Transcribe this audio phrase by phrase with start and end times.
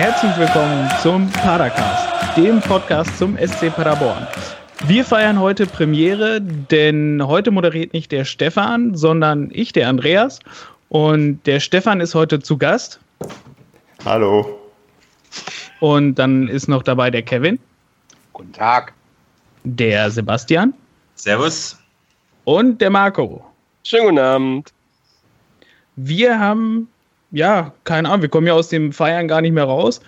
[0.00, 4.26] Herzlich willkommen zum Padercast, dem Podcast zum SC Paderborn.
[4.86, 10.38] Wir feiern heute Premiere, denn heute moderiert nicht der Stefan, sondern ich, der Andreas.
[10.88, 12.98] Und der Stefan ist heute zu Gast.
[14.06, 14.58] Hallo.
[15.80, 17.58] Und dann ist noch dabei der Kevin.
[18.32, 18.94] Guten Tag.
[19.64, 20.72] Der Sebastian.
[21.14, 21.78] Servus.
[22.44, 23.44] Und der Marco.
[23.84, 24.72] Schönen guten Abend.
[25.96, 26.88] Wir haben,
[27.32, 30.00] ja, keine Ahnung, wir kommen ja aus dem Feiern gar nicht mehr raus.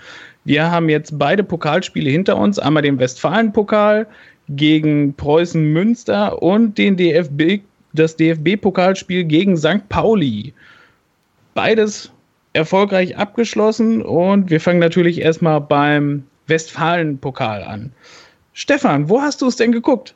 [0.45, 2.59] Wir haben jetzt beide Pokalspiele hinter uns.
[2.59, 4.07] Einmal den Westfalen-Pokal
[4.49, 7.63] gegen Preußen Münster und den DFB,
[7.93, 9.89] das DFB-Pokalspiel gegen St.
[9.89, 10.53] Pauli.
[11.55, 12.11] Beides
[12.55, 17.93] erfolgreich abgeschlossen und wir fangen natürlich erstmal beim Westfalen-Pokal an.
[18.55, 20.15] Stefan, wo hast du es denn geguckt?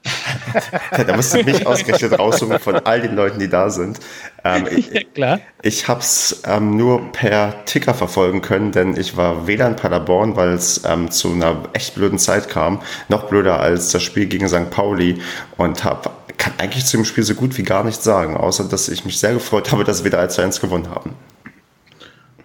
[1.07, 3.99] da musst du mich ausgerechnet raussuchen von all den Leuten, die da sind.
[4.45, 5.41] Ähm, ich, ja, klar.
[5.63, 10.37] Ich habe es ähm, nur per Ticker verfolgen können, denn ich war weder in Paderborn,
[10.37, 14.49] weil es ähm, zu einer echt blöden Zeit kam, noch blöder als das Spiel gegen
[14.49, 14.71] St.
[14.71, 15.19] Pauli
[15.57, 18.91] und habe kann eigentlich zu dem Spiel so gut wie gar nichts sagen, außer dass
[18.91, 21.15] ich mich sehr gefreut habe, dass wir da 1 1 gewonnen haben.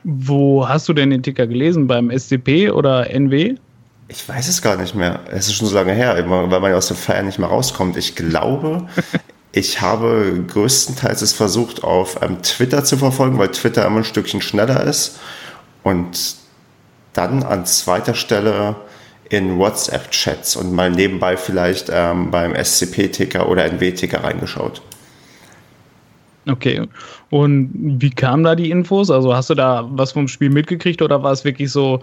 [0.04, 1.88] Wo hast du denn den Ticker gelesen?
[1.88, 3.56] Beim SCP oder NW?
[4.12, 5.22] Ich weiß es gar nicht mehr.
[5.31, 7.95] Es ist schon so lange her, weil man ja aus der Feier nicht mehr rauskommt.
[7.95, 8.88] Ich glaube,
[9.53, 14.42] ich habe größtenteils es versucht, auf ähm, Twitter zu verfolgen, weil Twitter immer ein Stückchen
[14.42, 15.20] schneller ist.
[15.84, 16.36] Und
[17.14, 18.76] dann an zweiter Stelle
[19.30, 24.81] in WhatsApp-Chats und mal nebenbei vielleicht ähm, beim SCP-Ticker oder NW-Ticker reingeschaut.
[26.50, 26.81] Okay.
[27.30, 29.09] Und wie kamen da die Infos?
[29.09, 32.02] Also hast du da was vom Spiel mitgekriegt oder war es wirklich so,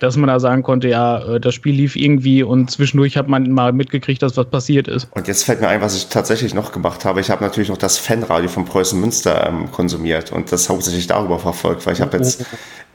[0.00, 3.50] dass man da sagen konnte, ja, äh, das Spiel lief irgendwie und zwischendurch hat man
[3.50, 5.08] mal mitgekriegt, dass was passiert ist.
[5.12, 7.20] Und jetzt fällt mir ein, was ich tatsächlich noch gemacht habe.
[7.20, 11.38] Ich habe natürlich noch das Fanradio von Preußen Münster ähm, konsumiert und das hauptsächlich darüber
[11.38, 12.44] verfolgt, weil ich habe jetzt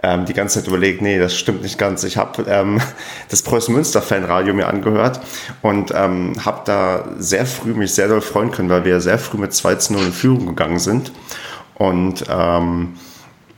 [0.04, 2.04] ähm, die ganze Zeit überlegt, nee, das stimmt nicht ganz.
[2.04, 2.80] Ich habe ähm,
[3.30, 5.20] das Preußen Münster Fanradio mir angehört
[5.62, 9.38] und ähm, habe da sehr früh mich sehr doll freuen können, weil wir sehr früh
[9.38, 11.12] mit 2 zu 0 in Führung gegangen sind.
[11.76, 12.94] Und ähm,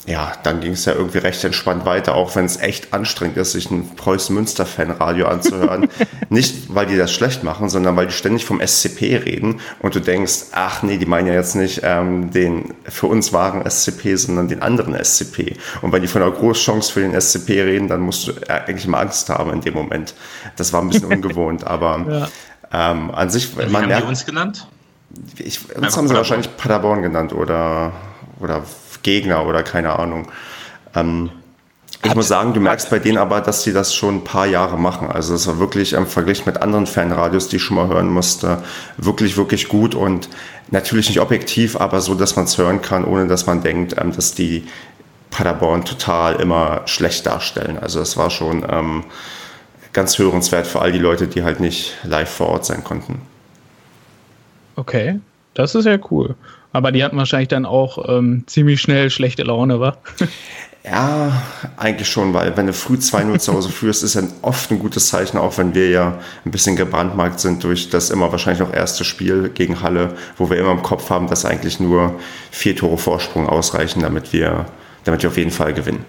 [0.07, 3.53] ja, dann ging es ja irgendwie recht entspannt weiter, auch wenn es echt anstrengend ist,
[3.53, 5.89] sich ein Preußen-Münster-Fan-Radio anzuhören.
[6.29, 9.99] nicht, weil die das schlecht machen, sondern weil die ständig vom SCP reden und du
[9.99, 14.47] denkst, ach nee, die meinen ja jetzt nicht ähm, den für uns wahren SCP, sondern
[14.47, 15.57] den anderen SCP.
[15.81, 19.01] Und wenn die von einer Großchance für den SCP reden, dann musst du eigentlich mal
[19.01, 20.13] Angst haben in dem Moment.
[20.55, 22.29] Das war ein bisschen ungewohnt, aber
[22.71, 22.91] ja.
[22.91, 24.67] ähm, an sich, Wie man haben merkt, die uns genannt?
[25.37, 27.91] Ich, uns Einfach haben sie wahrscheinlich Paderborn genannt oder,
[28.39, 28.63] oder
[29.05, 30.27] Gegner oder keine Ahnung.
[30.95, 31.29] Ähm,
[32.03, 34.77] ich muss sagen, du merkst bei denen aber, dass sie das schon ein paar Jahre
[34.77, 35.09] machen.
[35.09, 38.61] Also es war wirklich im Vergleich mit anderen Fanradios, die ich schon mal hören musste,
[38.97, 40.29] wirklich, wirklich gut und
[40.69, 44.11] natürlich nicht objektiv, aber so, dass man es hören kann, ohne dass man denkt, ähm,
[44.15, 44.67] dass die
[45.31, 47.77] Paderborn total immer schlecht darstellen.
[47.79, 49.03] Also es war schon ähm,
[49.93, 53.21] ganz hörenswert für all die Leute, die halt nicht live vor Ort sein konnten.
[54.75, 55.19] Okay,
[55.53, 56.35] das ist ja cool.
[56.75, 59.97] Aber die hatten wahrscheinlich dann auch ähm, ziemlich schnell schlechte Laune, wa?
[60.83, 61.41] Ja,
[61.77, 65.07] eigentlich schon, weil wenn du früh 2-0 zu Hause führst, ist ja oft ein gutes
[65.09, 69.03] Zeichen, auch wenn wir ja ein bisschen gebrandmarkt sind durch das immer wahrscheinlich noch erste
[69.03, 72.19] Spiel gegen Halle, wo wir immer im Kopf haben, dass eigentlich nur
[72.51, 74.67] vier Tore Vorsprung ausreichen, damit wir,
[75.05, 76.05] damit wir auf jeden Fall gewinnen.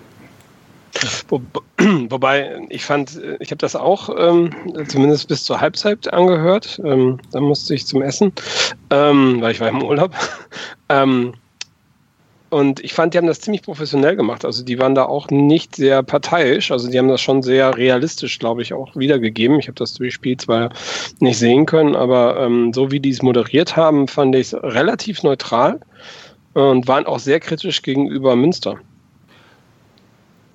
[1.28, 1.40] Wo,
[2.08, 4.50] wobei, ich fand, ich habe das auch ähm,
[4.88, 6.80] zumindest bis zur Halbzeit angehört.
[6.84, 8.32] Ähm, dann musste ich zum Essen,
[8.90, 10.12] ähm, weil ich war im Urlaub.
[10.88, 11.34] Ähm,
[12.48, 14.44] und ich fand, die haben das ziemlich professionell gemacht.
[14.44, 16.70] Also die waren da auch nicht sehr parteiisch.
[16.70, 19.58] Also die haben das schon sehr realistisch, glaube ich, auch wiedergegeben.
[19.58, 20.70] Ich habe das Spiel zwar
[21.18, 25.24] nicht sehen können, aber ähm, so wie die es moderiert haben, fand ich es relativ
[25.24, 25.80] neutral
[26.54, 28.78] und waren auch sehr kritisch gegenüber Münster.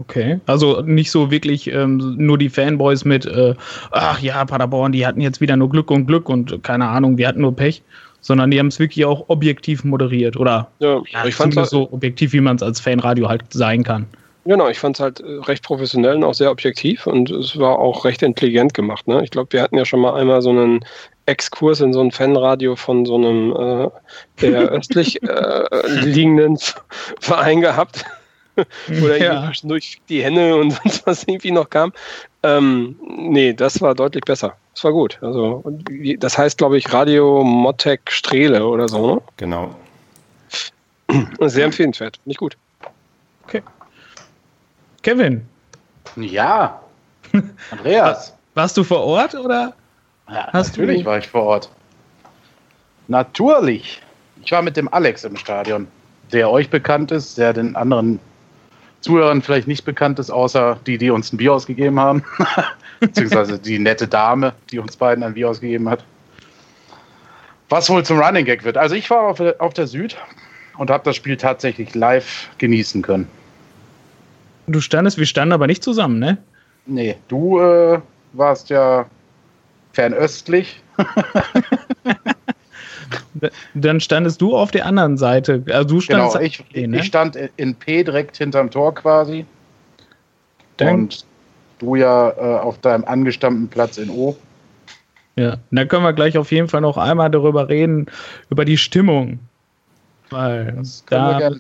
[0.02, 3.54] Okay, also nicht so wirklich ähm, nur die Fanboys mit, äh,
[3.92, 7.28] ach ja, Paderborn, die hatten jetzt wieder nur Glück und Glück und keine Ahnung, wir
[7.28, 7.84] hatten nur Pech,
[8.20, 11.92] sondern die haben es wirklich auch objektiv moderiert oder ja, ja ich fand halt, so
[11.92, 14.08] objektiv, wie man es als Fanradio halt sein kann.
[14.44, 17.78] Genau, ich fand es halt äh, recht professionell und auch sehr objektiv und es war
[17.78, 19.08] auch recht intelligent gemacht.
[19.08, 19.24] Ne?
[19.24, 20.84] Ich glaube, wir hatten ja schon mal einmal so einen
[21.28, 23.90] Exkurs in so ein Fanradio von so einem äh,
[24.42, 26.58] der östlich äh, liegenden
[27.20, 28.04] Verein gehabt.
[29.04, 29.46] Oder ja.
[29.46, 31.94] zwischendurch die Henne und sonst was irgendwie noch kam.
[32.44, 34.56] Ähm, nee, das war deutlich besser.
[34.74, 35.20] Das war gut.
[35.22, 35.64] Also,
[36.18, 39.22] das heißt, glaube ich, Radio Motek Strehle oder so, ne?
[39.38, 39.76] Genau.
[41.40, 42.20] Sehr empfehlenswert.
[42.26, 42.58] Nicht gut.
[43.46, 43.62] Okay.
[45.04, 45.46] Kevin.
[46.16, 46.82] Ja.
[47.72, 48.34] Andreas.
[48.54, 49.74] Warst du vor Ort oder?
[50.30, 51.70] Ja, natürlich war ich vor Ort.
[53.08, 54.02] Natürlich.
[54.44, 55.88] Ich war mit dem Alex im Stadion,
[56.32, 58.20] der euch bekannt ist, der den anderen
[59.02, 62.24] Zuhörern vielleicht nicht bekannt ist, außer die, die uns ein Bier ausgegeben haben.
[63.00, 66.04] Beziehungsweise die nette Dame, die uns beiden ein Bier ausgegeben hat.
[67.70, 68.78] Was wohl zum Running Gag wird.
[68.78, 70.16] Also ich war auf, auf der Süd
[70.78, 73.28] und habe das Spiel tatsächlich live genießen können.
[74.68, 76.38] Du standest, wir standen aber nicht zusammen, ne?
[76.86, 78.00] Nee, du äh,
[78.34, 79.06] warst ja
[79.94, 80.82] fernöstlich.
[83.74, 85.64] Dann standest du auf der anderen Seite.
[85.70, 87.00] Also du standest genau, ich, P, ne?
[87.00, 89.46] ich stand in P direkt hinterm Tor quasi.
[90.78, 91.26] Dann, und
[91.80, 94.36] du ja äh, auf deinem angestammten Platz in O.
[95.38, 98.08] Ja, dann können wir gleich auf jeden Fall noch einmal darüber reden,
[98.50, 99.40] über die Stimmung.
[100.30, 101.52] Weil da,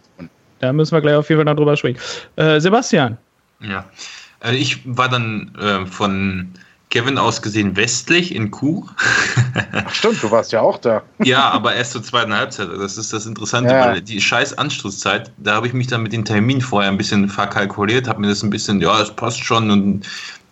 [0.59, 1.99] da, müssen wir gleich auf jeden Fall noch drüber sprechen.
[2.35, 3.17] Äh, Sebastian.
[3.61, 3.85] Ja,
[4.39, 6.53] also ich war dann äh, von
[6.91, 8.85] Kevin aus gesehen westlich in Kuh.
[9.73, 11.01] Ach stimmt, du warst ja auch da.
[11.23, 12.67] ja, aber erst zur zweiten Halbzeit.
[12.77, 13.87] Das ist das Interessante, ja.
[13.87, 17.29] weil die scheiß Anschlusszeit, da habe ich mich dann mit den Termin vorher ein bisschen
[17.29, 20.05] verkalkuliert, habe mir das ein bisschen, ja, es passt schon und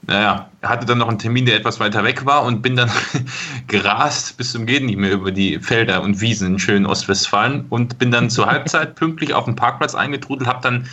[0.07, 2.89] naja, hatte dann noch einen Termin, der etwas weiter weg war und bin dann
[3.67, 7.99] gerast bis zum Geht nicht mehr über die Felder und Wiesen in schönen Ostwestfalen und
[7.99, 10.87] bin dann zur Halbzeit pünktlich auf den Parkplatz eingetrudelt, habe dann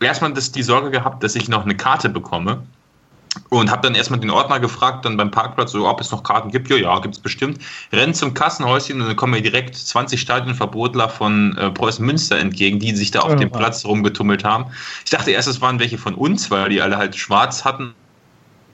[0.00, 2.62] erstmal das, die Sorge gehabt, dass ich noch eine Karte bekomme
[3.50, 6.50] und habe dann erstmal den Ordner gefragt, dann beim Parkplatz, so, ob es noch Karten
[6.50, 6.68] gibt.
[6.68, 7.58] Ja, ja, gibt es bestimmt.
[7.92, 12.78] Renn zum Kassenhäuschen und dann kommen mir direkt 20 Stadionverbotler von äh, Preußen Münster entgegen,
[12.78, 14.66] die sich da auf oh, dem Platz rumgetummelt haben.
[15.04, 17.94] Ich dachte erst, es waren welche von uns, weil die alle halt schwarz hatten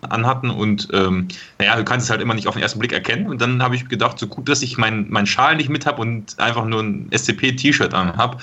[0.08, 3.28] anhatten und ähm, naja, du kannst es halt immer nicht auf den ersten Blick erkennen.
[3.28, 6.00] Und dann habe ich gedacht, so gut, dass ich meinen mein Schal nicht mit habe
[6.00, 8.38] und einfach nur ein SCP-T-Shirt an habe,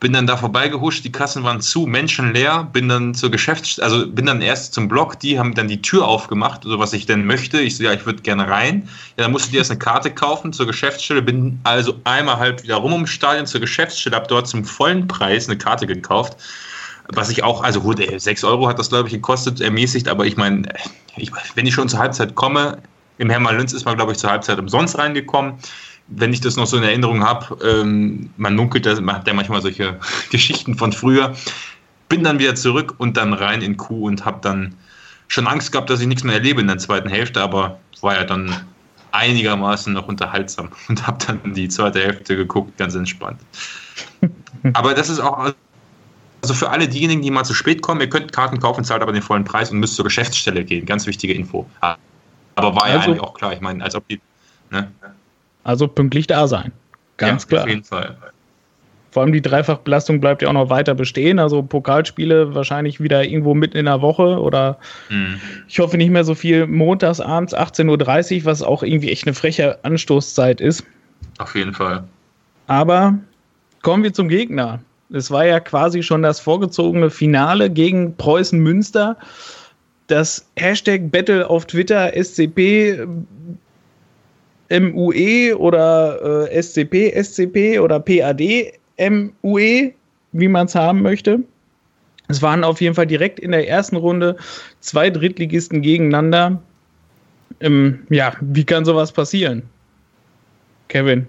[0.00, 4.26] bin dann da vorbeigehuscht, die Kassen waren zu, menschenleer, bin dann zur Geschäfts-, also bin
[4.26, 7.60] dann erst zum Block, die haben dann die Tür aufgemacht, so was ich denn möchte.
[7.60, 8.88] Ich so, ja, ich würde gerne rein.
[9.16, 12.76] Ja, dann musste ich erst eine Karte kaufen zur Geschäftsstelle, bin also einmal halt wieder
[12.76, 16.36] rum ums Stadion zur Geschäftsstelle, habe dort zum vollen Preis eine Karte gekauft.
[17.08, 20.36] Was ich auch, also gut, 6 Euro hat das, glaube ich, gekostet, ermäßigt, aber ich
[20.36, 20.68] meine,
[21.54, 22.78] wenn ich schon zur Halbzeit komme,
[23.16, 25.54] im Hermann Lünz ist man, glaube ich, zur Halbzeit umsonst reingekommen
[26.08, 29.62] wenn ich das noch so in Erinnerung habe, ähm, man munkelt, man hat ja manchmal
[29.62, 29.98] solche
[30.30, 31.34] Geschichten von früher.
[32.08, 34.74] Bin dann wieder zurück und dann rein in Kuh und habe dann
[35.28, 38.24] schon Angst gehabt, dass ich nichts mehr erlebe in der zweiten Hälfte, aber war ja
[38.24, 38.54] dann
[39.12, 43.40] einigermaßen noch unterhaltsam und habe dann die zweite Hälfte geguckt, ganz entspannt.
[44.72, 45.52] aber das ist auch
[46.40, 49.12] also für alle diejenigen, die mal zu spät kommen, ihr könnt Karten kaufen, zahlt aber
[49.12, 50.86] den vollen Preis und müsst zur Geschäftsstelle gehen.
[50.86, 51.68] Ganz wichtige Info.
[51.80, 53.52] Aber war also, ja eigentlich auch klar.
[53.52, 54.20] Ich meine, als ob die.
[54.70, 54.90] Ne?
[55.68, 56.72] Also pünktlich da sein.
[57.18, 57.62] Ganz ja, klar.
[57.64, 58.16] Auf jeden Fall.
[59.10, 61.38] Vor allem die Dreifachbelastung bleibt ja auch noch weiter bestehen.
[61.38, 64.78] Also Pokalspiele wahrscheinlich wieder irgendwo mitten in der Woche oder
[65.10, 65.38] mhm.
[65.68, 69.34] ich hoffe nicht mehr so viel montags abends 18.30 Uhr, was auch irgendwie echt eine
[69.34, 70.86] freche Anstoßzeit ist.
[71.36, 72.02] Auf jeden Fall.
[72.66, 73.18] Aber
[73.82, 74.80] kommen wir zum Gegner.
[75.12, 79.18] Es war ja quasi schon das vorgezogene Finale gegen Preußen Münster.
[80.06, 83.06] Das Hashtag Battle auf Twitter SCP
[84.70, 89.92] MUE oder äh, SCP, SCP oder PAD MUE,
[90.32, 91.40] wie man es haben möchte.
[92.28, 94.36] Es waren auf jeden Fall direkt in der ersten Runde
[94.80, 96.60] zwei Drittligisten gegeneinander.
[97.60, 99.62] Ähm, ja, wie kann sowas passieren?
[100.88, 101.26] Kevin.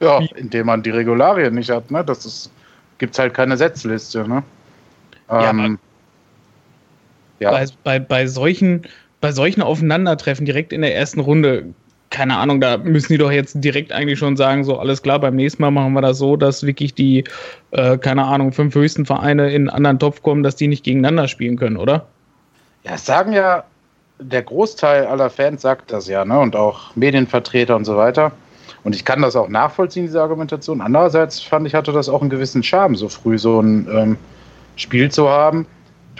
[0.00, 0.30] Ja, wie?
[0.36, 2.04] indem man die Regularien nicht hat, ne?
[2.04, 2.50] Das ist,
[2.98, 4.42] gibt's halt keine Setzliste, ne?
[5.28, 5.78] Ähm,
[7.38, 8.82] ja, bei, bei, bei, solchen,
[9.20, 11.72] bei solchen Aufeinandertreffen direkt in der ersten Runde
[12.10, 15.36] keine Ahnung, da müssen die doch jetzt direkt eigentlich schon sagen, so alles klar, beim
[15.36, 17.24] nächsten Mal machen wir das so, dass wirklich die,
[17.70, 21.28] äh, keine Ahnung, fünf höchsten Vereine in einen anderen Topf kommen, dass die nicht gegeneinander
[21.28, 22.06] spielen können, oder?
[22.82, 23.64] Ja, es sagen ja,
[24.18, 26.38] der Großteil aller Fans sagt das ja, ne?
[26.38, 28.32] Und auch Medienvertreter und so weiter.
[28.82, 30.80] Und ich kann das auch nachvollziehen, diese Argumentation.
[30.80, 34.16] Andererseits fand ich, hatte das auch einen gewissen Charme, so früh so ein ähm,
[34.76, 35.66] Spiel zu haben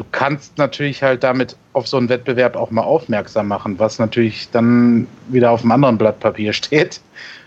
[0.00, 4.50] du kannst natürlich halt damit auf so einen Wettbewerb auch mal aufmerksam machen, was natürlich
[4.50, 7.02] dann wieder auf einem anderen Blatt Papier steht,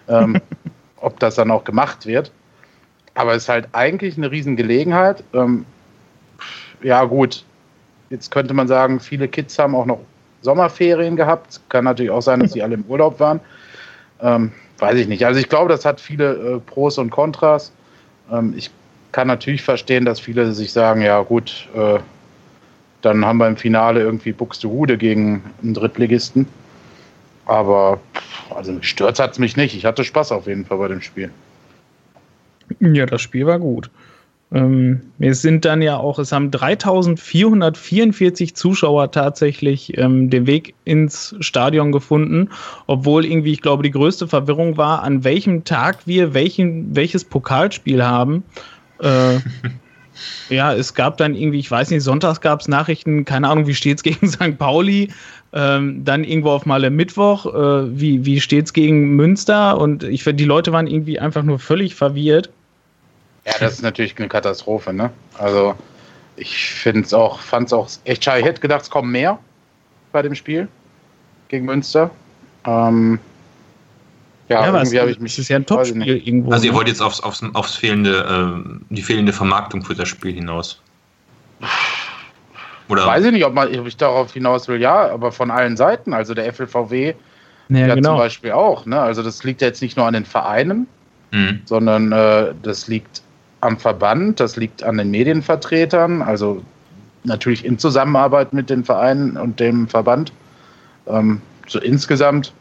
[0.08, 0.40] ähm,
[0.98, 2.32] ob das dann auch gemacht wird.
[3.16, 5.24] Aber es ist halt eigentlich eine Riesengelegenheit.
[5.34, 5.66] Ähm,
[6.84, 7.44] ja, gut.
[8.12, 10.02] Jetzt könnte man sagen, viele Kids haben auch noch
[10.44, 11.60] Sommerferien gehabt.
[11.70, 13.40] Kann natürlich auch sein, dass sie alle im Urlaub waren.
[14.22, 15.26] Ähm, weiß ich nicht.
[15.26, 17.72] Also ich glaube, das hat viele äh, Pros und Kontras.
[18.32, 18.70] Ähm, ich
[19.12, 21.98] kann natürlich verstehen, dass viele sich sagen, ja gut, äh,
[23.04, 26.48] dann haben wir im Finale irgendwie Buxtehude gegen einen Drittligisten.
[27.46, 28.00] Aber
[28.56, 29.76] also gestört hat es mich nicht.
[29.76, 31.30] Ich hatte Spaß auf jeden Fall bei dem Spiel.
[32.80, 33.92] Ja, das Spiel war gut.
[34.54, 41.36] Ähm, es sind dann ja auch, es haben 3444 Zuschauer tatsächlich ähm, den Weg ins
[41.40, 42.50] Stadion gefunden,
[42.88, 48.06] obwohl irgendwie, ich glaube, die größte Verwirrung war, an welchem Tag wir welchen, welches Pokalspiel
[48.06, 48.44] haben.
[49.00, 49.40] Äh,
[50.50, 53.76] Ja, es gab dann irgendwie, ich weiß nicht, sonntags gab es Nachrichten, keine Ahnung, wie
[53.76, 54.58] steht es gegen St.
[54.58, 55.12] Pauli.
[55.56, 59.78] Ähm, dann irgendwo auf Male Mittwoch, äh, wie, wie es gegen Münster?
[59.78, 62.50] Und ich finde, die Leute waren irgendwie einfach nur völlig verwirrt.
[63.46, 65.12] Ja, das ist natürlich eine Katastrophe, ne?
[65.38, 65.76] Also,
[66.38, 68.40] ich finde es auch, fand es auch echt schade.
[68.40, 69.38] Ich hätte gedacht, es kommen mehr
[70.12, 70.68] bei dem Spiel
[71.50, 72.10] gegen Münster.
[72.66, 73.20] Ähm,
[74.54, 75.34] ja, ja irgendwie habe ich mich.
[75.34, 76.52] Das ist ja ein Topspiel irgendwo.
[76.52, 76.78] Also, ihr ne?
[76.78, 80.82] wollt jetzt aufs, aufs, aufs fehlende, äh, die fehlende Vermarktung für das Spiel hinaus.
[82.90, 83.06] Oder?
[83.06, 86.14] Weiß ich nicht, ob, man, ob ich darauf hinaus will, ja, aber von allen Seiten.
[86.14, 87.14] Also der FLVW
[87.70, 88.10] ja, ja genau.
[88.10, 88.86] zum Beispiel auch.
[88.86, 89.00] Ne?
[89.00, 90.88] Also das liegt ja jetzt nicht nur an den Vereinen,
[91.32, 91.62] mhm.
[91.66, 93.22] sondern äh, das liegt
[93.62, 96.62] am Verband, das liegt an den Medienvertretern, also
[97.24, 100.34] natürlich in Zusammenarbeit mit den Vereinen und dem Verband.
[101.08, 102.54] Ähm, so insgesamt,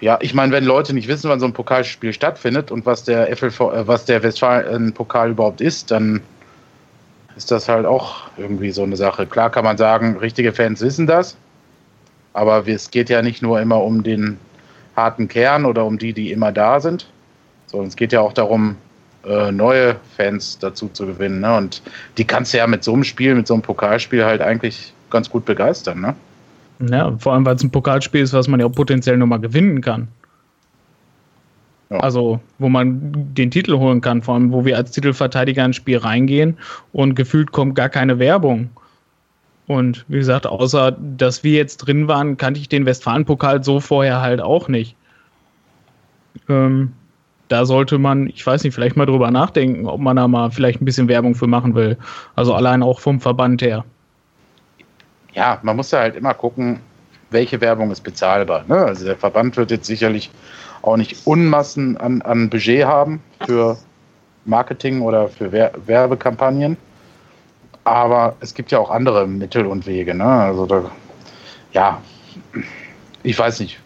[0.00, 3.34] ja, ich meine, wenn Leute nicht wissen, wann so ein Pokalspiel stattfindet und was der
[3.36, 6.20] FLV, äh, was der Westfalen-Pokal überhaupt ist, dann
[7.36, 9.26] ist das halt auch irgendwie so eine Sache.
[9.26, 11.36] Klar kann man sagen, richtige Fans wissen das,
[12.32, 14.38] aber es geht ja nicht nur immer um den
[14.96, 17.08] harten Kern oder um die, die immer da sind,
[17.66, 18.76] sondern es geht ja auch darum,
[19.24, 21.40] äh, neue Fans dazu zu gewinnen.
[21.40, 21.56] Ne?
[21.56, 21.82] Und
[22.16, 25.30] die kannst du ja mit so einem Spiel, mit so einem Pokalspiel halt eigentlich ganz
[25.30, 26.00] gut begeistern.
[26.00, 26.16] Ne?
[26.80, 29.80] Ja, vor allem, weil es ein Pokalspiel ist, was man ja auch potenziell nochmal gewinnen
[29.80, 30.08] kann.
[31.90, 32.00] Ja.
[32.00, 35.98] Also, wo man den Titel holen kann, vor allem, wo wir als Titelverteidiger ins Spiel
[35.98, 36.58] reingehen
[36.92, 38.70] und gefühlt kommt gar keine Werbung.
[39.66, 44.20] Und wie gesagt, außer dass wir jetzt drin waren, kannte ich den Westfalen-Pokal so vorher
[44.20, 44.96] halt auch nicht.
[46.48, 46.92] Ähm,
[47.48, 50.80] da sollte man, ich weiß nicht, vielleicht mal drüber nachdenken, ob man da mal vielleicht
[50.80, 51.96] ein bisschen Werbung für machen will.
[52.36, 53.84] Also allein auch vom Verband her.
[55.38, 56.80] Ja, man muss ja halt immer gucken,
[57.30, 58.64] welche Werbung ist bezahlbar.
[58.66, 58.74] Ne?
[58.74, 60.32] Also der Verband wird jetzt sicherlich
[60.82, 63.78] auch nicht Unmassen an, an Budget haben für
[64.46, 66.76] Marketing oder für Wer Werbekampagnen.
[67.84, 70.12] Aber es gibt ja auch andere Mittel und Wege.
[70.12, 70.24] Ne?
[70.24, 70.90] Also da,
[71.72, 72.02] ja,
[73.22, 73.78] ich weiß nicht.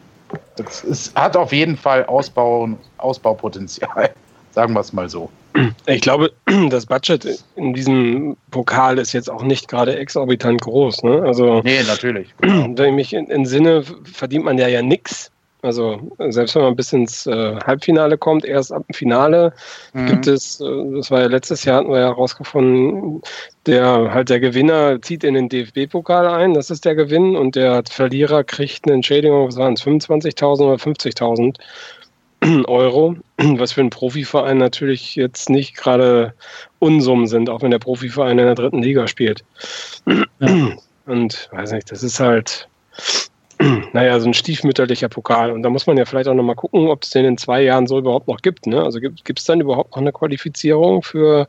[0.56, 4.14] Es hat auf jeden Fall Ausbau, Ausbaupotenzial,
[4.52, 5.28] sagen wir es mal so.
[5.86, 6.32] Ich glaube,
[6.70, 11.02] das Budget in diesem Pokal ist jetzt auch nicht gerade exorbitant groß.
[11.02, 11.22] Ne?
[11.22, 12.34] Also, nee, natürlich.
[12.40, 15.32] Wenn ich mich in, in Sinne verdient man ja ja nichts
[15.62, 19.52] also selbst wenn man bis ins äh, Halbfinale kommt, erst ab dem Finale
[19.92, 20.06] mhm.
[20.06, 20.64] gibt es, äh,
[20.96, 23.22] das war ja letztes Jahr, hatten wir ja herausgefunden,
[23.66, 27.84] der halt der Gewinner zieht in den DFB-Pokal ein, das ist der Gewinn, und der
[27.88, 31.56] Verlierer kriegt eine Entschädigung, was waren es, 25.000 oder 50.000
[32.66, 36.34] Euro, was für einen Profiverein natürlich jetzt nicht gerade
[36.78, 39.44] Unsummen sind, auch wenn der Profiverein in der dritten Liga spielt.
[40.06, 40.24] Ja.
[41.06, 42.68] Und weiß nicht, das ist halt
[43.92, 45.50] naja, so ein stiefmütterlicher Pokal.
[45.50, 47.86] Und da muss man ja vielleicht auch nochmal gucken, ob es den in zwei Jahren
[47.86, 48.66] so überhaupt noch gibt.
[48.66, 48.82] Ne?
[48.82, 51.46] Also gibt es dann überhaupt noch eine Qualifizierung für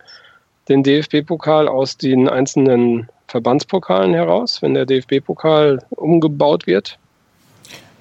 [0.69, 6.97] den DFB-Pokal aus den einzelnen Verbandspokalen heraus, wenn der DFB-Pokal umgebaut wird?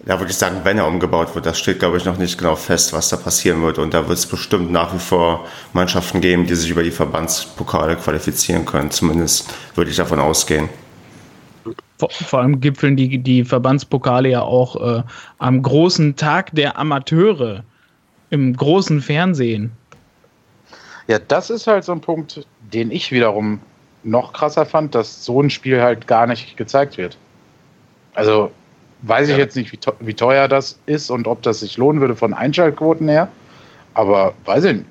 [0.07, 2.57] Ja, würde ich sagen, wenn er umgebaut wird, das steht, glaube ich, noch nicht genau
[2.57, 3.79] fest, was da passieren wird.
[3.79, 7.97] Und da wird es bestimmt nach wie vor Mannschaften geben, die sich über die Verbandspokale
[7.97, 8.91] qualifizieren können.
[8.91, 10.69] Zumindest würde ich davon ausgehen
[12.03, 15.03] vor, vor, allem gipfeln die, die Verbandspokale ja auch äh,
[15.39, 17.63] am großen Tag der Amateure
[18.31, 19.71] im großen Fernsehen.
[21.07, 23.61] Ja, das ist halt so ein Punkt, den ich wiederum
[24.03, 27.17] noch krasser fand, dass so ein Spiel halt gar nicht gezeigt wird.
[28.15, 28.51] Also
[29.03, 32.35] weiß ich jetzt nicht, wie, teuer das ist und ob das sich lohnen würde von
[32.35, 33.29] Einschaltquoten her.
[33.95, 34.87] Aber weiß ich nicht.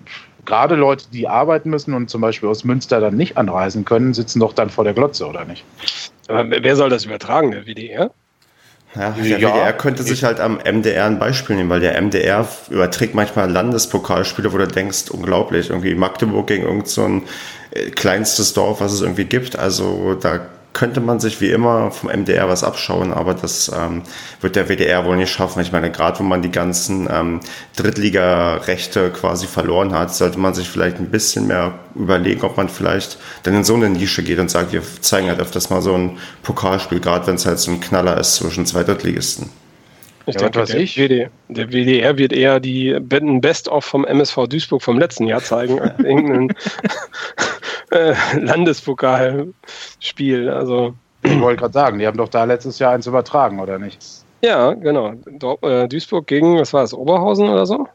[0.45, 4.39] Gerade Leute, die arbeiten müssen und zum Beispiel aus Münster dann nicht anreisen können, sitzen
[4.39, 5.63] doch dann vor der Glotze, oder nicht?
[6.27, 8.11] Aber wer soll das übertragen, der WDR?
[8.95, 12.47] Ja, der ja, WDR könnte sich halt am MDR ein Beispiel nehmen, weil der MDR
[12.69, 17.21] überträgt manchmal Landespokalspiele, wo du denkst, unglaublich, irgendwie Magdeburg gegen irgendein so
[17.71, 19.57] äh, kleinstes Dorf, was es irgendwie gibt.
[19.57, 20.41] Also da
[20.73, 24.03] könnte man sich wie immer vom MDR was abschauen, aber das ähm,
[24.39, 25.61] wird der WDR wohl nicht schaffen.
[25.61, 27.39] Ich meine, gerade wo man die ganzen ähm,
[27.75, 33.17] Drittligarechte quasi verloren hat, sollte man sich vielleicht ein bisschen mehr überlegen, ob man vielleicht
[33.43, 36.17] dann in so eine Nische geht und sagt, wir zeigen halt öfters mal so ein
[36.43, 39.49] Pokalspiel, gerade wenn es halt so ein Knaller ist zwischen zwei Drittligisten.
[40.27, 40.97] Ich ja, denke, der, ich?
[40.97, 45.99] WD, der WDR wird eher die Best-of vom MSV Duisburg vom letzten Jahr zeigen, als
[46.03, 46.53] irgendein
[47.91, 50.49] äh, Landespokalspiel.
[50.49, 50.95] Also.
[51.23, 54.03] Ich wollte gerade sagen, die haben doch da letztes Jahr eins übertragen, oder nicht?
[54.41, 55.13] Ja, genau.
[55.61, 57.87] Äh, Duisburg gegen, was war das, Oberhausen oder so?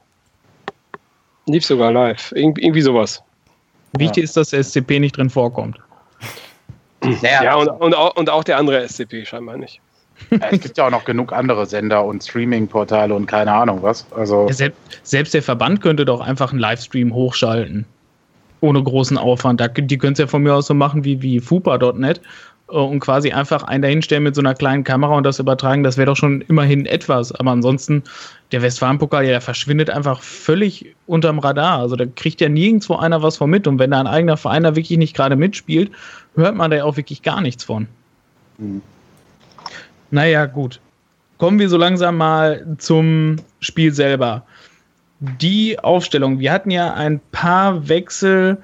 [1.47, 2.33] Lief sogar live.
[2.33, 3.23] Irg irgendwie sowas.
[3.99, 4.25] Wichtig ja.
[4.25, 5.79] ist, dass der SCP nicht drin vorkommt.
[7.23, 9.81] Ja, ja und, und, auch, und auch der andere SCP scheinbar nicht.
[10.51, 14.11] es gibt ja auch noch genug andere Sender und Streaming-Portale und keine Ahnung was.
[14.13, 17.85] Also ja, selbst, selbst der Verband könnte doch einfach einen Livestream hochschalten.
[18.61, 19.63] Ohne großen Aufwand.
[19.77, 22.21] Die können es ja von mir aus so machen wie, wie fupa.net
[22.71, 25.97] äh, und quasi einfach einen dahinstellen mit so einer kleinen Kamera und das übertragen, das
[25.97, 27.33] wäre doch schon immerhin etwas.
[27.33, 28.03] Aber ansonsten,
[28.53, 31.79] der Westfalenpokal, ja, der verschwindet einfach völlig unterm Radar.
[31.79, 33.67] Also da kriegt ja nirgendwo einer was von mit.
[33.67, 35.91] Und wenn da ein eigener Verein da wirklich nicht gerade mitspielt,
[36.35, 37.89] hört man da ja auch wirklich gar nichts von.
[38.59, 38.83] Mhm.
[40.11, 40.81] Naja, gut.
[41.39, 44.45] Kommen wir so langsam mal zum Spiel selber.
[45.21, 46.39] Die Aufstellung.
[46.39, 48.59] Wir hatten ja ein paar Wechsel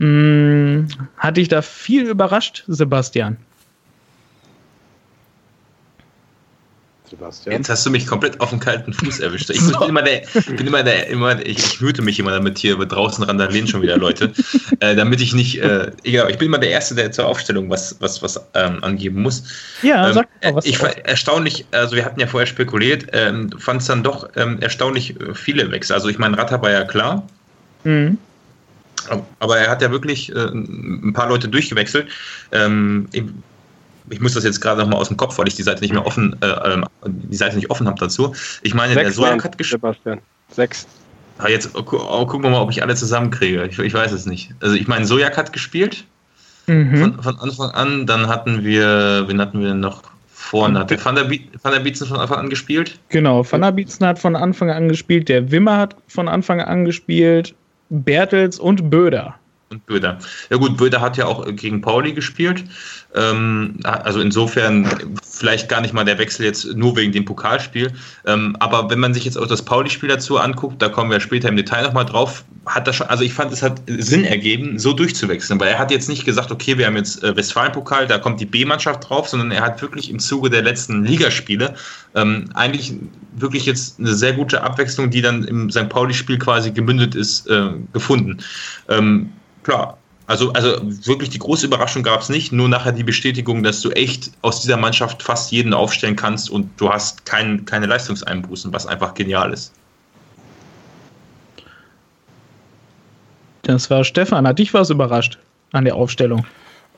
[0.00, 0.88] hm,
[1.18, 3.36] hat dich da viel überrascht, Sebastian?
[7.10, 7.56] Sebastian.
[7.56, 9.50] Jetzt hast du mich komplett auf den kalten Fuß erwischt.
[9.50, 10.22] Ich bin immer der,
[10.56, 13.96] bin immer der, immer, ich, ich hüte mich immer damit hier draußen randalieren schon wieder
[13.96, 14.32] Leute,
[14.80, 17.96] äh, damit ich nicht, äh, egal, ich bin immer der Erste, der zur Aufstellung was,
[18.00, 19.42] was, was ähm, angeben muss.
[19.82, 20.64] Ja, ähm, sag mal was.
[20.64, 24.60] Ich war erstaunlich, also wir hatten ja vorher spekuliert, ähm, fand es dann doch ähm,
[24.60, 25.94] erstaunlich viele Wechsel.
[25.94, 27.26] Also ich meine, Ratter war ja klar.
[27.84, 28.18] Mhm.
[29.38, 32.08] Aber er hat ja wirklich äh, ein paar Leute durchgewechselt.
[32.52, 33.08] Ähm,
[34.10, 36.04] ich, muss das jetzt gerade nochmal aus dem Kopf, weil ich die Seite nicht mehr
[36.04, 38.34] offen, äh, ähm, die Seite nicht offen habe dazu.
[38.62, 39.80] Ich meine, Sechs der Sojak hat gespielt.
[39.80, 40.20] Sebastian.
[40.50, 40.86] Sechs.
[41.38, 43.66] Ah, jetzt oh, oh, gucken wir mal, ob ich alle zusammenkriege.
[43.70, 44.54] Ich, ich weiß es nicht.
[44.60, 46.04] Also ich meine, Sojak hat gespielt.
[46.66, 46.96] Mhm.
[46.96, 48.06] Von, von, Anfang an.
[48.06, 50.80] Dann hatten wir, wen hatten wir denn noch vorne?
[50.80, 52.98] Hat der Van der, Van der Bietzen von Anfang an gespielt?
[53.08, 55.28] Genau, Van der Bietzen hat von Anfang an gespielt.
[55.28, 57.54] Der Wimmer hat von Anfang an gespielt.
[57.88, 59.39] Bertels und Böder.
[59.72, 60.18] Und Böder.
[60.50, 62.64] Ja gut, Böder hat ja auch gegen Pauli gespielt.
[63.14, 67.92] Ähm, also insofern vielleicht gar nicht mal der Wechsel jetzt nur wegen dem Pokalspiel.
[68.26, 71.48] Ähm, aber wenn man sich jetzt auch das Pauli-Spiel dazu anguckt, da kommen wir später
[71.48, 74.92] im Detail nochmal drauf, hat das schon, also ich fand, es hat Sinn ergeben, so
[74.92, 78.40] durchzuwechseln, weil er hat jetzt nicht gesagt, okay, wir haben jetzt äh, Westfalen-Pokal, da kommt
[78.40, 81.74] die B-Mannschaft drauf, sondern er hat wirklich im Zuge der letzten Ligaspiele
[82.16, 82.94] ähm, eigentlich
[83.36, 85.88] wirklich jetzt eine sehr gute Abwechslung, die dann im St.
[85.88, 88.38] Pauli-Spiel quasi gemündet ist, äh, gefunden.
[88.88, 89.30] Ähm,
[89.70, 93.80] klar, also, also wirklich die große Überraschung gab es nicht, nur nachher die Bestätigung, dass
[93.80, 98.72] du echt aus dieser Mannschaft fast jeden aufstellen kannst und du hast kein, keine Leistungseinbußen,
[98.72, 99.72] was einfach genial ist.
[103.62, 104.46] Das war Stefan.
[104.46, 105.38] Hat dich was überrascht
[105.72, 106.46] an der Aufstellung?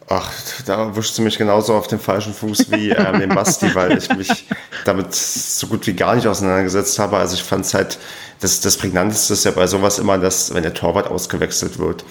[0.08, 0.30] Ach,
[0.66, 4.14] da erwischst du mich genauso auf dem falschen Fuß wie ähm, den Basti, weil ich
[4.14, 4.46] mich
[4.84, 7.16] damit so gut wie gar nicht auseinandergesetzt habe.
[7.16, 7.98] Also ich fand es halt,
[8.40, 12.04] das, das Prägnanteste ist ja bei sowas immer, dass, wenn der Torwart ausgewechselt wird.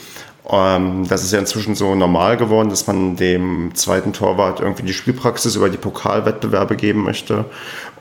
[0.49, 4.93] Ähm, das ist ja inzwischen so normal geworden, dass man dem zweiten Torwart irgendwie die
[4.93, 7.45] Spielpraxis über die Pokalwettbewerbe geben möchte.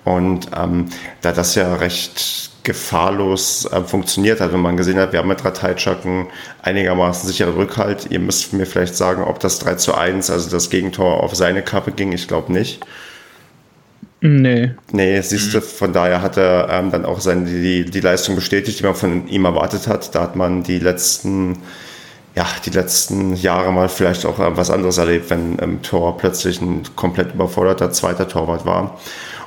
[0.04, 0.86] Und ähm,
[1.20, 5.44] da das ja recht gefahrlos äh, funktioniert hat, wenn man gesehen hat, wir haben mit
[5.44, 6.26] Rateitschak einen
[6.62, 8.06] einigermaßen sicheren Rückhalt.
[8.10, 11.62] Ihr müsst mir vielleicht sagen, ob das 3 zu 1, also das Gegentor auf seine
[11.62, 12.12] Kappe ging.
[12.12, 12.84] Ich glaube nicht.
[14.22, 14.72] Nee.
[14.92, 18.78] Nee, siehst du, von daher hat er ähm, dann auch seine, die, die Leistung bestätigt,
[18.78, 20.14] die man von ihm erwartet hat.
[20.14, 21.58] Da hat man die letzten,
[22.40, 26.62] ja, die letzten Jahre mal vielleicht auch äh, was anderes erlebt, wenn im Tor plötzlich
[26.62, 28.98] ein komplett überforderter zweiter Torwart war.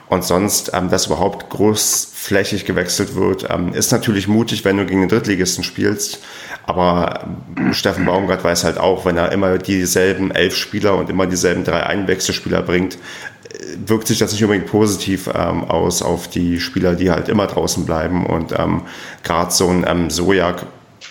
[0.09, 4.99] Und sonst, ähm, dass überhaupt großflächig gewechselt wird, ähm, ist natürlich mutig, wenn du gegen
[4.99, 6.19] den Drittligisten spielst.
[6.67, 7.21] Aber
[7.57, 11.63] ähm, Steffen Baumgart weiß halt auch, wenn er immer dieselben elf Spieler und immer dieselben
[11.63, 16.93] drei Einwechselspieler bringt, äh, wirkt sich das nicht unbedingt positiv ähm, aus auf die Spieler,
[16.93, 18.27] die halt immer draußen bleiben.
[18.27, 18.83] Und ähm,
[19.23, 20.67] gerade so ein ähm, Sojak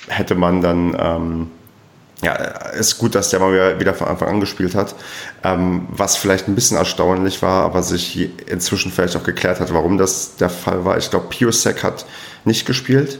[0.07, 1.51] hätte man dann ähm,
[2.23, 4.95] ja, ist gut, dass der mal wieder von Anfang an gespielt hat.
[5.43, 9.99] Ähm, was vielleicht ein bisschen erstaunlich war, aber sich inzwischen vielleicht auch geklärt hat, warum
[9.99, 10.99] das der Fall war.
[10.99, 12.07] Ich glaube, Piosek hat
[12.45, 13.19] nicht gespielt.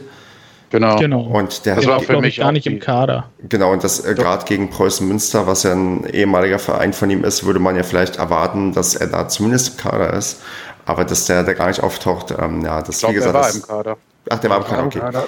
[0.69, 0.95] Genau.
[0.95, 1.21] genau.
[1.21, 3.29] Und der das war für mich gar nicht im Kader.
[3.47, 7.23] Genau, und das äh, gerade gegen Preußen Münster, was ja ein ehemaliger Verein von ihm
[7.23, 10.41] ist, würde man ja vielleicht erwarten, dass er da zumindest im Kader ist.
[10.85, 13.35] Aber dass der, der gar nicht auftaucht, ähm, ja, das ich glaub, wie gesagt.
[13.35, 13.97] Der war das, im Kader.
[14.29, 14.99] Ach, der war im Kader, okay.
[14.99, 15.25] Kader.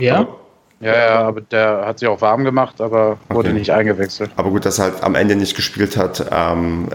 [0.00, 0.16] Ja.
[0.20, 0.43] Aber,
[0.84, 3.58] ja, ja, aber der hat sich auch warm gemacht, aber wurde okay.
[3.58, 4.30] nicht eingewechselt.
[4.36, 6.26] Aber gut, dass er halt am Ende nicht gespielt hat.
[6.30, 6.88] Ähm,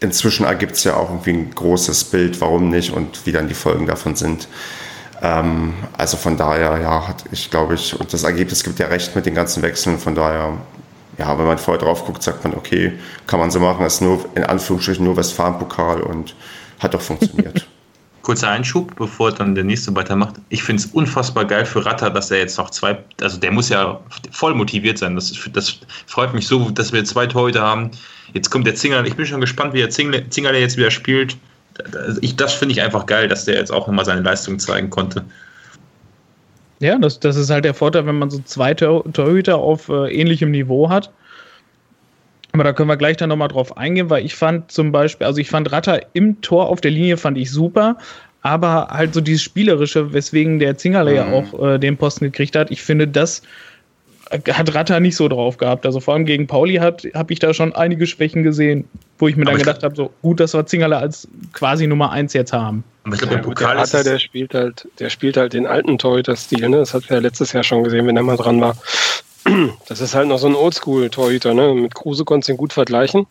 [0.00, 3.54] inzwischen ergibt es ja auch irgendwie ein großes Bild, warum nicht und wie dann die
[3.54, 4.48] Folgen davon sind.
[5.22, 9.14] Ähm, also von daher, ja, hat ich glaube ich, und das Ergebnis gibt ja recht
[9.16, 9.98] mit den ganzen Wechseln.
[9.98, 10.58] Von daher,
[11.16, 12.92] ja, wenn man vorher drauf guckt, sagt man, okay,
[13.26, 16.34] kann man so machen, ist nur in Anführungsstrichen nur Westfalen-Pokal und
[16.80, 17.66] hat doch funktioniert.
[18.22, 20.36] Kurzer Einschub, bevor dann der nächste weitermacht.
[20.48, 23.68] Ich finde es unfassbar geil für Ratter, dass er jetzt noch zwei, also der muss
[23.68, 25.14] ja voll motiviert sein.
[25.16, 27.90] Das, das freut mich so, dass wir zwei Torhüter haben.
[28.32, 29.04] Jetzt kommt der Zinger.
[29.04, 31.36] Ich bin schon gespannt, wie der Zinger, Zinger jetzt wieder spielt.
[32.20, 35.24] Ich, das finde ich einfach geil, dass der jetzt auch nochmal seine Leistung zeigen konnte.
[36.80, 40.50] Ja, das, das ist halt der Vorteil, wenn man so zwei Torhüter auf äh, ähnlichem
[40.50, 41.10] Niveau hat.
[42.52, 45.40] Aber da können wir gleich dann nochmal drauf eingehen, weil ich fand zum Beispiel, also
[45.40, 47.96] ich fand Ratter im Tor auf der Linie fand ich super,
[48.42, 51.16] aber halt so dieses Spielerische, weswegen der Zingerle mhm.
[51.16, 53.42] ja auch äh, den Posten gekriegt hat, ich finde, das
[54.30, 55.84] hat Ratter nicht so drauf gehabt.
[55.84, 58.88] Also vor allem gegen Pauli habe ich da schon einige Schwächen gesehen,
[59.18, 62.10] wo ich mir aber dann gedacht habe, so gut, dass wir Zingerle als quasi Nummer
[62.12, 62.84] 1 jetzt haben.
[63.04, 65.98] Aber ich glaube, ja, Pokal der Ratter, der spielt halt, der spielt halt den alten
[65.98, 66.78] Torhüter-Stil, ne?
[66.78, 68.76] Das hat wir ja letztes Jahr schon gesehen, wenn er mal dran war.
[69.88, 71.74] Das ist halt noch so ein Oldschool-Torhüter, ne?
[71.74, 73.26] Mit Kruse konntest du ihn gut vergleichen.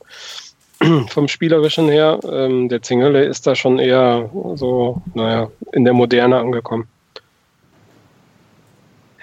[1.10, 2.20] Vom Spielerischen her.
[2.24, 6.88] Ähm, der Zingerle ist da schon eher so, naja, in der Moderne angekommen.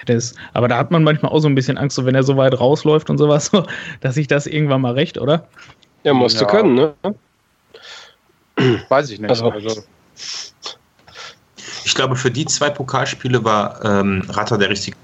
[0.07, 2.39] Das, aber da hat man manchmal auch so ein bisschen Angst, so wenn er so
[2.39, 3.67] weit rausläuft und sowas, so,
[4.01, 5.47] dass sich das irgendwann mal recht, oder?
[6.05, 6.51] Ja, musste ja.
[6.51, 6.95] können, ne?
[8.89, 9.31] Weiß ich nicht.
[9.31, 9.83] Also, also.
[11.85, 14.97] Ich glaube, für die zwei Pokalspiele war ähm, Ratter der richtige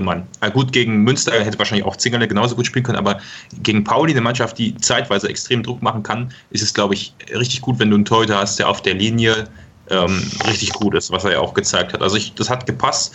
[0.00, 0.26] Mann.
[0.42, 3.20] Ja, gut, gegen Münster hätte wahrscheinlich auch Zingerle genauso gut spielen können, aber
[3.62, 7.60] gegen Pauli, eine Mannschaft, die zeitweise extrem Druck machen kann, ist es, glaube ich, richtig
[7.60, 9.48] gut, wenn du einen Torhüter hast, der auf der Linie
[9.90, 12.02] ähm, richtig gut ist, was er ja auch gezeigt hat.
[12.02, 13.14] Also ich, das hat gepasst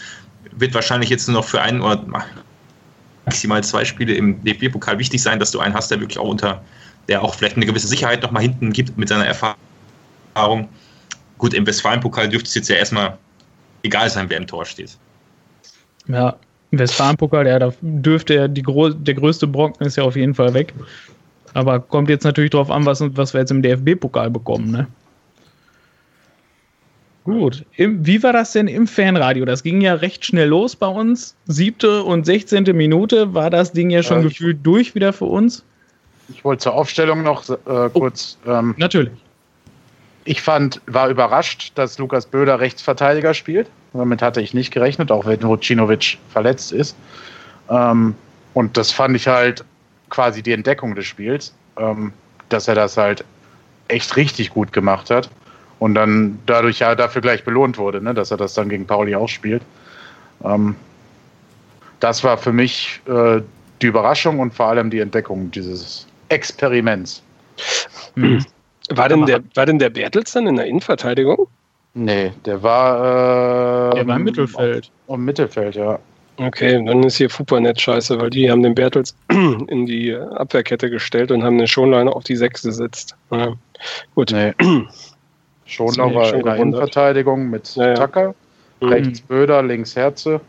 [0.51, 2.05] wird wahrscheinlich jetzt nur noch für ein oder
[3.25, 6.63] maximal zwei Spiele im DFB-Pokal wichtig sein, dass du einen hast, der wirklich auch unter,
[7.07, 10.69] der auch vielleicht eine gewisse Sicherheit noch mal hinten gibt mit seiner Erfahrung.
[11.37, 13.17] Gut, im Westfalen-Pokal dürfte es jetzt ja erstmal
[13.83, 14.97] egal sein, wer im Tor steht.
[16.07, 16.35] Ja,
[16.71, 20.73] Westfalen-Pokal, ja, da dürfte ja die der größte Brocken ist ja auf jeden Fall weg.
[21.53, 24.87] Aber kommt jetzt natürlich darauf an, was, was wir jetzt im DFB-Pokal bekommen, ne?
[27.23, 27.65] Gut.
[27.75, 29.45] Im, wie war das denn im Fanradio?
[29.45, 31.35] Das ging ja recht schnell los bei uns.
[31.45, 35.63] Siebte und sechzehnte Minute war das Ding ja schon äh, gefühlt durch wieder für uns.
[36.29, 37.89] Ich wollte zur Aufstellung noch äh, oh.
[37.89, 38.37] kurz.
[38.45, 39.13] Oh, ähm, natürlich.
[40.25, 43.69] Ich fand, war überrascht, dass Lukas Böder Rechtsverteidiger spielt.
[43.93, 46.95] Damit hatte ich nicht gerechnet, auch wenn Vucinovic verletzt ist.
[47.69, 48.15] Ähm,
[48.53, 49.63] und das fand ich halt
[50.09, 52.13] quasi die Entdeckung des Spiels, ähm,
[52.49, 53.23] dass er das halt
[53.87, 55.29] echt richtig gut gemacht hat
[55.79, 59.15] und dann dadurch ja dafür gleich belohnt wurde, ne, dass er das dann gegen Pauli
[59.15, 59.63] auch spielt.
[60.43, 60.75] Ähm,
[61.99, 63.41] das war für mich äh,
[63.81, 67.23] die Überraschung und vor allem die Entdeckung dieses Experiments.
[68.15, 68.45] Mhm.
[68.89, 71.47] War, denn der, war denn der Bertels dann in der Innenverteidigung?
[71.93, 73.91] Nee, der war.
[73.91, 74.91] Äh, der war im Mittelfeld.
[75.07, 75.99] Im Mittelfeld, ja.
[76.37, 81.31] Okay, dann ist hier Fupernet scheiße, weil die haben den Bertels in die Abwehrkette gestellt
[81.31, 83.15] und haben den Schonleiner auf die Sechs gesetzt.
[83.31, 83.53] Ja,
[84.15, 84.31] gut.
[84.31, 84.53] Nee.
[85.65, 87.93] Schon noch in der Innenverteidigung mit ja, ja.
[87.93, 88.33] Tucker,
[88.79, 88.87] mhm.
[88.87, 90.41] rechts Böder, links Herze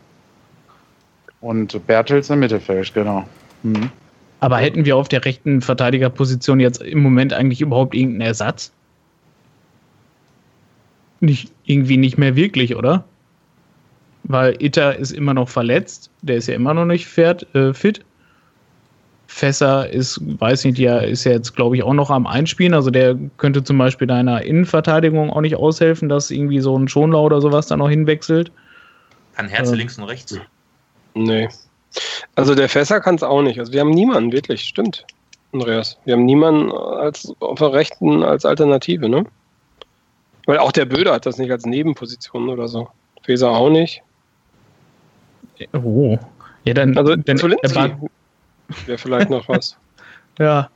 [1.41, 3.25] und Bertels im Mittelfeld, genau.
[3.61, 3.91] Mhm.
[4.39, 8.71] Aber hätten wir auf der rechten Verteidigerposition jetzt im Moment eigentlich überhaupt irgendeinen Ersatz?
[11.21, 13.05] Nicht, irgendwie nicht mehr wirklich, oder?
[14.23, 18.03] Weil Itter ist immer noch verletzt, der ist ja immer noch nicht fährt, äh, fit.
[19.27, 22.73] Fässer ist, weiß nicht, der ist ja jetzt, glaube ich, auch noch am Einspielen.
[22.73, 27.25] Also der könnte zum Beispiel deiner Innenverteidigung auch nicht aushelfen, dass irgendwie so ein Schonlau
[27.25, 28.51] oder sowas da noch hinwechselt.
[29.35, 30.37] Kann Herze äh, links und rechts?
[31.13, 31.47] Nee.
[32.35, 33.59] Also der Fässer kann es auch nicht.
[33.59, 35.05] Also wir haben niemanden, wirklich, stimmt,
[35.53, 35.97] Andreas.
[36.05, 39.25] Wir haben niemanden als auf der Rechten als Alternative, ne?
[40.45, 42.89] Weil auch der Böder hat das nicht als Nebenposition oder so.
[43.23, 44.01] Feser auch nicht.
[45.73, 46.17] Oh.
[46.63, 47.37] Ja, dann, also, dann,
[48.85, 49.77] Wäre vielleicht noch was.
[50.39, 50.69] ja.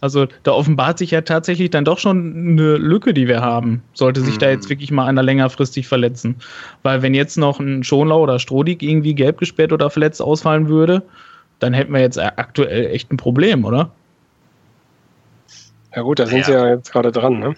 [0.00, 3.82] Also da offenbart sich ja tatsächlich dann doch schon eine Lücke, die wir haben.
[3.92, 4.38] Sollte sich mhm.
[4.38, 6.36] da jetzt wirklich mal einer längerfristig verletzen.
[6.82, 11.02] Weil wenn jetzt noch ein Schonlau oder Strodig irgendwie gelb gesperrt oder verletzt ausfallen würde,
[11.58, 13.90] dann hätten wir jetzt aktuell echt ein Problem, oder?
[15.94, 16.44] Ja gut, da sind ja.
[16.44, 17.54] sie ja jetzt gerade dran, ne?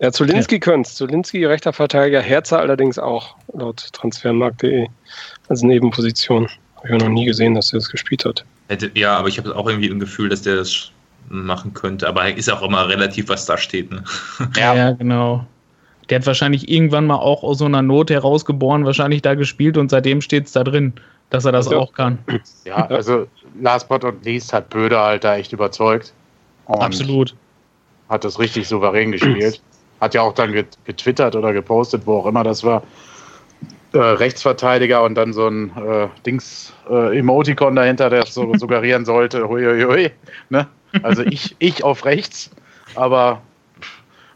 [0.00, 0.60] Ja, Zulinski ja.
[0.60, 4.88] könnte Zulinski, rechter Verteidiger, Herzer allerdings auch, laut transfermarkt.de,
[5.48, 6.48] als Nebenposition.
[6.76, 8.44] Habe ich noch nie gesehen, dass er das gespielt hat.
[8.68, 10.90] Hätte, ja, aber ich habe auch irgendwie ein Gefühl, dass der das
[11.28, 12.08] machen könnte.
[12.08, 13.90] Aber ist auch immer relativ, was da steht.
[13.90, 14.04] Ne?
[14.56, 14.74] Ja.
[14.74, 15.46] ja, genau.
[16.10, 19.90] Der hat wahrscheinlich irgendwann mal auch aus so einer Not herausgeboren, wahrscheinlich da gespielt und
[19.90, 20.92] seitdem steht es da drin,
[21.30, 22.18] dass er das also, auch kann.
[22.64, 23.26] Ja, also
[23.60, 26.12] last but not least hat Böder halt da echt überzeugt.
[26.66, 27.34] Absolut.
[28.10, 29.62] Hat das richtig souverän gespielt.
[30.04, 32.82] Hat ja auch dann getwittert oder gepostet, wo auch immer das war
[33.94, 39.48] äh, Rechtsverteidiger und dann so ein äh, Dings äh, Emoticon dahinter, der so suggerieren sollte,
[39.48, 40.10] hui, hui, hui,
[40.50, 40.66] ne?
[41.02, 42.50] Also ich, ich auf rechts,
[42.96, 43.40] aber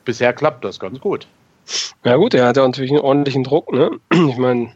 [0.07, 1.27] bisher klappt das ganz gut.
[2.03, 3.91] Ja gut, er hat ja natürlich einen ordentlichen Druck, ne?
[4.11, 4.73] Ich meine,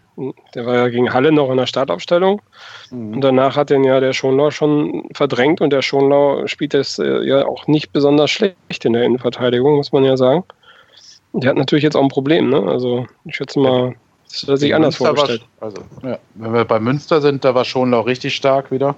[0.55, 2.42] der war ja gegen Halle noch in der Startaufstellung.
[2.90, 3.14] Mhm.
[3.14, 7.26] Und danach hat den ja der Schonlau schon verdrängt und der Schonlau spielt das äh,
[7.26, 10.44] ja auch nicht besonders schlecht in der Innenverteidigung, muss man ja sagen.
[11.34, 12.62] Der hat natürlich jetzt auch ein Problem, ne?
[12.62, 13.94] Also ich schätze mal,
[14.28, 15.48] das hat sich anders Münster vorgestellt.
[15.58, 18.94] War, also, ja, wenn wir bei Münster sind, da war schon auch richtig stark wieder.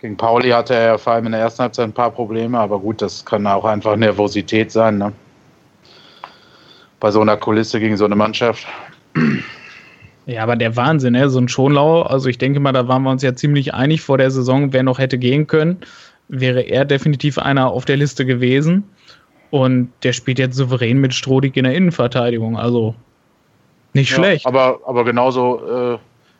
[0.00, 2.80] Gegen Pauli hatte er ja vor allem in der ersten Halbzeit ein paar Probleme, aber
[2.80, 4.98] gut, das kann auch einfach Nervosität sein.
[4.98, 5.12] Ne?
[6.98, 8.66] Bei so einer Kulisse gegen so eine Mannschaft.
[10.26, 11.30] Ja, aber der Wahnsinn, ne?
[11.30, 14.18] so ein Schonlau, also ich denke mal, da waren wir uns ja ziemlich einig vor
[14.18, 15.78] der Saison, wer noch hätte gehen können,
[16.28, 18.84] wäre er definitiv einer auf der Liste gewesen.
[19.52, 22.94] Und der spielt jetzt souverän mit Strodig in der Innenverteidigung, also
[23.92, 24.46] nicht ja, schlecht.
[24.46, 25.98] Aber, aber genauso äh,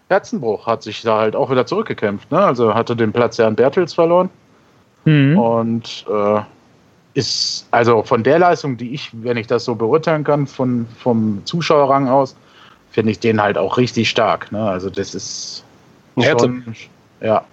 [0.08, 2.32] Herzenbruch hat sich da halt auch wieder zurückgekämpft.
[2.32, 2.38] Ne?
[2.38, 4.30] Also hatte den Platz ja an Bertels verloren.
[5.04, 5.38] Mhm.
[5.38, 6.40] Und äh,
[7.12, 11.42] ist also von der Leistung, die ich, wenn ich das so beurteilen kann, von, vom
[11.44, 12.34] Zuschauerrang aus,
[12.92, 14.50] finde ich den halt auch richtig stark.
[14.52, 14.62] Ne?
[14.62, 15.64] Also das ist
[16.18, 16.64] schon,
[17.20, 17.28] ja.
[17.28, 17.44] Ja.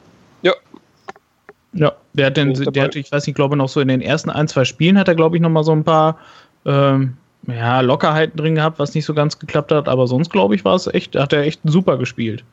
[1.73, 4.29] Ja, der hat, den, der hat, ich weiß nicht, glaube noch so in den ersten
[4.29, 6.17] ein, zwei Spielen hat er, glaube ich, noch mal so ein paar
[6.65, 7.15] ähm,
[7.47, 10.75] ja, Lockerheiten drin gehabt, was nicht so ganz geklappt hat, aber sonst, glaube ich, war
[10.75, 12.43] es echt, hat er echt super gespielt.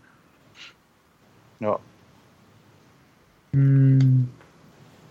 [1.60, 1.78] Ja.
[3.52, 4.28] Hm.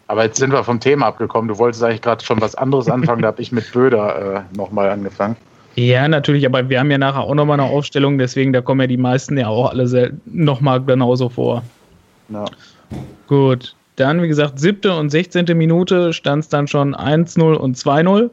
[0.08, 1.48] Aber jetzt sind wir vom Thema abgekommen.
[1.48, 4.91] Du wolltest eigentlich gerade schon was anderes anfangen, da habe ich mit Böder äh, nochmal
[4.91, 5.36] angefangen.
[5.76, 8.88] Ja, natürlich, aber wir haben ja nachher auch nochmal eine Aufstellung, deswegen da kommen ja
[8.88, 11.63] die meisten ja auch alle nochmal genauso vor.
[12.30, 12.46] Ja.
[13.28, 18.29] Gut, dann wie gesagt, siebte und sechzehnte Minute stand es dann schon 1-0 und 2-0.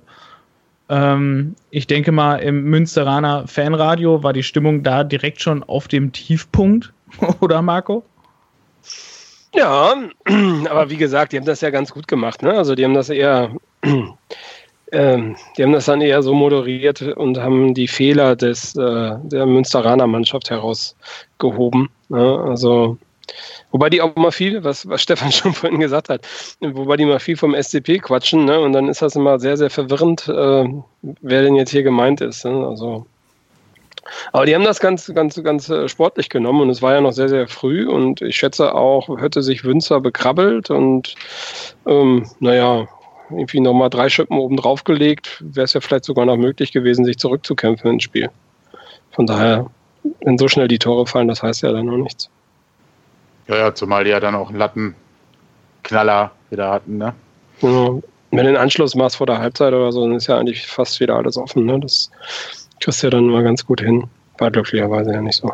[0.89, 6.13] Ähm, ich denke mal, im Münsteraner Fanradio war die Stimmung da direkt schon auf dem
[6.13, 6.93] Tiefpunkt,
[7.41, 8.05] oder Marco?
[9.55, 9.95] Ja,
[10.71, 12.43] aber wie gesagt, die haben das ja ganz gut gemacht.
[12.43, 12.53] Ne?
[12.53, 13.51] Also die haben das eher
[14.93, 19.47] ähm, die haben das dann eher so moderiert und haben die Fehler des, äh, der
[19.47, 21.89] Münsteraner Mannschaft herausgehoben.
[22.11, 22.45] Ne?
[22.47, 22.99] Also,
[23.73, 26.27] wobei die auch mal viel, was, was Stefan schon vorhin gesagt hat,
[26.61, 28.61] wobei die mal viel vom SCP quatschen, ne?
[28.61, 30.69] und dann ist das immer sehr, sehr verwirrend, äh,
[31.03, 32.45] wer denn jetzt hier gemeint ist.
[32.45, 32.67] Ne?
[32.67, 33.07] Also,
[34.33, 37.13] aber die haben das ganz, ganz, ganz äh, sportlich genommen und es war ja noch
[37.13, 41.15] sehr, sehr früh und ich schätze auch, hätte sich Wünzer bekrabbelt und
[41.87, 42.89] ähm, naja,
[43.31, 47.05] irgendwie nochmal drei Schippen oben drauf gelegt, wäre es ja vielleicht sogar noch möglich gewesen,
[47.05, 48.31] sich zurückzukämpfen ins Spiel.
[49.13, 49.71] Von daher,
[50.23, 52.31] wenn so schnell die Tore fallen, das heißt ja dann noch nichts.
[53.49, 57.15] Ja, ja, zumal die ja dann auch einen Lattenknaller wieder hatten, ne?
[57.61, 58.03] Genau.
[58.31, 61.01] Wenn du den Anschluss machst vor der Halbzeit oder so, dann ist ja eigentlich fast
[61.01, 61.79] wieder alles offen, ne?
[61.81, 62.11] Das
[62.81, 64.09] kriegst du ja dann mal ganz gut hin.
[64.39, 65.53] War glücklicherweise ja nicht so.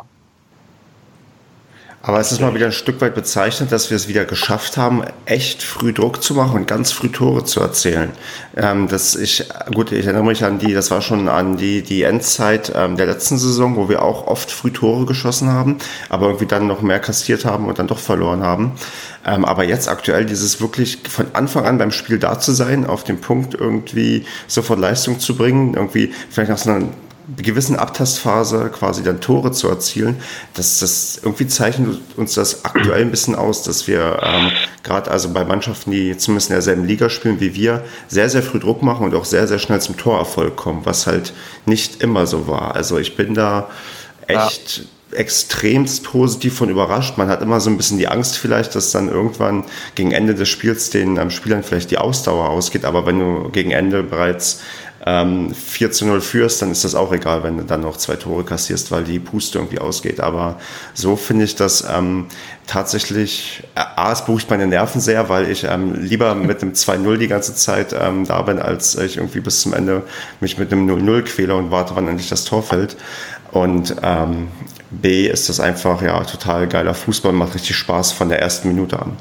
[2.00, 5.02] Aber es ist mal wieder ein Stück weit bezeichnet, dass wir es wieder geschafft haben,
[5.26, 8.10] echt früh Druck zu machen und ganz früh Tore zu erzählen.
[8.56, 12.04] Ähm, das ich, gut, ich erinnere mich an die, das war schon an die, die
[12.04, 16.46] Endzeit ähm, der letzten Saison, wo wir auch oft früh Tore geschossen haben, aber irgendwie
[16.46, 18.72] dann noch mehr kassiert haben und dann doch verloren haben.
[19.26, 23.02] Ähm, aber jetzt aktuell dieses wirklich von Anfang an beim Spiel da zu sein, auf
[23.02, 26.86] den Punkt irgendwie sofort Leistung zu bringen, irgendwie vielleicht nach so einer
[27.36, 30.16] gewissen Abtastphase quasi dann Tore zu erzielen,
[30.54, 34.50] das, das irgendwie zeichnet uns das aktuell ein bisschen aus, dass wir ähm,
[34.82, 38.58] gerade also bei Mannschaften, die zumindest in derselben Liga spielen wie wir, sehr, sehr früh
[38.58, 41.34] Druck machen und auch sehr, sehr schnell zum Torerfolg kommen, was halt
[41.66, 42.74] nicht immer so war.
[42.74, 43.68] Also ich bin da
[44.26, 44.78] echt
[45.12, 45.18] ja.
[45.18, 47.18] extremst positiv von überrascht.
[47.18, 49.64] Man hat immer so ein bisschen die Angst vielleicht, dass dann irgendwann
[49.94, 53.70] gegen Ende des Spiels den ähm, Spielern vielleicht die Ausdauer ausgeht, aber wenn du gegen
[53.70, 54.60] Ende bereits
[55.08, 58.16] ähm, 4 zu 0 führst, dann ist das auch egal, wenn du dann noch zwei
[58.16, 60.20] Tore kassierst, weil die Puste irgendwie ausgeht.
[60.20, 60.60] Aber
[60.92, 62.26] so finde ich das ähm,
[62.66, 67.16] tatsächlich, äh, A, es beruhigt meine Nerven sehr, weil ich ähm, lieber mit einem 2-0
[67.16, 70.02] die ganze Zeit ähm, da bin, als ich irgendwie bis zum Ende
[70.40, 72.96] mich mit einem 0-0 quäle und warte, wann endlich das Tor fällt.
[73.50, 74.48] Und ähm,
[74.90, 78.98] B ist das einfach ja total geiler Fußball, macht richtig Spaß von der ersten Minute
[78.98, 79.16] an.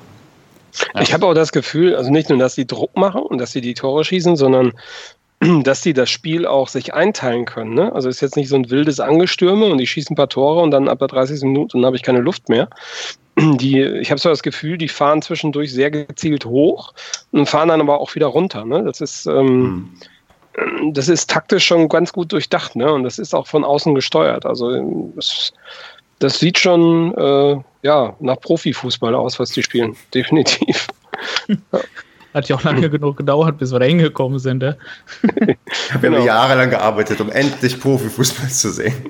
[1.00, 3.62] Ich habe auch das Gefühl, also nicht nur, dass sie Druck machen und dass sie
[3.62, 4.74] die Tore schießen, sondern
[5.64, 7.74] dass sie das Spiel auch sich einteilen können.
[7.74, 7.94] Ne?
[7.94, 10.72] Also ist jetzt nicht so ein wildes Angestürme und ich schieße ein paar Tore und
[10.72, 11.42] dann ab der 30.
[11.44, 12.70] Minute dann habe ich keine Luft mehr.
[13.40, 16.94] Die, ich habe so das Gefühl, die fahren zwischendurch sehr gezielt hoch
[17.32, 18.66] und fahren dann aber auch wieder runter.
[18.66, 18.84] Ne?
[18.84, 19.92] Das ist ähm,
[20.58, 20.94] mhm.
[20.94, 22.92] das ist taktisch schon ganz gut durchdacht, ne?
[22.92, 24.48] Und das ist auch von außen gesteuert.
[24.48, 25.54] Also das,
[26.18, 30.88] das sieht schon äh, ja nach Profifußball aus, was die spielen, definitiv.
[31.48, 31.80] ja.
[32.34, 34.64] Hat ja auch lange genug gedauert, bis wir da hingekommen sind.
[34.64, 34.76] Ja?
[35.24, 36.24] Ich habe genau.
[36.24, 38.94] jahrelang gearbeitet, um endlich Profifußball zu sehen.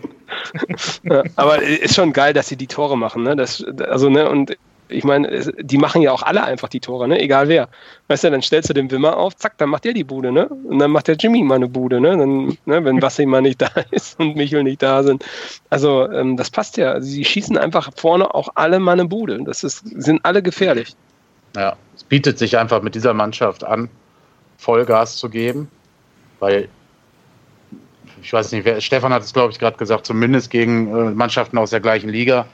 [1.03, 3.23] Ja, aber ist schon geil, dass sie die Tore machen.
[3.23, 3.35] Ne?
[3.35, 4.55] Das, also, ne, und
[4.89, 7.19] ich meine, die machen ja auch alle einfach die Tore, ne?
[7.19, 7.69] egal wer.
[8.07, 10.47] Weißt du, dann stellst du den Wimmer auf, zack, dann macht der die Bude, ne?
[10.47, 12.15] Und dann macht der Jimmy mal eine Bude, ne?
[12.17, 15.25] Dann, ne, wenn Bassi mal nicht da ist und Michel nicht da sind.
[15.69, 17.01] Also, ähm, das passt ja.
[17.01, 19.43] Sie schießen einfach vorne auch alle mal eine Bude.
[19.43, 20.95] Das ist, sind alle gefährlich.
[21.57, 23.89] Ja, es bietet sich einfach mit dieser Mannschaft an,
[24.59, 25.69] Vollgas zu geben,
[26.39, 26.69] weil
[28.21, 31.57] ich weiß nicht, wer, Stefan hat es, glaube ich, gerade gesagt, zumindest gegen äh, Mannschaften
[31.57, 32.45] aus der gleichen Liga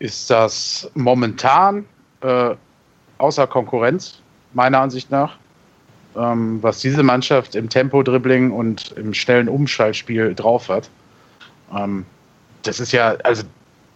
[0.00, 1.84] ist das momentan
[2.22, 2.54] äh,
[3.18, 4.20] außer Konkurrenz,
[4.52, 5.36] meiner Ansicht nach.
[6.16, 10.88] Ähm, was diese Mannschaft im Tempo-Dribbling und im schnellen Umschaltspiel drauf hat.
[11.76, 12.04] Ähm,
[12.62, 13.44] das ist ja, also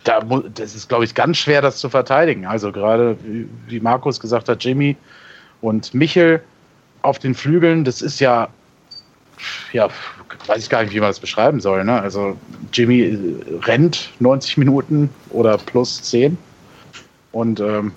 [0.09, 0.21] da,
[0.55, 2.47] das ist, glaube ich, ganz schwer, das zu verteidigen.
[2.47, 3.19] Also gerade,
[3.67, 4.97] wie Markus gesagt hat, Jimmy
[5.61, 6.43] und Michel
[7.03, 8.49] auf den Flügeln, das ist ja,
[9.75, 9.89] ja,
[10.47, 11.85] weiß ich gar nicht, wie man das beschreiben soll.
[11.85, 12.01] Ne?
[12.01, 12.39] Also
[12.73, 13.19] Jimmy äh,
[13.67, 16.39] rennt 90 Minuten oder plus 10
[17.33, 17.93] und ähm,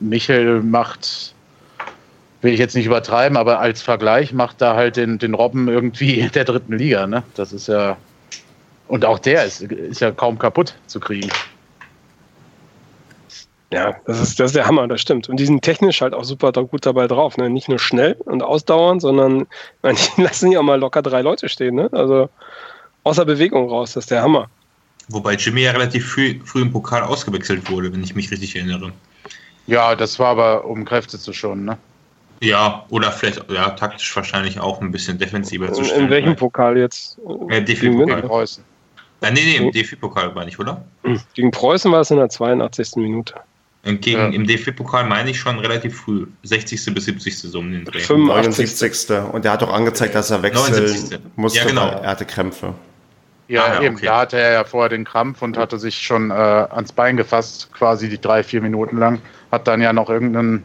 [0.00, 1.34] Michel macht,
[2.40, 6.30] will ich jetzt nicht übertreiben, aber als Vergleich macht da halt den, den Robben irgendwie
[6.34, 7.06] der dritten Liga.
[7.06, 7.24] Ne?
[7.34, 7.98] Das ist ja,
[8.88, 11.30] und auch der ist, ist ja kaum kaputt zu kriegen.
[13.72, 15.28] Ja, das ist, das ist der Hammer, das stimmt.
[15.28, 17.36] Und die sind technisch halt auch super gut dabei drauf.
[17.36, 17.50] Ne?
[17.50, 19.46] Nicht nur schnell und ausdauernd, sondern
[19.82, 21.74] meine, die lassen ja auch mal locker drei Leute stehen.
[21.74, 21.88] Ne?
[21.92, 22.28] Also
[23.02, 24.48] außer Bewegung raus, das ist der Hammer.
[25.08, 28.92] Wobei Jimmy ja relativ früh, früh im Pokal ausgewechselt wurde, wenn ich mich richtig erinnere.
[29.66, 31.78] Ja, das war aber, um Kräfte zu schonen, ne?
[32.40, 36.04] Ja, oder vielleicht, ja, taktisch wahrscheinlich auch ein bisschen defensiver zu stellen.
[36.04, 37.18] In welchem Pokal jetzt?
[37.50, 38.22] Ja, DFB-Pokal.
[38.22, 38.64] Preußen.
[39.22, 40.84] Ja, nee, nee, im DFB-Pokal war nicht, oder?
[41.34, 42.96] Gegen Preußen war es in der 82.
[42.96, 43.34] Minute.
[43.86, 44.28] Und gegen, ja.
[44.28, 46.92] Im DFB-Pokal meine ich schon relativ früh, 60.
[46.92, 47.38] bis 70.
[47.38, 48.00] so um den Dreh.
[48.00, 49.10] 75.
[49.32, 51.20] Und der hat auch angezeigt, dass er wechseln 79.
[51.36, 51.88] musste, ja, genau.
[51.88, 52.74] er hatte Krämpfe.
[53.46, 53.94] Ja, ah, ja eben.
[53.94, 54.06] Okay.
[54.06, 57.72] Da hatte er ja vorher den Krampf und hatte sich schon äh, ans Bein gefasst,
[57.72, 59.20] quasi die drei, vier Minuten lang.
[59.52, 60.64] Hat dann ja noch irgendeinen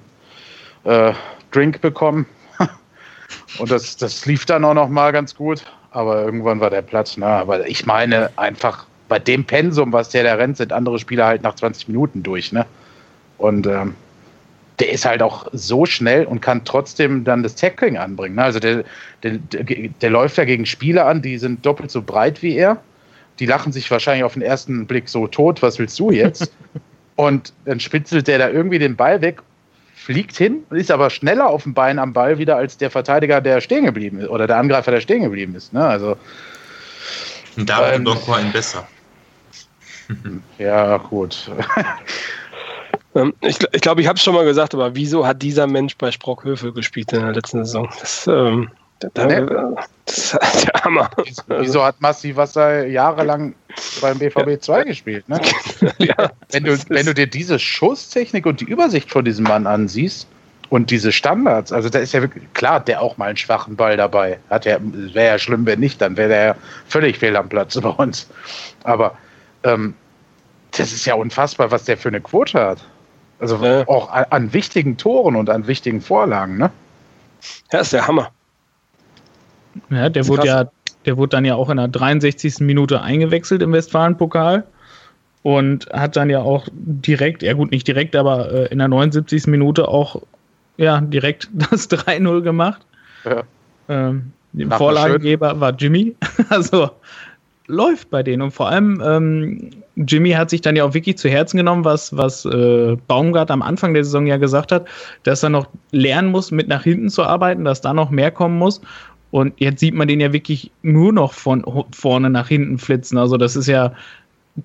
[0.84, 1.14] äh,
[1.52, 2.26] Drink bekommen.
[3.60, 5.64] und das, das lief dann auch noch mal ganz gut.
[5.91, 7.17] Aber irgendwann war der Platz.
[7.17, 7.25] Ne?
[7.25, 11.43] Aber ich meine einfach, bei dem Pensum, was der da rennt, sind andere Spieler halt
[11.43, 12.54] nach 20 Minuten durch.
[12.54, 12.65] Ne?
[13.38, 13.95] Und ähm,
[14.80, 18.36] der ist halt auch so schnell und kann trotzdem dann das Tackling anbringen.
[18.36, 18.43] Ne?
[18.43, 18.84] Also der,
[19.21, 22.82] der, der, läuft ja gegen Spieler an, die sind doppelt so breit wie er.
[23.39, 26.51] Die lachen sich wahrscheinlich auf den ersten Blick so tot, was willst du jetzt?
[27.15, 29.41] und dann spitzelt der da irgendwie den Ball weg,
[30.04, 33.62] fliegt hin, ist aber schneller auf dem Bein am Ball wieder als der Verteidiger, der
[33.62, 35.74] stehen geblieben ist, oder der Angreifer, der stehen geblieben ist.
[35.74, 35.86] Ne?
[35.86, 36.18] Also,
[37.56, 38.88] und da ähm, doch ein besser.
[40.58, 41.52] ja, gut.
[43.14, 45.98] Ähm, ich, ich glaube, ich habe es schon mal gesagt, aber wieso hat dieser Mensch
[45.98, 47.90] bei Sprockhöfe gespielt in der letzten Saison?
[48.00, 48.72] Das, ähm,
[49.14, 49.46] da, nee.
[50.06, 51.10] das ist der Hammer.
[51.24, 53.56] Wieso, wieso hat Massi Wasser jahrelang
[54.02, 54.84] beim BVB 2 ja.
[54.84, 55.30] gespielt?
[55.30, 55.42] Ne?
[55.98, 60.28] ja, wenn, du, wenn du dir diese Schusstechnik und die Übersicht von diesem Mann ansiehst
[60.70, 63.98] und diese Standards, also da ist ja wirklich klar, der auch mal einen schwachen Ball
[63.98, 64.66] dabei hat.
[64.66, 66.56] Ja, wäre ja schlimm, wenn nicht, dann wäre der ja
[66.88, 68.28] völlig fehl am Platz bei uns.
[68.84, 69.18] Aber
[69.64, 69.96] ähm,
[70.72, 72.80] das ist ja unfassbar, was der für eine Quote hat.
[73.40, 73.88] Also ja.
[73.88, 76.72] auch an, an, wichtigen Toren und an wichtigen Vorlagen, ne?
[77.72, 78.32] Ja, ist der Hammer.
[79.89, 80.69] Ja, der wurde ja,
[81.05, 82.60] der wurde dann ja auch in der 63.
[82.60, 84.63] Minute eingewechselt im Westfalen-Pokal
[85.43, 89.47] und hat dann ja auch direkt, ja gut, nicht direkt, aber äh, in der 79.
[89.47, 90.21] Minute auch
[90.77, 92.81] ja, direkt das 3-0 gemacht.
[93.25, 93.43] Ja.
[93.89, 94.34] Ähm,
[94.69, 96.15] Vorlagengeber war Jimmy.
[96.49, 96.91] also
[97.67, 98.41] läuft bei denen.
[98.41, 102.15] Und vor allem, ähm, Jimmy hat sich dann ja auch wirklich zu Herzen genommen, was,
[102.15, 104.88] was äh, Baumgart am Anfang der Saison ja gesagt hat,
[105.23, 108.57] dass er noch lernen muss, mit nach hinten zu arbeiten, dass da noch mehr kommen
[108.57, 108.81] muss.
[109.32, 113.17] Und jetzt sieht man den ja wirklich nur noch von vorne nach hinten flitzen.
[113.17, 113.94] Also das ist ja,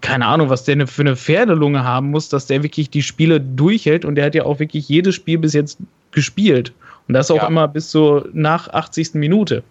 [0.00, 4.05] keine Ahnung, was der für eine Pferdelunge haben muss, dass der wirklich die Spiele durchhält.
[4.05, 5.79] Und der hat ja auch wirklich jedes Spiel bis jetzt
[6.11, 6.72] gespielt.
[7.07, 7.46] Und das auch ja.
[7.46, 9.14] immer bis so nach 80.
[9.14, 9.62] Minute.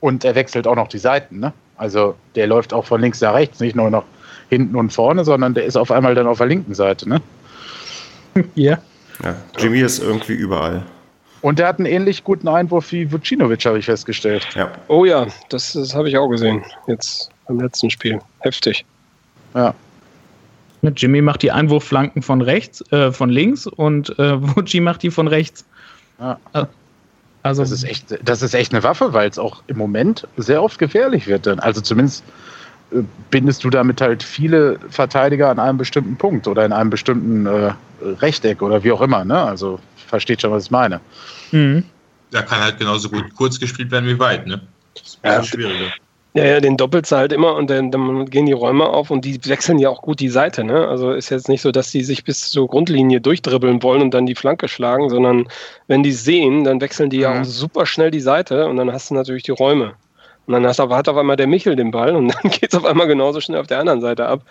[0.00, 1.52] Und er wechselt auch noch die Seiten, ne?
[1.76, 4.04] Also der läuft auch von links nach rechts, nicht nur nach
[4.48, 7.20] hinten und vorne, sondern der ist auf einmal dann auf der linken Seite, ne?
[8.54, 8.78] ja.
[9.24, 9.34] ja.
[9.58, 10.84] Jimmy ist irgendwie überall.
[11.42, 14.46] Und der hat einen ähnlich guten Einwurf wie Vucinovic, habe ich festgestellt.
[14.54, 14.72] Ja.
[14.88, 16.64] Oh ja, das, das habe ich auch gesehen.
[16.86, 18.18] Jetzt beim letzten Spiel.
[18.40, 18.84] Heftig.
[19.54, 19.74] Ja.
[20.96, 25.26] Jimmy macht die Einwurfflanken von rechts, äh, von links und äh, Vucci macht die von
[25.28, 25.64] rechts.
[26.20, 26.38] Ja.
[26.52, 26.66] Äh,
[27.42, 30.62] also das ist echt, das ist echt eine Waffe, weil es auch im Moment sehr
[30.62, 31.46] oft gefährlich wird.
[31.46, 31.60] Dann.
[31.60, 32.24] Also zumindest
[33.30, 37.72] bindest du damit halt viele Verteidiger an einem bestimmten Punkt oder in einem bestimmten äh,
[38.20, 39.24] Rechteck oder wie auch immer.
[39.24, 39.38] Ne?
[39.38, 41.00] Also versteht schon, was ich meine.
[41.52, 41.84] Mhm.
[42.30, 44.46] Da kann halt genauso gut kurz gespielt werden wie weit.
[44.46, 44.60] Ne?
[44.94, 45.92] Das ist ein bisschen ja, schwieriger.
[46.34, 49.40] Ja, ja, den doppelt halt immer und dann, dann, gehen die Räume auf und die
[49.46, 50.64] wechseln ja auch gut die Seite.
[50.64, 50.86] Ne?
[50.86, 54.26] Also ist jetzt nicht so, dass die sich bis zur Grundlinie durchdribbeln wollen und dann
[54.26, 55.48] die Flanke schlagen, sondern
[55.86, 59.10] wenn die sehen, dann wechseln die ja auch super schnell die Seite und dann hast
[59.10, 59.94] du natürlich die Räume.
[60.46, 62.84] Und dann hast, hat auf einmal der Michel den Ball und dann geht es auf
[62.84, 64.42] einmal genauso schnell auf der anderen Seite ab.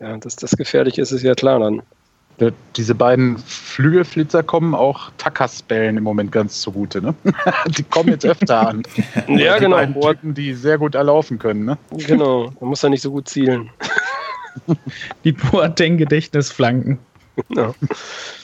[0.00, 1.82] Ja, dass das gefährlich ist, ist ja klar dann.
[2.74, 7.00] Diese beiden Flügelflitzer kommen auch Tackersbällen im Moment ganz zugute.
[7.00, 7.14] Ne?
[7.78, 8.82] die kommen jetzt öfter an.
[9.28, 9.86] ja, die genau.
[10.12, 11.64] Typen, die sehr gut erlaufen können.
[11.64, 11.78] Ne?
[11.92, 13.70] Genau, man muss ja nicht so gut zielen.
[15.24, 16.98] die Boateng-Gedächtnisflanken.
[17.48, 17.74] Genau.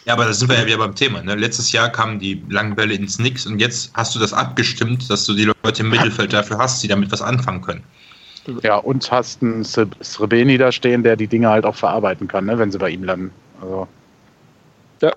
[0.05, 1.23] Ja, aber da sind wir ja wieder beim Thema.
[1.23, 1.35] Ne?
[1.35, 5.27] Letztes Jahr kamen die langen Bälle ins Nix und jetzt hast du das abgestimmt, dass
[5.27, 7.85] du die Leute im Mittelfeld dafür hast, die damit was anfangen können.
[8.63, 12.59] Ja, und hast einen Srebeni da stehen, der die Dinge halt auch verarbeiten kann, ne,
[12.59, 13.33] wenn sie bei ihm landen.
[13.61, 13.87] Also.
[15.03, 15.13] Ja,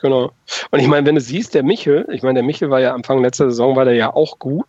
[0.00, 0.32] genau.
[0.70, 3.22] Und ich meine, wenn du siehst, der Michel, ich meine, der Michel war ja Anfang
[3.22, 4.66] letzter Saison, war der ja auch gut,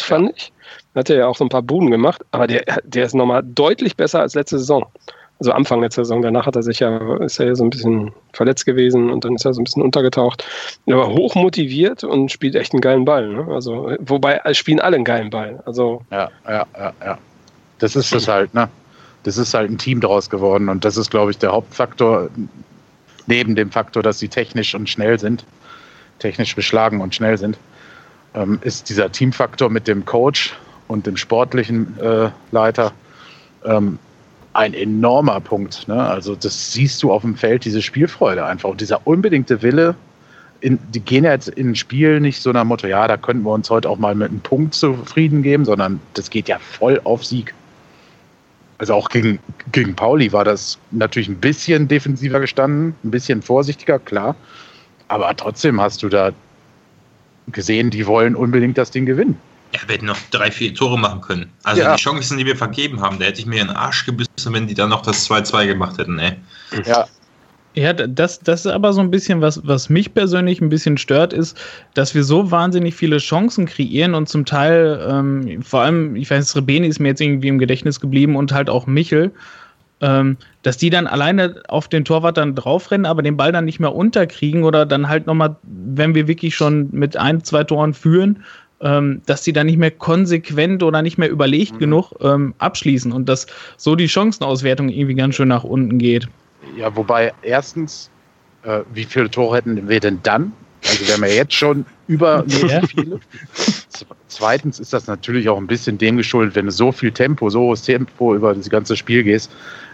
[0.00, 0.34] fand ja.
[0.36, 0.52] ich.
[0.94, 3.96] Hat er ja auch so ein paar Buden gemacht, aber der, der ist nochmal deutlich
[3.96, 4.86] besser als letzte Saison.
[5.40, 8.12] Also Anfang letzter Saison, danach hat er sich ja, ist er ja so ein bisschen
[8.34, 10.44] verletzt gewesen und dann ist er so ein bisschen untergetaucht.
[10.84, 13.26] Er war hoch motiviert und spielt echt einen geilen Ball.
[13.26, 13.46] Ne?
[13.48, 15.62] Also, wobei spielen alle einen geilen Ball.
[15.64, 17.18] Also, ja, ja, ja, ja.
[17.78, 18.68] Das ist es halt, ne?
[19.22, 22.28] Das ist halt ein Team daraus geworden und das ist, glaube ich, der Hauptfaktor,
[23.26, 25.44] neben dem Faktor, dass sie technisch und schnell sind,
[26.18, 27.58] technisch beschlagen und schnell sind,
[28.34, 30.54] ähm, ist dieser Teamfaktor mit dem Coach
[30.88, 32.92] und dem sportlichen äh, Leiter
[33.64, 33.98] ähm,
[34.52, 35.86] ein enormer Punkt.
[35.88, 35.94] Ne?
[35.94, 39.94] Also das siehst du auf dem Feld, diese Spielfreude einfach und dieser unbedingte Wille.
[40.60, 43.52] In, die gehen jetzt in ein Spiel nicht so nach Motto, ja, da könnten wir
[43.52, 47.24] uns heute auch mal mit einem Punkt zufrieden geben, sondern das geht ja voll auf
[47.24, 47.54] Sieg.
[48.76, 49.38] Also auch gegen,
[49.72, 54.36] gegen Pauli war das natürlich ein bisschen defensiver gestanden, ein bisschen vorsichtiger, klar.
[55.08, 56.32] Aber trotzdem hast du da
[57.48, 59.38] gesehen, die wollen unbedingt das Ding gewinnen.
[59.72, 61.50] Ja, wir hätten noch drei, vier Tore machen können.
[61.62, 61.94] Also ja.
[61.94, 64.66] die Chancen, die wir vergeben haben, da hätte ich mir in den Arsch gebissen, wenn
[64.66, 66.36] die dann noch das 2-2 gemacht hätten, ey.
[66.84, 67.06] Ja.
[67.74, 71.32] Ja, das, das ist aber so ein bisschen, was, was mich persönlich ein bisschen stört,
[71.32, 71.56] ist,
[71.94, 76.56] dass wir so wahnsinnig viele Chancen kreieren und zum Teil, ähm, vor allem, ich weiß,
[76.56, 79.30] Rebeni ist mir jetzt irgendwie im Gedächtnis geblieben und halt auch Michel,
[80.00, 83.78] ähm, dass die dann alleine auf den Torwart dann draufrennen, aber den Ball dann nicht
[83.78, 88.42] mehr unterkriegen oder dann halt nochmal, wenn wir wirklich schon mit ein, zwei Toren führen,
[88.80, 91.78] ähm, dass die dann nicht mehr konsequent oder nicht mehr überlegt mhm.
[91.78, 96.28] genug ähm, abschließen und dass so die Chancenauswertung irgendwie ganz schön nach unten geht.
[96.76, 98.10] Ja, wobei erstens,
[98.62, 100.52] äh, wie viele Tore hätten wir denn dann?
[100.86, 102.80] Also wir haben ja jetzt schon über ja.
[102.86, 103.20] viele.
[104.28, 107.60] Zweitens ist das natürlich auch ein bisschen dem geschuldet, wenn du so viel Tempo, so
[107.60, 109.50] hohes Tempo über das ganze Spiel gehst,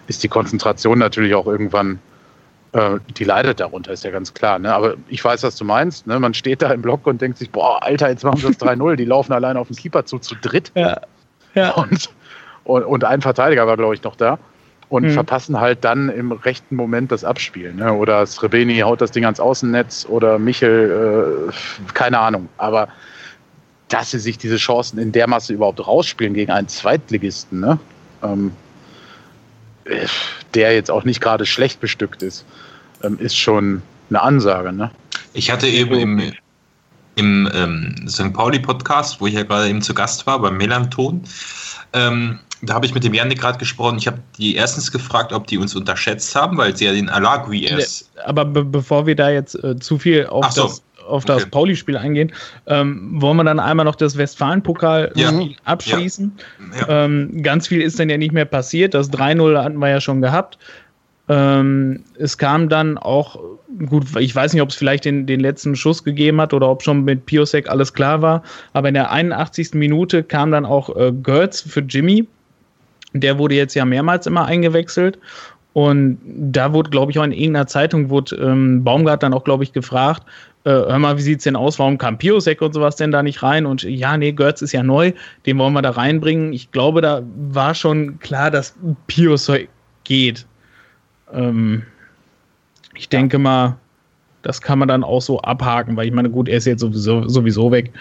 [0.07, 1.99] ist die Konzentration natürlich auch irgendwann
[2.73, 4.59] äh, die leidet darunter, ist ja ganz klar.
[4.59, 4.73] Ne?
[4.75, 6.07] Aber ich weiß, was du meinst.
[6.07, 6.19] Ne?
[6.19, 8.97] Man steht da im Block und denkt sich, boah, Alter, jetzt machen sie das 3-0.
[8.97, 10.73] Die laufen allein auf den Keeper zu, zu dritt.
[10.75, 11.01] Ja.
[11.55, 11.73] ja.
[11.73, 12.11] Und,
[12.64, 14.39] und, und ein Verteidiger war, glaube ich, noch da.
[14.89, 15.11] Und mhm.
[15.11, 17.73] verpassen halt dann im rechten Moment das Abspiel.
[17.75, 17.93] Ne?
[17.93, 22.49] Oder Srebeni haut das Ding ans Außennetz oder Michel, äh, keine Ahnung.
[22.57, 22.89] Aber
[23.89, 27.79] dass sie sich diese Chancen in der Masse überhaupt rausspielen gegen einen Zweitligisten, ne?
[28.23, 28.53] Ähm,
[30.55, 32.45] der jetzt auch nicht gerade schlecht bestückt ist,
[33.03, 34.72] ähm, ist schon eine Ansage.
[34.72, 34.91] Ne?
[35.32, 36.32] Ich hatte eben im,
[37.16, 38.32] im ähm, St.
[38.32, 41.22] Pauli-Podcast, wo ich ja gerade eben zu Gast war, beim Melanton,
[41.93, 43.99] ähm, da habe ich mit dem Janik gerade gesprochen.
[43.99, 47.64] Ich habe die erstens gefragt, ob die uns unterschätzt haben, weil sie ja den Alagui
[47.64, 48.11] erst.
[48.24, 50.64] Aber be bevor wir da jetzt äh, zu viel auf so.
[50.64, 51.50] das auf das okay.
[51.50, 52.32] Pauli-Spiel eingehen,
[52.66, 55.32] ähm, wollen wir dann einmal noch das Westfalen-Pokal ja.
[55.64, 56.32] abschließen.
[56.72, 56.88] Ja.
[56.88, 57.04] Ja.
[57.04, 58.94] Ähm, ganz viel ist dann ja nicht mehr passiert.
[58.94, 60.59] Das 3-0 hatten wir ja schon gehabt.
[61.28, 63.40] Ähm, es kam dann auch,
[63.88, 66.82] gut, ich weiß nicht, ob es vielleicht den, den letzten Schuss gegeben hat oder ob
[66.82, 68.42] schon mit Piosek alles klar war,
[68.74, 69.74] aber in der 81.
[69.74, 72.28] Minute kam dann auch äh, Götz für Jimmy.
[73.12, 75.18] Der wurde jetzt ja mehrmals immer eingewechselt
[75.76, 79.62] und da wurde, glaube ich, auch in irgendeiner Zeitung, wurde ähm, Baumgart dann auch, glaube
[79.62, 80.22] ich, gefragt,
[80.67, 81.79] äh, hör mal, wie sieht's denn aus?
[81.79, 83.67] Warum kam Piosek und sowas denn da nicht rein?
[83.67, 85.12] Und ja, nee, Götz ist ja neu,
[85.47, 86.53] den wollen wir da reinbringen.
[86.53, 88.75] Ich glaube, da war schon klar, dass
[89.07, 89.69] Piosek
[90.03, 90.45] geht.
[91.33, 91.85] Ähm,
[92.97, 93.77] ich denke mal,
[94.43, 97.29] das kann man dann auch so abhaken, weil ich meine, gut, er ist jetzt sowieso,
[97.29, 97.93] sowieso weg.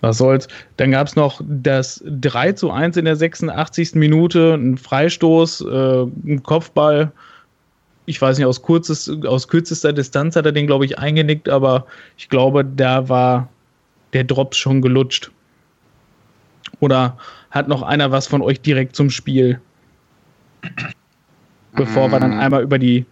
[0.00, 0.48] Was soll's.
[0.78, 3.96] Dann gab es noch das 3 zu 1 in der 86.
[3.96, 7.12] Minute, ein Freistoß, äh, ein Kopfball
[8.06, 11.86] ich weiß nicht, aus, kurzes, aus kürzester Distanz hat er den, glaube ich, eingenickt, aber
[12.16, 13.48] ich glaube, da war
[14.12, 15.30] der Drops schon gelutscht.
[16.80, 17.16] Oder
[17.50, 19.60] hat noch einer was von euch direkt zum Spiel?
[21.72, 22.40] Bevor wir dann mm.
[22.40, 23.06] einmal über die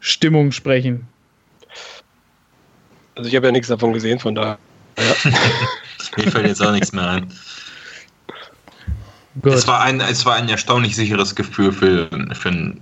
[0.00, 1.06] Stimmung sprechen.
[3.14, 4.58] Also ich habe ja nichts davon gesehen, von daher.
[4.98, 5.30] Ja.
[6.16, 7.32] Mir fällt jetzt auch nichts mehr ein.
[9.44, 12.80] Es war, ein, es war ein erstaunlich sicheres Gefühl für, für ein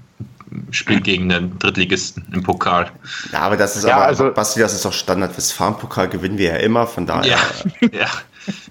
[0.71, 2.91] spielt gegen den Drittligisten im Pokal.
[3.33, 5.37] Ja, aber das ist ja, aber, also, Basti, das ist doch Standard.
[5.37, 7.27] Westfalen-Pokal gewinnen wir ja immer, von daher.
[7.27, 8.09] Ja, ja.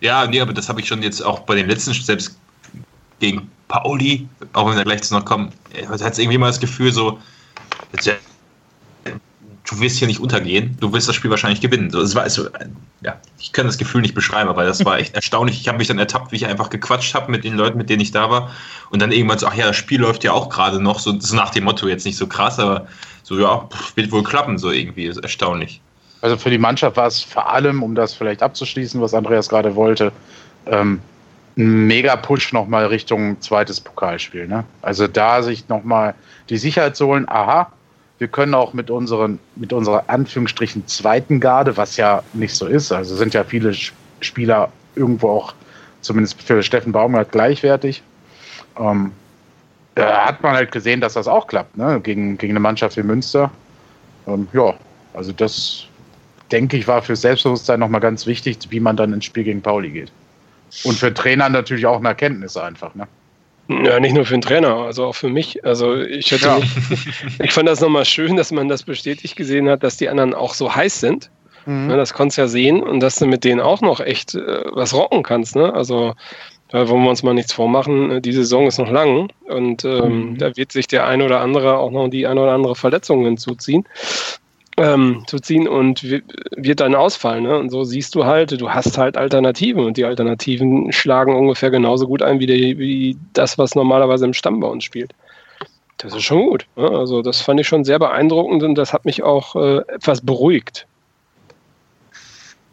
[0.02, 2.38] ja nee, aber das habe ich schon jetzt auch bei den letzten, selbst
[3.20, 5.52] gegen Pauli, auch wenn wir gleich noch kommen,
[5.88, 7.20] hat es irgendwie mal das Gefühl so,
[7.94, 8.10] jetzt,
[9.70, 11.92] du wirst hier nicht untergehen, du wirst das Spiel wahrscheinlich gewinnen.
[11.92, 12.48] So, es war also,
[13.02, 15.62] ja, ich kann das Gefühl nicht beschreiben, aber das war echt erstaunlich.
[15.62, 18.02] Ich habe mich dann ertappt, wie ich einfach gequatscht habe mit den Leuten, mit denen
[18.02, 18.52] ich da war.
[18.90, 21.36] Und dann irgendwann so, ach ja, das Spiel läuft ja auch gerade noch, so, so,
[21.36, 22.88] nach dem Motto jetzt nicht so krass, aber
[23.24, 25.82] so, ja, wird wohl klappen, so irgendwie, ist erstaunlich.
[26.22, 29.76] Also für die Mannschaft war es vor allem, um das vielleicht abzuschließen, was Andreas gerade
[29.76, 30.12] wollte,
[30.66, 31.00] ähm,
[31.58, 34.48] ein mega Push nochmal Richtung zweites Pokalspiel.
[34.48, 34.64] Ne?
[34.82, 36.16] Also da sich nochmal
[36.50, 37.72] die Sicherheit zu holen, aha,
[38.20, 42.92] wir können auch mit, unseren, mit unserer Anführungsstrichen zweiten Garde, was ja nicht so ist,
[42.92, 43.74] also sind ja viele
[44.20, 45.54] Spieler irgendwo auch,
[46.02, 48.04] zumindest für Steffen Baumgart, gleichwertig.
[48.78, 49.14] Ähm,
[49.96, 52.00] da hat man halt gesehen, dass das auch klappt, ne?
[52.02, 53.50] gegen, gegen eine Mannschaft wie Münster.
[54.28, 54.74] Ähm, ja,
[55.14, 55.86] also das
[56.52, 59.92] denke ich war für Selbstbewusstsein nochmal ganz wichtig, wie man dann ins Spiel gegen Pauli
[59.92, 60.12] geht.
[60.84, 63.08] Und für Trainer natürlich auch eine Erkenntnis einfach, ne?
[63.70, 65.64] Ja, nicht nur für den Trainer, also auch für mich.
[65.64, 66.58] Also ich hätte ja.
[66.58, 66.76] nicht,
[67.44, 70.56] ich fand das nochmal schön, dass man das bestätigt gesehen hat, dass die anderen auch
[70.56, 71.30] so heiß sind.
[71.68, 71.90] Mhm.
[71.90, 74.96] Das konntest du ja sehen und dass du mit denen auch noch echt äh, was
[74.96, 75.56] rocken kannst.
[75.56, 75.72] Ne?
[75.72, 76.16] Also
[76.70, 78.22] da wollen wir uns mal nichts vormachen.
[78.24, 80.38] Die Saison ist noch lang und ähm, mhm.
[80.40, 83.86] da wird sich der ein oder andere auch noch die ein oder andere Verletzung hinzuziehen
[84.80, 87.44] ähm, zu ziehen und wird dann ausfallen.
[87.44, 87.58] Ne?
[87.58, 92.08] Und so siehst du halt, du hast halt Alternativen und die Alternativen schlagen ungefähr genauso
[92.08, 95.14] gut ein wie, die, wie das, was normalerweise im Stamm bei uns spielt.
[95.98, 96.66] Das ist schon gut.
[96.78, 96.90] Ne?
[96.90, 100.88] Also das fand ich schon sehr beeindruckend und das hat mich auch äh, etwas beruhigt.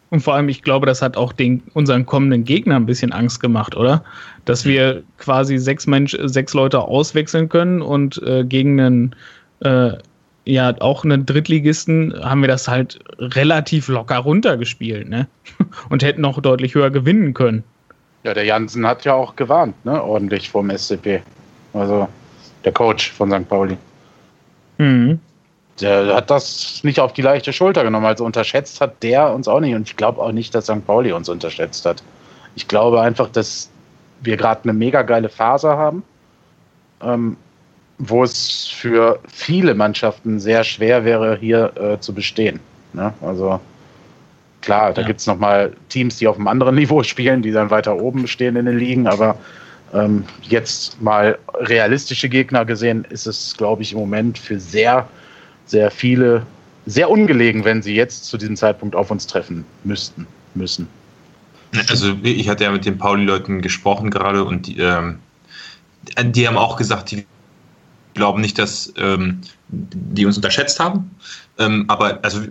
[0.09, 3.41] Und vor allem, ich glaube, das hat auch den, unseren kommenden Gegnern ein bisschen Angst
[3.41, 4.05] gemacht, oder?
[4.45, 9.15] Dass wir quasi sechs, Mensch, sechs Leute auswechseln können und äh, gegen einen
[9.59, 9.97] äh,
[10.47, 15.27] ja auch einen Drittligisten haben wir das halt relativ locker runtergespielt, ne?
[15.89, 17.63] Und hätten noch deutlich höher gewinnen können.
[18.23, 20.01] Ja, der Jansen hat ja auch gewarnt, ne?
[20.01, 21.21] Ordentlich vom SCP.
[21.73, 22.07] Also
[22.63, 23.47] der Coach von St.
[23.47, 23.77] Pauli.
[24.77, 25.19] Mhm.
[25.79, 28.05] Der hat das nicht auf die leichte Schulter genommen.
[28.05, 29.75] Also unterschätzt hat der uns auch nicht.
[29.75, 30.85] Und ich glaube auch nicht, dass St.
[30.85, 32.01] Pauli uns unterschätzt hat.
[32.55, 33.69] Ich glaube einfach, dass
[34.21, 36.03] wir gerade eine mega geile Phase haben.
[37.01, 37.37] Ähm,
[37.99, 42.59] wo es für viele Mannschaften sehr schwer wäre, hier äh, zu bestehen.
[42.93, 43.13] Ne?
[43.21, 43.59] Also
[44.61, 45.07] klar, da ja.
[45.07, 48.55] gibt es nochmal Teams, die auf einem anderen Niveau spielen, die dann weiter oben stehen
[48.55, 49.37] in den Ligen, aber
[49.93, 55.07] ähm, jetzt mal realistische Gegner gesehen, ist es, glaube ich, im Moment für sehr,
[55.65, 56.45] sehr viele
[56.85, 60.25] sehr ungelegen, wenn sie jetzt zu diesem Zeitpunkt auf uns treffen müssten,
[60.55, 60.87] müssen.
[61.89, 65.19] Also ich hatte ja mit den Pauli-Leuten gesprochen gerade und die, ähm,
[66.17, 67.25] die haben auch gesagt, die
[68.17, 69.39] glauben nicht, dass ähm,
[69.69, 71.09] die uns unterschätzt haben.
[71.57, 72.41] Ähm, aber also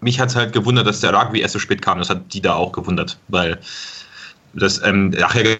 [0.00, 1.98] mich hat es halt gewundert, dass der Rugby erst so spät kam.
[1.98, 3.60] Das hat die da auch gewundert, weil
[4.54, 5.56] das, ähm, ach ja,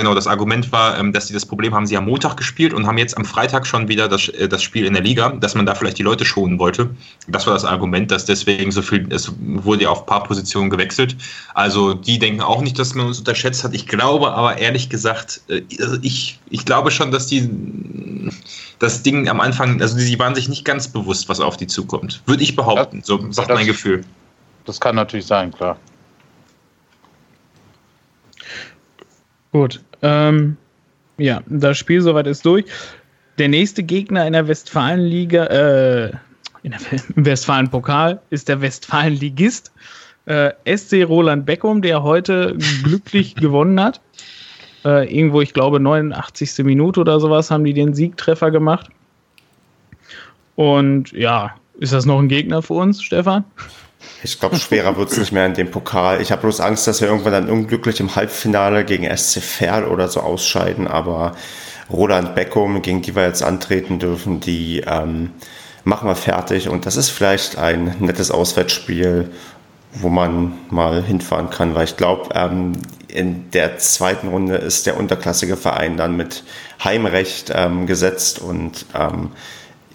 [0.00, 2.86] Genau, das Argument war, ähm, dass sie das Problem haben, sie haben Montag gespielt und
[2.86, 5.66] haben jetzt am Freitag schon wieder das, äh, das Spiel in der Liga, dass man
[5.66, 6.88] da vielleicht die Leute schonen wollte.
[7.28, 10.70] Das war das Argument, dass deswegen so viel, es wurde ja auf ein paar Positionen
[10.70, 11.16] gewechselt.
[11.52, 13.74] Also die denken auch nicht, dass man uns unterschätzt hat.
[13.74, 17.50] Ich glaube aber ehrlich gesagt, äh, also ich, ich glaube schon, dass die
[18.78, 22.22] das Ding am Anfang, also sie waren sich nicht ganz bewusst, was auf die zukommt.
[22.24, 24.02] Würde ich behaupten, so sagt das, mein Gefühl.
[24.64, 25.76] Das kann natürlich sein, klar.
[29.52, 30.56] Gut, ähm,
[31.18, 32.64] ja, das Spiel soweit ist durch.
[33.38, 36.12] Der nächste Gegner in der Westfalenliga, äh,
[36.62, 36.80] in der
[37.16, 39.72] im Westfalen-Pokal ist der Westfalen-Ligist
[40.26, 44.00] äh, SC Roland Beckum, der heute glücklich gewonnen hat.
[44.84, 46.64] Äh, irgendwo, ich glaube, 89.
[46.64, 48.88] Minute oder sowas haben die den Siegtreffer gemacht.
[50.56, 53.44] Und ja, ist das noch ein Gegner für uns, Stefan?
[54.22, 56.20] Ich glaube, schwerer wird es nicht mehr in dem Pokal.
[56.20, 60.08] Ich habe bloß Angst, dass wir irgendwann dann unglücklich im Halbfinale gegen SC Verl oder
[60.08, 60.86] so ausscheiden.
[60.86, 61.32] Aber
[61.90, 65.30] Roland Beckum, gegen die wir jetzt antreten dürfen, die ähm,
[65.84, 66.68] machen wir fertig.
[66.68, 69.30] Und das ist vielleicht ein nettes Auswärtsspiel,
[69.94, 71.74] wo man mal hinfahren kann.
[71.74, 72.72] Weil ich glaube, ähm,
[73.08, 76.44] in der zweiten Runde ist der unterklassige Verein dann mit
[76.84, 78.38] Heimrecht ähm, gesetzt.
[78.38, 79.30] Und ähm,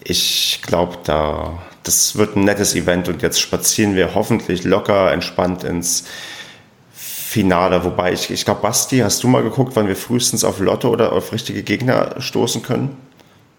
[0.02, 5.64] ich glaube, da das wird ein nettes Event und jetzt spazieren wir hoffentlich locker, entspannt
[5.64, 6.04] ins
[6.92, 7.84] Finale.
[7.84, 11.12] Wobei ich, ich glaube, Basti, hast du mal geguckt, wann wir frühestens auf Lotto oder
[11.12, 12.96] auf richtige Gegner stoßen können?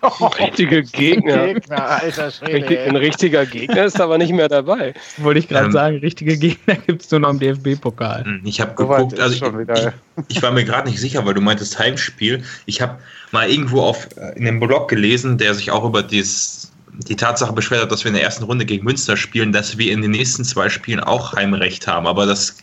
[0.02, 1.48] Oh, richtige Gegner.
[1.54, 4.94] Gegner alter Schwede, ein richtiger Gegner ist aber nicht mehr dabei.
[5.18, 8.24] Wollte ich gerade ähm, sagen, richtige Gegner gibt es nur noch im DFB-Pokal.
[8.24, 9.88] Hm, ich habe geguckt, also ich, ich,
[10.28, 12.44] ich, war mir gerade nicht sicher, weil du meintest Heimspiel.
[12.66, 13.00] Ich habe
[13.32, 17.54] mal irgendwo auf, äh, in einem Blog gelesen, der sich auch über dieses die Tatsache
[17.54, 20.12] beschwert hat, dass wir in der ersten Runde gegen Münster spielen, dass wir in den
[20.12, 22.08] nächsten zwei Spielen auch Heimrecht haben.
[22.08, 22.58] Aber das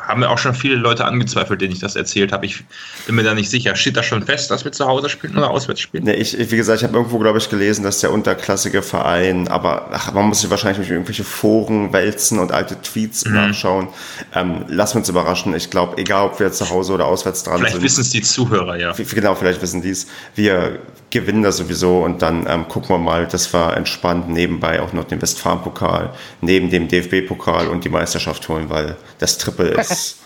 [0.00, 2.46] haben mir auch schon viele Leute angezweifelt, denen ich das erzählt habe.
[2.46, 2.64] Ich
[3.06, 3.76] bin mir da nicht sicher.
[3.76, 6.04] Steht das schon fest, dass wir zu Hause spielen oder auswärts spielen?
[6.04, 9.88] Nee, ich, wie gesagt, ich habe irgendwo, glaube ich, gelesen, dass der unterklassige Verein, aber
[9.92, 13.34] ach, man muss sich wahrscheinlich durch irgendwelche Foren wälzen und alte Tweets mhm.
[13.34, 13.88] nachschauen.
[14.34, 15.54] Ähm, lass uns überraschen.
[15.54, 17.82] Ich glaube, egal, ob wir zu Hause oder auswärts dran vielleicht sind.
[17.82, 18.92] Vielleicht wissen es die Zuhörer, ja.
[18.92, 20.06] Genau, vielleicht wissen die es.
[20.34, 20.80] Wir
[21.10, 25.04] gewinnen das sowieso und dann ähm, gucken wir mal, dass wir entspannt nebenbei auch noch
[25.04, 30.18] den Westfalen-Pokal neben dem DFB-Pokal und die Meisterschaft holen, weil das Triple ist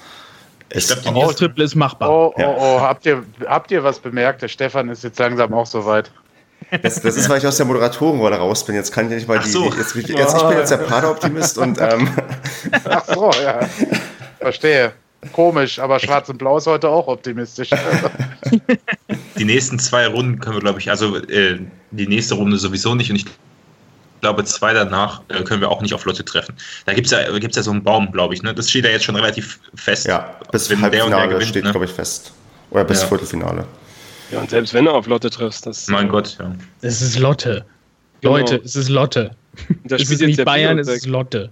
[0.71, 2.11] Ich glaube, die nächste Triple ist machbar.
[2.11, 4.43] Oh, oh, oh, habt ihr, habt ihr was bemerkt?
[4.43, 6.11] Der Stefan ist jetzt langsam auch soweit.
[6.83, 8.75] Das, das ist, weil ich aus der Moderatorenrolle raus bin.
[8.75, 9.51] Jetzt kann ich nicht mal die.
[9.51, 9.65] So.
[9.65, 11.81] Jetzt, jetzt, jetzt, ich bin jetzt der Pader-Optimist und.
[11.81, 12.09] Ähm.
[12.85, 13.61] Ach so, ja.
[14.41, 14.93] Verstehe.
[15.33, 17.71] Komisch, aber Schwarz und Blau ist heute auch optimistisch.
[19.39, 21.59] Die nächsten zwei Runden können wir, glaube ich, also äh,
[21.91, 23.27] die nächste Runde sowieso nicht und ich
[24.21, 26.55] glaube, zwei danach äh, können wir auch nicht auf Lotte treffen.
[26.87, 28.43] Da gibt es ja, gibt's ja so einen Baum, glaube ich.
[28.43, 28.55] Ne?
[28.55, 30.07] Das steht ja jetzt schon relativ fest.
[30.07, 31.71] Ja, bis wenn Halbfinale der und der gewinnt, steht, ne?
[31.73, 32.33] glaube ich, fest.
[32.71, 33.09] Oder bis ja.
[33.09, 33.67] Viertelfinale.
[34.31, 35.89] Ja, und selbst wenn du auf Lotte triffst, das.
[35.89, 36.55] Mein Gott, ja.
[36.81, 37.65] Es ist Lotte.
[38.21, 38.39] Genau.
[38.39, 39.33] Leute, es ist Lotte.
[39.85, 41.51] Das es ist nicht Bayern, es ist Lotte.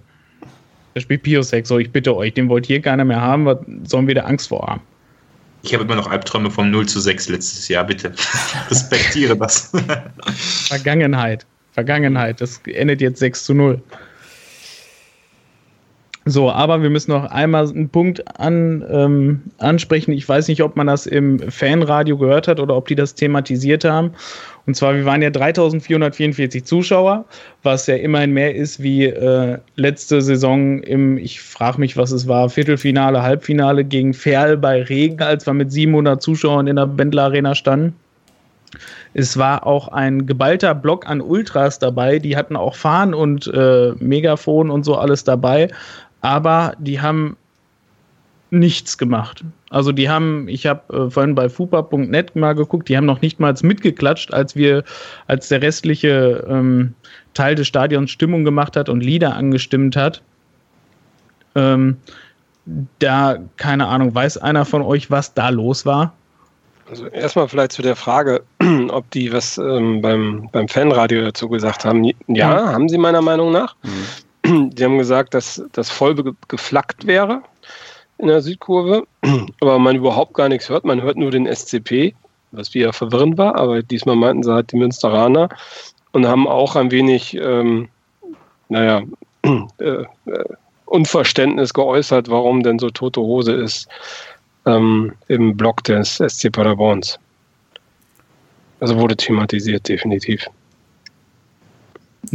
[0.93, 1.65] Da spielt Piosek.
[1.65, 3.45] So, ich bitte euch, den wollt ihr keiner mehr haben.
[3.45, 4.81] Was sollen wir da Angst vor haben?
[5.63, 8.11] Ich habe immer noch Albträume vom 0 zu 6 letztes Jahr, bitte.
[8.69, 9.71] Respektiere das.
[10.67, 11.45] Vergangenheit.
[11.71, 12.41] Vergangenheit.
[12.41, 13.81] Das endet jetzt 6 zu 0.
[16.25, 20.11] So, aber wir müssen noch einmal einen Punkt an, ähm, ansprechen.
[20.11, 23.85] Ich weiß nicht, ob man das im Fanradio gehört hat oder ob die das thematisiert
[23.85, 24.11] haben.
[24.65, 27.25] Und zwar, wir waren ja 3444 Zuschauer,
[27.63, 32.27] was ja immerhin mehr ist wie äh, letzte Saison im, ich frage mich, was es
[32.27, 37.23] war, Viertelfinale, Halbfinale gegen Ferl bei Regen, als wir mit 700 Zuschauern in der Bendler
[37.23, 37.95] Arena standen.
[39.13, 43.91] Es war auch ein geballter Block an Ultras dabei, die hatten auch Fahnen und äh,
[43.99, 45.69] Megafon und so alles dabei
[46.23, 47.35] aber die haben
[48.53, 49.43] nichts gemacht.
[49.69, 53.39] Also die haben, ich habe äh, vorhin bei fupa.net mal geguckt, die haben noch nicht
[53.39, 54.83] mal mitgeklatscht, als wir,
[55.27, 56.93] als der restliche ähm,
[57.33, 60.21] Teil des Stadions Stimmung gemacht hat und Lieder angestimmt hat.
[61.55, 61.97] Ähm,
[62.99, 66.13] da, keine Ahnung, weiß einer von euch, was da los war?
[66.89, 68.43] Also erstmal vielleicht zu der Frage,
[68.89, 72.03] ob die was ähm, beim, beim Fanradio dazu gesagt haben.
[72.03, 73.75] Ja, ja, haben sie meiner Meinung nach.
[73.83, 74.69] Mhm.
[74.71, 76.15] Die haben gesagt, dass das voll
[76.47, 77.41] geflackt wäre
[78.17, 79.05] in der Südkurve,
[79.61, 80.85] aber man überhaupt gar nichts hört.
[80.85, 82.15] Man hört nur den SCP,
[82.51, 85.49] was wieder verwirrend war, aber diesmal meinten sie halt die Münsteraner
[86.11, 87.89] und haben auch ein wenig, ähm,
[88.69, 89.03] naja,
[89.79, 90.05] äh, äh,
[90.85, 93.87] Unverständnis geäußert, warum denn so tote Hose ist
[94.65, 97.19] ähm, im Blog des SC Paderborns.
[98.79, 100.45] Also wurde thematisiert, definitiv.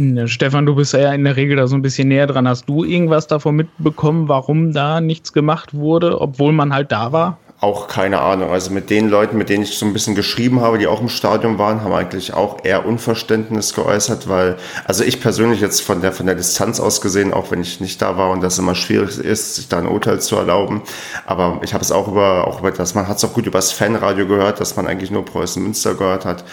[0.01, 2.47] Ja, Stefan, du bist ja in der Regel da so ein bisschen näher dran.
[2.47, 7.37] Hast du irgendwas davon mitbekommen, warum da nichts gemacht wurde, obwohl man halt da war?
[7.59, 8.49] Auch keine Ahnung.
[8.49, 11.09] Also mit den Leuten, mit denen ich so ein bisschen geschrieben habe, die auch im
[11.09, 16.13] Stadion waren, haben eigentlich auch eher Unverständnis geäußert, weil, also ich persönlich jetzt von der,
[16.13, 19.17] von der Distanz aus gesehen, auch wenn ich nicht da war und das immer schwierig
[19.17, 20.81] ist, sich da ein Urteil zu erlauben.
[21.25, 23.57] Aber ich habe es auch über, auch über das, man hat es auch gut über
[23.57, 26.45] das Fanradio gehört, dass man eigentlich nur Preußen Münster gehört hat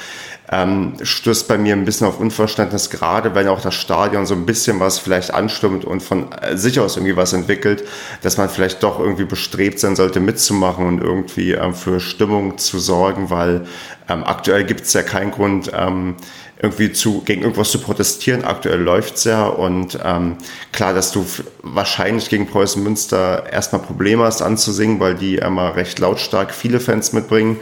[0.51, 4.47] ähm, stößt bei mir ein bisschen auf Unverständnis, gerade wenn auch das Stadion so ein
[4.47, 7.85] bisschen was vielleicht anstimmt und von äh, sich aus irgendwie was entwickelt,
[8.23, 12.79] dass man vielleicht doch irgendwie bestrebt sein sollte, mitzumachen und irgendwie ähm, für Stimmung zu
[12.79, 13.67] sorgen, weil
[14.09, 16.15] ähm, aktuell gibt es ja keinen Grund, ähm,
[16.61, 18.45] irgendwie zu, gegen irgendwas zu protestieren.
[18.45, 20.37] Aktuell läuft's ja und ähm,
[20.73, 21.27] klar, dass du
[21.63, 27.13] wahrscheinlich gegen Preußen Münster erstmal Probleme hast anzusingen, weil die immer recht lautstark viele Fans
[27.13, 27.59] mitbringen.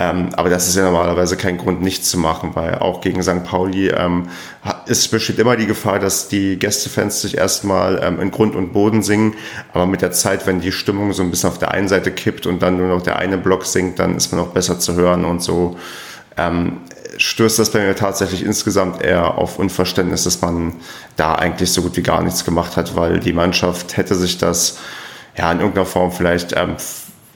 [0.00, 3.42] Ähm, aber das ist ja normalerweise kein Grund, nichts zu machen, weil auch gegen St.
[3.42, 4.28] Pauli ähm,
[4.86, 9.02] es besteht immer die Gefahr, dass die Gästefans sich erstmal ähm, in Grund und Boden
[9.02, 9.34] singen.
[9.72, 12.46] Aber mit der Zeit, wenn die Stimmung so ein bisschen auf der einen Seite kippt
[12.46, 15.24] und dann nur noch der eine Block singt, dann ist man auch besser zu hören
[15.24, 15.76] und so.
[16.36, 16.78] Ähm,
[17.16, 20.74] stößt das bei mir tatsächlich insgesamt eher auf Unverständnis, dass man
[21.16, 24.78] da eigentlich so gut wie gar nichts gemacht hat, weil die Mannschaft hätte sich das
[25.36, 26.76] ja in irgendeiner Form vielleicht ähm,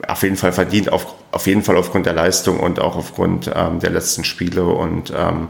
[0.07, 3.79] auf jeden Fall verdient, auf, auf jeden Fall aufgrund der Leistung und auch aufgrund ähm,
[3.79, 4.65] der letzten Spiele.
[4.65, 5.49] Und ähm,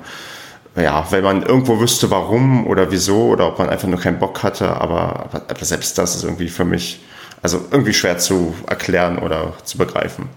[0.75, 4.43] ja, wenn man irgendwo wüsste, warum oder wieso oder ob man einfach nur keinen Bock
[4.43, 7.01] hatte, aber, aber selbst das ist irgendwie für mich
[7.43, 10.29] also irgendwie schwer zu erklären oder zu begreifen.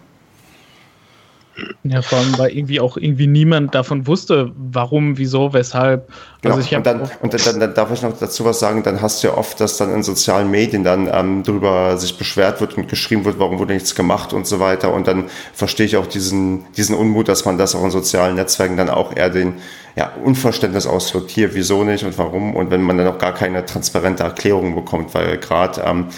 [1.84, 6.08] Ja, vor allem, weil irgendwie auch irgendwie niemand davon wusste, warum, wieso, weshalb.
[6.42, 6.56] Genau.
[6.56, 9.22] Also ich und dann, und dann, dann, darf ich noch dazu was sagen, dann hast
[9.22, 12.88] du ja oft, dass dann in sozialen Medien dann ähm, darüber sich beschwert wird und
[12.88, 14.92] geschrieben wird, warum wurde nichts gemacht und so weiter.
[14.92, 18.76] Und dann verstehe ich auch diesen, diesen Unmut, dass man das auch in sozialen Netzwerken
[18.76, 19.54] dann auch eher den
[19.96, 22.54] ja, Unverständnis ausdrückt, hier, wieso nicht und warum.
[22.54, 26.08] Und wenn man dann auch gar keine transparente Erklärung bekommt, weil gerade ähm,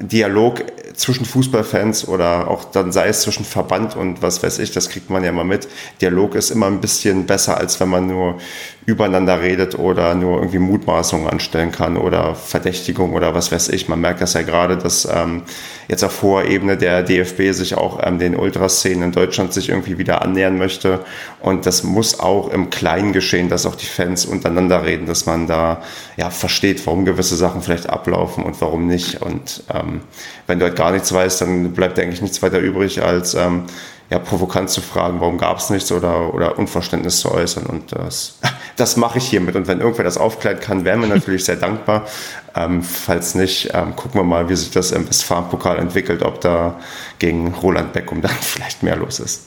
[0.00, 0.62] Dialog
[0.98, 5.10] zwischen Fußballfans oder auch dann sei es zwischen Verband und was weiß ich, das kriegt
[5.10, 5.68] man ja mal mit.
[6.00, 8.38] Dialog ist immer ein bisschen besser, als wenn man nur
[8.88, 13.86] übereinander redet oder nur irgendwie Mutmaßungen anstellen kann oder Verdächtigung oder was weiß ich.
[13.86, 15.42] Man merkt das ja gerade, dass ähm,
[15.88, 19.98] jetzt auf hoher Ebene der DFB sich auch ähm, den Ultraszenen in Deutschland sich irgendwie
[19.98, 21.00] wieder annähern möchte.
[21.40, 25.46] Und das muss auch im Kleinen geschehen, dass auch die Fans untereinander reden, dass man
[25.46, 25.82] da
[26.16, 29.20] ja versteht, warum gewisse Sachen vielleicht ablaufen und warum nicht.
[29.20, 30.00] Und ähm,
[30.46, 33.64] wenn du halt gar nichts weißt, dann bleibt eigentlich nichts weiter übrig, als ähm,
[34.10, 37.66] ja, provokant zu fragen, warum gab es nichts oder, oder Unverständnis zu äußern.
[37.66, 38.38] Und das,
[38.76, 39.54] das mache ich hiermit.
[39.54, 42.06] Und wenn irgendwer das aufklären kann, wären wir natürlich sehr dankbar.
[42.54, 46.80] Ähm, falls nicht, ähm, gucken wir mal, wie sich das im Westfalen-Pokal entwickelt, ob da
[47.18, 49.42] gegen Roland Beckum dann vielleicht mehr los ist.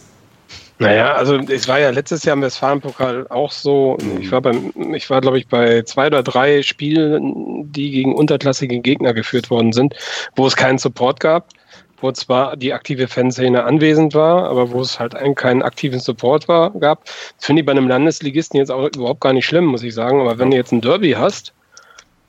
[0.78, 4.00] Naja, also es war ja letztes Jahr im Westfalen-Pokal auch so.
[4.20, 8.80] Ich war beim, ich war, glaube ich, bei zwei oder drei Spielen, die gegen unterklassige
[8.80, 9.94] Gegner geführt worden sind,
[10.36, 11.50] wo es keinen Support gab
[12.02, 16.72] wo zwar die aktive Fanszene anwesend war, aber wo es halt keinen aktiven Support war,
[16.72, 17.06] gab.
[17.06, 20.22] Das finde ich bei einem Landesligisten jetzt auch überhaupt gar nicht schlimm, muss ich sagen.
[20.22, 21.54] Aber wenn du jetzt ein Derby hast,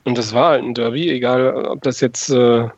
[0.05, 2.69] und das war halt ein Derby, egal ob das jetzt äh,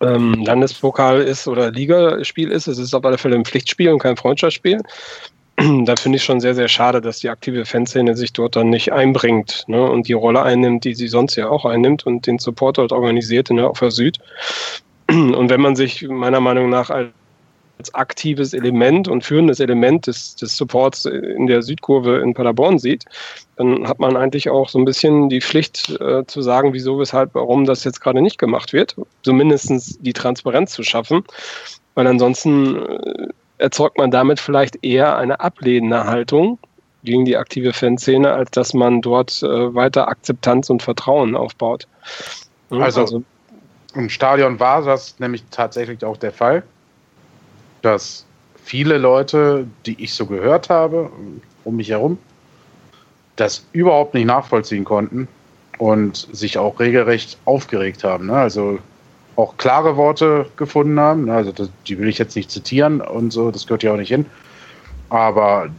[0.00, 4.16] ähm, Landespokal ist oder Ligaspiel ist, es ist auf alle Fälle ein Pflichtspiel und kein
[4.16, 4.80] Freundschaftsspiel.
[5.84, 8.92] da finde ich schon sehr, sehr schade, dass die aktive Fanszene sich dort dann nicht
[8.92, 12.78] einbringt ne, und die Rolle einnimmt, die sie sonst ja auch einnimmt und den Support
[12.78, 14.18] dort organisiert in der Opfer Süd.
[15.10, 20.56] Und wenn man sich meiner Meinung nach als aktives Element und führendes Element des, des
[20.56, 23.06] Supports in der Südkurve in Paderborn sieht,
[23.56, 27.34] dann hat man eigentlich auch so ein bisschen die Pflicht äh, zu sagen, wieso, weshalb,
[27.34, 28.96] warum das jetzt gerade nicht gemacht wird.
[29.22, 31.24] Zumindest die Transparenz zu schaffen,
[31.94, 36.58] weil ansonsten äh, erzeugt man damit vielleicht eher eine ablehnende Haltung
[37.02, 41.86] gegen die aktive Fanszene, als dass man dort äh, weiter Akzeptanz und Vertrauen aufbaut.
[42.70, 43.22] Also, also
[43.94, 46.62] im Stadion war das nämlich tatsächlich auch der Fall,
[47.82, 48.24] dass
[48.62, 51.10] viele Leute, die ich so gehört habe,
[51.64, 52.18] um mich herum,
[53.36, 55.28] das überhaupt nicht nachvollziehen konnten
[55.78, 58.26] und sich auch regelrecht aufgeregt haben.
[58.26, 58.34] Ne?
[58.34, 58.78] Also
[59.36, 61.24] auch klare Worte gefunden haben.
[61.24, 61.34] Ne?
[61.34, 64.10] Also das, die will ich jetzt nicht zitieren und so, das gehört ja auch nicht
[64.10, 64.26] hin.
[65.08, 65.70] Aber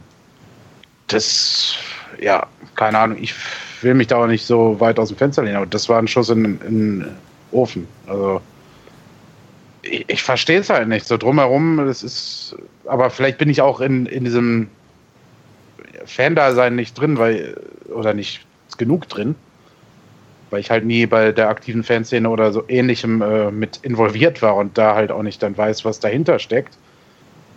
[1.07, 1.75] das,
[2.19, 3.35] ja, keine Ahnung, ich
[3.81, 6.07] will mich da auch nicht so weit aus dem Fenster lehnen, aber das war ein
[6.07, 7.05] Schuss in, in
[7.51, 7.87] Ofen.
[8.07, 8.41] Also
[9.81, 11.05] ich, ich verstehe es halt nicht.
[11.05, 14.69] So drumherum, das ist, aber vielleicht bin ich auch in, in diesem
[16.05, 17.59] Fan-Dasein nicht drin, weil,
[17.93, 18.45] oder nicht
[18.77, 19.35] genug drin,
[20.49, 24.55] weil ich halt nie bei der aktiven Fanszene oder so ähnlichem äh, mit involviert war
[24.55, 26.77] und da halt auch nicht dann weiß, was dahinter steckt.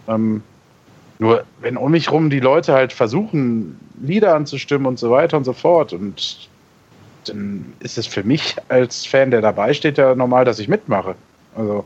[0.09, 0.43] Ähm,
[1.19, 5.45] nur wenn um mich rum die Leute halt versuchen, Lieder anzustimmen und so weiter und
[5.45, 6.49] so fort und
[7.29, 11.15] dann ist es für mich als Fan, der dabei steht, ja normal, dass ich mitmache.
[11.57, 11.85] Also.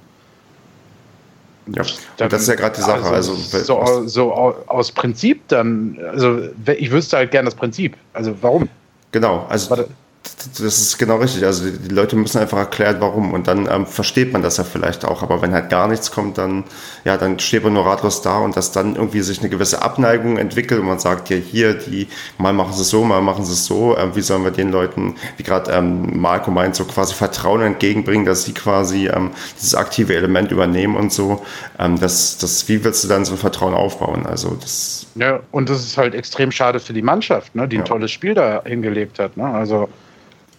[1.75, 1.83] Ja,
[2.17, 3.05] dann, das ist ja gerade die Sache.
[3.05, 6.41] Also, also so, so, aus Prinzip dann, also
[6.79, 7.95] ich wüsste halt gern das Prinzip.
[8.15, 8.69] Also warum?
[9.13, 9.89] Genau, also Warte
[10.37, 11.45] das ist genau richtig.
[11.45, 13.33] Also die Leute müssen einfach erklären, warum.
[13.33, 15.23] Und dann ähm, versteht man das ja vielleicht auch.
[15.23, 16.65] Aber wenn halt gar nichts kommt, dann,
[17.05, 20.37] ja, dann steht man nur ratlos da und dass dann irgendwie sich eine gewisse Abneigung
[20.37, 22.09] entwickelt und man sagt, ja, hier, die,
[22.39, 23.97] mal machen sie es so, mal machen sie es so.
[23.97, 28.25] Ähm, wie sollen wir den Leuten, wie gerade ähm, Marco meint, so quasi Vertrauen entgegenbringen,
[28.25, 31.43] dass sie quasi ähm, dieses aktive Element übernehmen und so.
[31.79, 34.27] Ähm, das, das, wie willst du dann so ein Vertrauen aufbauen?
[34.27, 35.07] Also das.
[35.15, 37.85] Ja, und das ist halt extrem schade für die Mannschaft, ne, die ein ja.
[37.87, 39.37] tolles Spiel da hingelegt hat.
[39.37, 39.45] Ne?
[39.45, 39.89] Also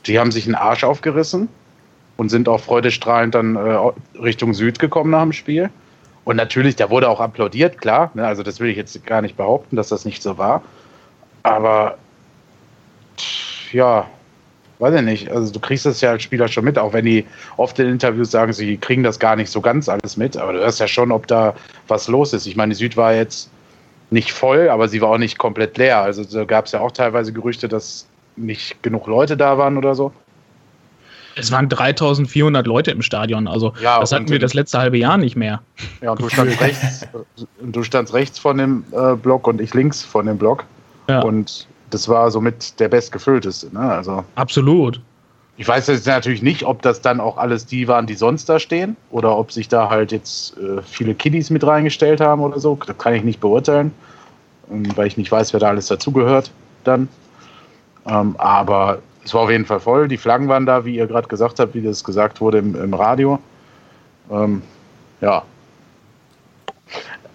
[0.10, 1.48] die haben sich einen Arsch aufgerissen
[2.18, 5.70] und sind auch freudestrahlend dann äh, Richtung Süd gekommen nach dem Spiel.
[6.26, 8.12] Und natürlich, da wurde auch applaudiert, klar.
[8.16, 8.26] Ne?
[8.26, 10.62] Also das will ich jetzt gar nicht behaupten, dass das nicht so war.
[11.44, 11.98] Aber
[13.72, 14.08] ja,
[14.80, 15.32] weiß ich nicht.
[15.32, 17.26] Also du kriegst das ja als Spieler schon mit, auch wenn die
[17.58, 20.38] oft in Interviews sagen, sie kriegen das gar nicht so ganz alles mit.
[20.38, 21.56] Aber du hörst ja schon, ob da
[21.88, 22.48] was los ist.
[22.48, 23.50] Ich meine, die Süd war jetzt
[24.10, 26.02] nicht voll, aber sie war auch nicht komplett leer.
[26.02, 28.09] Also da gab es ja auch teilweise Gerüchte, dass
[28.40, 30.12] nicht genug Leute da waren oder so?
[31.36, 35.18] Es waren 3400 Leute im Stadion, also ja, das hatten wir das letzte halbe Jahr
[35.18, 35.62] nicht mehr.
[36.02, 37.08] Ja, und du standst rechts,
[37.62, 40.66] du standst rechts von dem äh, Block und ich links von dem Block.
[41.08, 41.22] Ja.
[41.22, 43.74] Und das war somit der bestgefüllteste.
[43.74, 43.80] Ne?
[43.80, 45.02] Also, Absolut.
[45.58, 48.60] Ich weiß jetzt natürlich nicht, ob das dann auch alles die waren, die sonst da
[48.60, 52.78] stehen, oder ob sich da halt jetzt äh, viele Kiddies mit reingestellt haben oder so.
[52.86, 53.92] Das kann ich nicht beurteilen,
[54.72, 56.52] ähm, weil ich nicht weiß, wer da alles dazugehört
[56.86, 57.10] dann.
[58.10, 60.08] Ähm, aber es war auf jeden Fall voll.
[60.08, 62.94] Die Flaggen waren da, wie ihr gerade gesagt habt, wie das gesagt wurde im, im
[62.94, 63.40] Radio.
[64.32, 64.62] Ähm,
[65.22, 65.44] ja.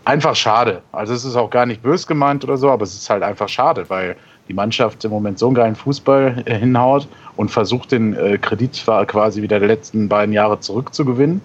[0.05, 0.83] Einfach schade.
[0.93, 3.49] Also es ist auch gar nicht bös gemeint oder so, aber es ist halt einfach
[3.49, 4.17] schade, weil
[4.49, 8.85] die Mannschaft im Moment so einen geilen Fußball äh, hinhaut und versucht, den äh, Kredit
[9.07, 11.41] quasi wieder der letzten beiden Jahre zurückzugewinnen.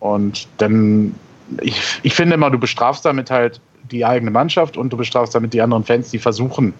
[0.00, 1.14] Und dann,
[1.60, 5.52] ich, ich finde immer, du bestrafst damit halt die eigene Mannschaft und du bestrafst damit
[5.52, 6.74] die anderen Fans, die versuchen,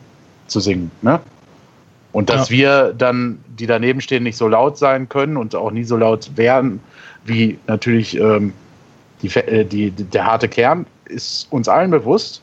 [0.51, 0.91] zu singen.
[1.03, 1.21] Ne?
[2.13, 2.57] Und dass ja.
[2.57, 6.37] wir dann, die daneben stehen, nicht so laut sein können und auch nie so laut
[6.37, 6.81] werden,
[7.25, 8.53] wie natürlich ähm,
[9.23, 12.43] die, äh, die, der harte Kern, ist uns allen bewusst.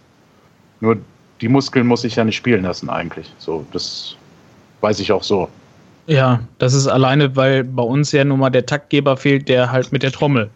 [0.79, 0.97] Nur
[1.41, 3.31] die Muskeln muss ich ja nicht spielen lassen eigentlich.
[3.37, 4.15] So, das
[4.81, 5.49] weiß ich auch so.
[6.07, 9.91] Ja, das ist alleine, weil bei uns ja nun mal der Taktgeber fehlt, der halt
[9.91, 10.49] mit der Trommel,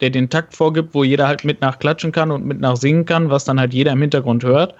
[0.00, 3.30] der den Takt vorgibt, wo jeder halt mit nachklatschen kann und mit nach singen kann,
[3.30, 4.74] was dann halt jeder im Hintergrund hört.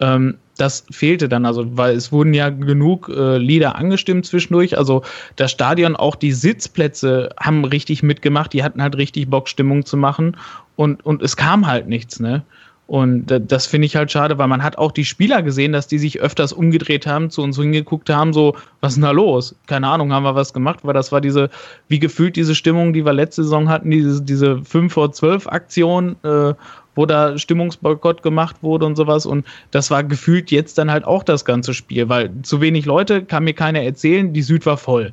[0.00, 4.76] Ähm, das fehlte dann, also weil es wurden ja genug äh, Lieder angestimmt zwischendurch.
[4.76, 5.02] Also
[5.36, 9.96] das Stadion, auch die Sitzplätze haben richtig mitgemacht, die hatten halt richtig Bock, Stimmung zu
[9.96, 10.36] machen
[10.76, 12.42] und, und es kam halt nichts, ne?
[12.90, 16.00] Und das finde ich halt schade, weil man hat auch die Spieler gesehen, dass die
[16.00, 19.54] sich öfters umgedreht haben, zu uns hingeguckt haben, so, was ist denn da los?
[19.68, 21.50] Keine Ahnung, haben wir was gemacht, weil das war diese,
[21.86, 26.16] wie gefühlt diese Stimmung, die wir letzte Saison hatten, diese, diese 5 vor 12 Aktion,
[26.24, 26.54] äh,
[26.94, 29.26] wo da Stimmungsboykott gemacht wurde und sowas.
[29.26, 33.24] Und das war gefühlt jetzt dann halt auch das ganze Spiel, weil zu wenig Leute
[33.24, 35.12] kann mir keiner erzählen, die Süd war voll.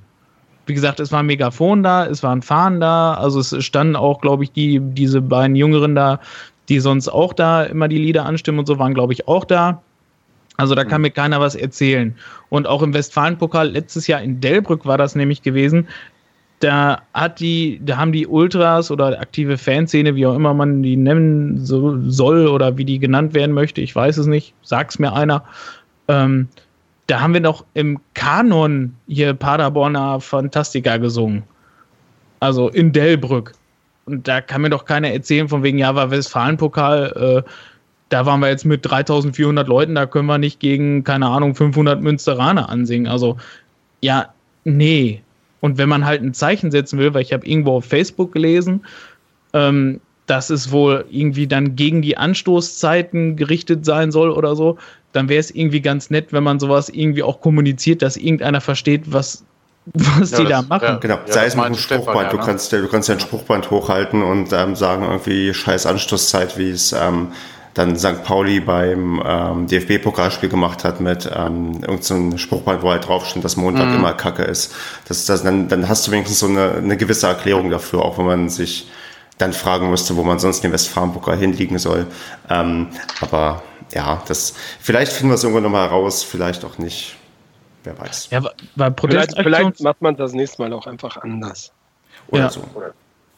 [0.66, 4.20] Wie gesagt, es war ein Megafon da, es waren Fahnen da, also es standen auch,
[4.20, 6.20] glaube ich, die, diese beiden Jüngeren da,
[6.68, 9.82] die sonst auch da immer die Lieder anstimmen und so, waren, glaube ich, auch da.
[10.58, 11.04] Also da kann mhm.
[11.04, 12.16] mir keiner was erzählen.
[12.50, 15.88] Und auch im Westfalenpokal letztes Jahr in Delbrück war das nämlich gewesen
[16.60, 20.98] da hat die, da haben die Ultras oder aktive Fanszene, wie auch immer man die
[20.98, 25.14] nennen so, soll oder wie die genannt werden möchte, ich weiß es nicht, sag's mir
[25.14, 25.44] einer.
[26.08, 26.48] Ähm,
[27.06, 31.44] da haben wir noch im Kanon hier Paderborner Fantastica gesungen.
[32.40, 33.54] Also in Delbrück.
[34.06, 37.50] Und da kann mir doch keiner erzählen, von wegen, ja, war Westfalenpokal, äh,
[38.10, 42.02] da waren wir jetzt mit 3400 Leuten, da können wir nicht gegen, keine Ahnung, 500
[42.02, 43.08] Münsteraner ansingen.
[43.08, 43.38] Also,
[44.02, 44.34] ja,
[44.64, 45.22] nee,
[45.60, 48.86] und wenn man halt ein Zeichen setzen will, weil ich habe irgendwo auf Facebook gelesen,
[49.54, 54.78] ähm, dass es wohl irgendwie dann gegen die Anstoßzeiten gerichtet sein soll oder so,
[55.14, 59.12] dann wäre es irgendwie ganz nett, wenn man sowas irgendwie auch kommuniziert, dass irgendeiner versteht,
[59.12, 59.44] was,
[59.94, 60.84] was ja, die das, da machen.
[60.84, 62.18] Ja, genau, ja, sei es mit einem Spruchband.
[62.18, 62.30] Ja, ne?
[62.30, 66.72] du, kannst, du kannst ja ein Spruchband hochhalten und ähm, sagen irgendwie scheiß Anstoßzeit, wie
[66.72, 67.30] es ähm,
[67.78, 68.24] dann St.
[68.24, 73.56] Pauli beim ähm, DFB-Pokalspiel gemacht hat mit ähm, irgendeinem Spruchband, wo halt drauf steht, dass
[73.56, 73.96] Montag mhm.
[73.96, 74.74] immer Kacke ist.
[75.08, 78.26] Das, das, dann, dann hast du wenigstens so eine, eine gewisse Erklärung dafür, auch wenn
[78.26, 78.90] man sich
[79.38, 82.08] dann fragen müsste, wo man sonst den Westfalen-Pokal hinliegen soll.
[82.50, 82.88] Ähm,
[83.22, 83.62] aber
[83.94, 87.16] ja, das vielleicht finden wir es irgendwann nochmal raus, vielleicht auch nicht.
[87.84, 88.30] Wer weiß.
[88.32, 88.42] Ja,
[88.76, 91.72] weil vielleicht, vielleicht macht man das nächste Mal auch einfach anders.
[92.30, 92.50] Oder ja.
[92.50, 92.64] so.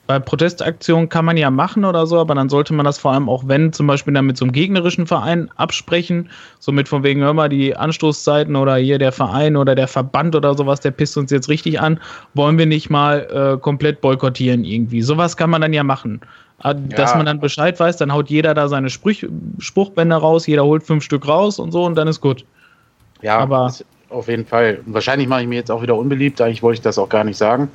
[0.10, 3.30] Bei Protestaktionen kann man ja machen oder so, aber dann sollte man das vor allem
[3.30, 7.36] auch, wenn zum Beispiel dann mit so einem gegnerischen Verein absprechen, somit von wegen, hör
[7.36, 11.30] mal, die Anstoßzeiten oder hier der Verein oder der Verband oder sowas, der pisst uns
[11.30, 11.99] jetzt richtig an,
[12.34, 15.03] wollen wir nicht mal äh, komplett boykottieren irgendwie.
[15.03, 16.22] Sowas kann man dann ja machen.
[16.64, 17.18] Äh, dass ja.
[17.18, 19.28] man dann Bescheid weiß, dann haut jeder da seine Sprüch
[19.60, 22.45] Spruchbänder raus, jeder holt fünf Stück raus und so und dann ist gut.
[23.22, 23.72] Ja, aber
[24.10, 24.80] auf jeden Fall.
[24.88, 27.38] Wahrscheinlich mache ich mir jetzt auch wieder unbeliebt, eigentlich wollte ich das auch gar nicht
[27.38, 27.70] sagen.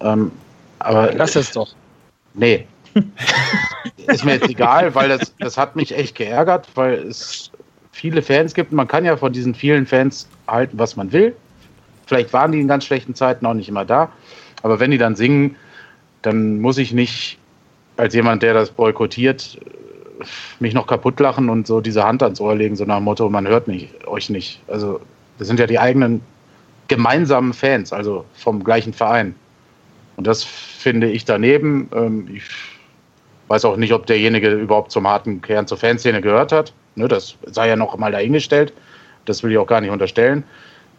[0.00, 0.30] Ähm,
[0.84, 1.74] aber Lass es doch.
[2.34, 2.66] Nee.
[4.06, 7.50] ist mir jetzt egal, weil das, das hat mich echt geärgert, weil es
[7.90, 8.72] viele Fans gibt.
[8.72, 11.34] Man kann ja von diesen vielen Fans halten, was man will.
[12.06, 14.10] Vielleicht waren die in ganz schlechten Zeiten auch nicht immer da.
[14.62, 15.56] Aber wenn die dann singen,
[16.22, 17.38] dann muss ich nicht
[17.96, 19.58] als jemand, der das boykottiert,
[20.60, 23.28] mich noch kaputt lachen und so diese Hand ans Ohr legen, so nach dem Motto,
[23.28, 24.60] man hört nicht, euch nicht.
[24.68, 25.00] Also
[25.38, 26.20] das sind ja die eigenen
[26.88, 29.34] gemeinsamen Fans, also vom gleichen Verein.
[30.16, 31.88] Und das finde ich daneben.
[31.94, 32.44] Ähm, ich
[33.48, 36.72] weiß auch nicht, ob derjenige überhaupt zum harten Kern zur Fanszene gehört hat.
[36.96, 38.72] Ne, das sei ja noch mal dahingestellt.
[39.24, 40.44] Das will ich auch gar nicht unterstellen.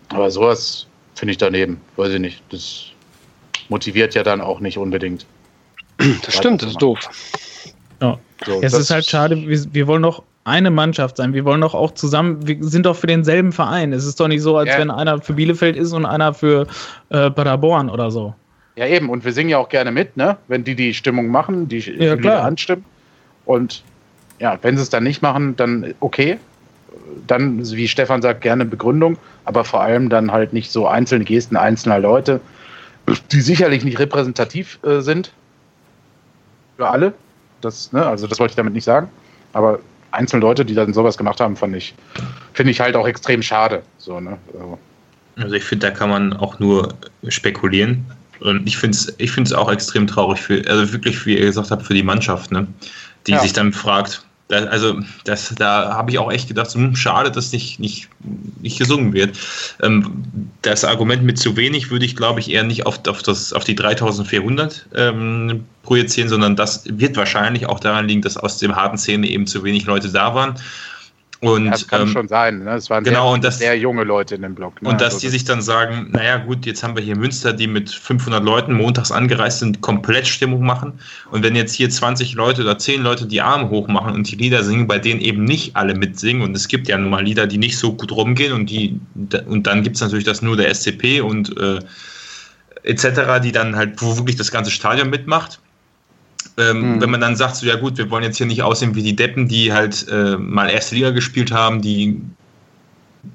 [0.09, 1.80] Aber sowas finde ich daneben.
[1.95, 2.43] Weiß ich nicht.
[2.51, 2.88] Das
[3.70, 5.26] motiviert ja dann auch nicht unbedingt.
[5.97, 6.99] Das stimmt, das ist doof.
[8.01, 8.20] Ja.
[8.45, 11.34] So, es ist halt schade, wir, wir wollen doch eine Mannschaft sein.
[11.34, 13.93] Wir wollen doch auch zusammen, wir sind doch für denselben Verein.
[13.93, 14.78] Es ist doch nicht so, als ja.
[14.78, 16.68] wenn einer für Bielefeld ist und einer für
[17.09, 18.36] äh, Paderborn oder so.
[18.76, 19.10] Ja, eben.
[19.10, 20.38] Und wir singen ja auch gerne mit, ne?
[20.48, 22.86] wenn die die Stimmung machen, die ja, Lieder anstimmen.
[23.46, 23.84] Und
[24.40, 26.38] ja, wenn sie es dann nicht machen, dann okay.
[27.28, 31.56] Dann, wie Stefan sagt, gerne Begründung, aber vor allem dann halt nicht so einzelne Gesten
[31.56, 32.42] einzelner Leute,
[33.32, 35.32] die sicherlich nicht repräsentativ äh, sind
[36.78, 37.14] für alle.
[37.62, 39.10] Das, ne, also das wollte ich damit nicht sagen.
[39.54, 39.80] Aber
[40.12, 41.94] einzelne Leute, die dann sowas gemacht haben, fand ich,
[42.54, 43.84] finde ich halt auch extrem schade.
[43.98, 44.38] So, ne?
[44.54, 44.80] also.
[45.38, 46.94] also ich finde, da kann man auch nur
[47.28, 48.06] spekulieren.
[48.40, 51.72] Und ich finde es ich find's auch extrem traurig, für, also wirklich, wie ihr gesagt
[51.72, 52.68] habt, für die Mannschaft, ne?
[53.28, 53.40] die ja.
[53.40, 57.32] sich dann fragt, da, also das, da habe ich auch echt gedacht, so, hm, schade,
[57.32, 58.10] dass nicht, nicht,
[58.62, 59.38] nicht gesungen wird.
[59.82, 60.24] Ähm,
[60.62, 63.64] das Argument mit zu wenig würde ich, glaube ich, eher nicht auf, auf, das, auf
[63.64, 68.98] die 3400 ähm, projizieren, sondern das wird wahrscheinlich auch daran liegen, dass aus dem harten
[68.98, 70.56] Szene eben zu wenig Leute da waren.
[71.42, 72.64] Und, das kann ähm, schon sein.
[72.64, 72.76] Ne?
[72.76, 74.82] Es waren genau, sehr, und das, sehr junge Leute in dem Block.
[74.82, 74.90] Ne?
[74.90, 77.68] Und dass also die sich dann sagen, naja gut, jetzt haben wir hier Münster, die
[77.68, 80.94] mit 500 Leuten montags angereist sind, komplett Stimmung machen.
[81.32, 84.36] Und wenn jetzt hier 20 Leute oder 10 Leute die Arme hoch machen und die
[84.36, 86.44] Lieder singen, bei denen eben nicht alle mitsingen.
[86.44, 88.54] Und es gibt ja nun mal Lieder, die nicht so gut rumgehen.
[88.54, 89.00] Und, die,
[89.46, 91.80] und dann gibt es natürlich das nur der SCP und äh,
[92.84, 95.60] etc., die dann halt, wo wirklich das ganze Stadion mitmacht
[96.58, 97.01] ähm, mhm.
[97.01, 99.16] Wenn man dann sagt, so ja gut, wir wollen jetzt hier nicht aussehen wie die
[99.16, 102.22] Deppen, die halt äh, mal erste Liga gespielt haben, die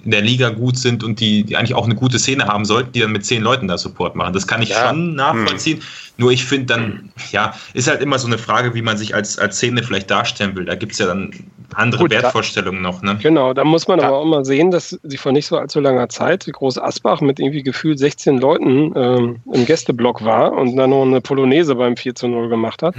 [0.05, 2.93] in der Liga gut sind und die, die eigentlich auch eine gute Szene haben sollten,
[2.93, 4.33] die dann mit zehn Leuten da Support machen.
[4.33, 4.89] Das kann ich ja.
[4.89, 5.79] schon nachvollziehen.
[5.79, 5.85] Hm.
[6.17, 9.39] Nur ich finde dann, ja, ist halt immer so eine Frage, wie man sich als,
[9.39, 10.67] als Szene vielleicht darstellen will.
[10.67, 11.31] Da gibt es ja dann
[11.75, 13.01] andere Gut, Wertvorstellungen noch.
[13.01, 13.19] Ne?
[13.23, 14.09] Genau, da muss man ja.
[14.09, 17.41] aber auch mal sehen, dass sie vor nicht so allzu langer Zeit Groß Asbach mit
[17.41, 22.15] irgendwie gefühlt 16 Leuten ähm, im Gästeblock war und dann noch eine Polonaise beim 4
[22.15, 22.95] zu 0 gemacht hat.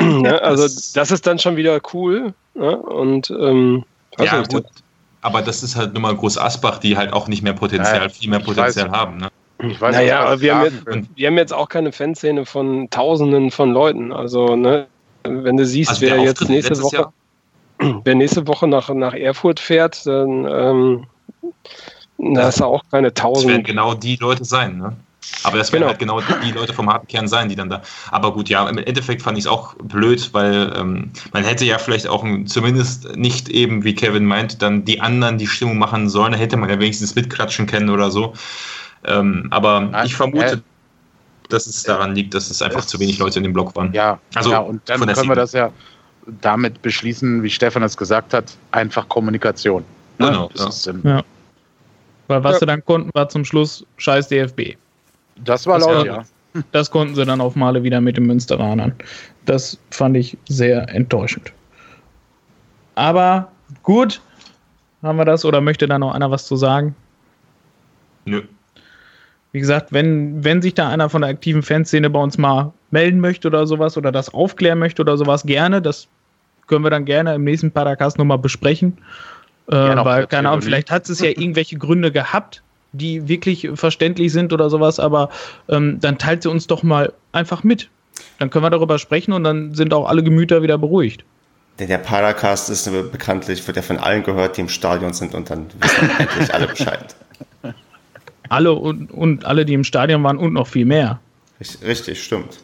[0.00, 2.34] ja, also das ist dann schon wieder cool.
[2.54, 2.76] Ne?
[2.76, 3.84] Und ähm,
[4.18, 4.64] ja, gut.
[5.26, 8.08] Aber das ist halt nur mal Groß Asbach, die halt auch nicht mehr Potenzial, ja,
[8.08, 9.16] viel mehr Potenzial haben.
[9.16, 9.28] Ne?
[9.58, 13.50] Ich weiß naja, aber wir haben, jetzt, wir haben jetzt auch keine Fanszene von Tausenden
[13.50, 14.12] von Leuten.
[14.12, 14.86] Also, ne,
[15.24, 17.12] wenn du siehst, also wer jetzt nächste Woche, Jahr?
[18.04, 21.06] wer nächste Woche nach, nach Erfurt fährt, dann ähm,
[22.18, 23.46] da ist auch keine Tausend.
[23.46, 24.92] Das werden genau die Leute sein, ne?
[25.42, 26.16] Aber das werden genau.
[26.16, 27.82] halt genau die Leute vom harten Kern sein, die dann da.
[28.10, 31.78] Aber gut, ja, im Endeffekt fand ich es auch blöd, weil ähm, man hätte ja
[31.78, 36.32] vielleicht auch zumindest nicht eben, wie Kevin meint, dann die anderen die Stimmung machen sollen.
[36.32, 38.34] Da hätte man ja wenigstens mitklatschen können oder so.
[39.04, 40.56] Ähm, aber Nein, ich vermute, äh,
[41.48, 43.92] dass es daran liegt, dass es einfach es, zu wenig Leute in dem Block waren.
[43.92, 45.70] Ja, also ja, und dann können wir das ja
[46.42, 49.84] damit beschließen, wie Stefan es gesagt hat, einfach Kommunikation.
[50.18, 50.26] Ne?
[50.26, 50.50] Genau.
[50.54, 50.92] Ja.
[51.04, 51.24] ja.
[52.26, 52.58] Weil was ja.
[52.60, 54.76] sie dann konnten, war zum Schluss scheiß DFB.
[55.44, 56.24] Das war das laut, ja.
[56.72, 58.94] Das konnten sie dann auf Male wieder mit den Münsteranern.
[59.44, 61.52] Das fand ich sehr enttäuschend.
[62.94, 64.22] Aber gut,
[65.02, 66.94] haben wir das oder möchte da noch einer was zu sagen?
[68.24, 68.42] Nö.
[69.52, 73.20] Wie gesagt, wenn, wenn sich da einer von der aktiven Fanszene bei uns mal melden
[73.20, 75.80] möchte oder sowas oder das aufklären möchte oder sowas, gerne.
[75.80, 76.08] Das
[76.66, 78.98] können wir dann gerne im nächsten Podcast nochmal besprechen.
[79.68, 82.62] Äh, weil, keine Ahnung, vielleicht hat es ja irgendwelche Gründe gehabt,
[82.96, 85.30] die wirklich verständlich sind oder sowas, aber
[85.68, 87.88] ähm, dann teilt sie uns doch mal einfach mit.
[88.38, 91.24] Dann können wir darüber sprechen und dann sind auch alle Gemüter wieder beruhigt.
[91.78, 95.50] Denn der Paracast ist bekanntlich, wird ja von allen gehört, die im Stadion sind und
[95.50, 97.14] dann wissen endlich alle Bescheid.
[98.48, 101.20] Alle und, und alle, die im Stadion waren und noch viel mehr.
[101.82, 102.58] Richtig, stimmt.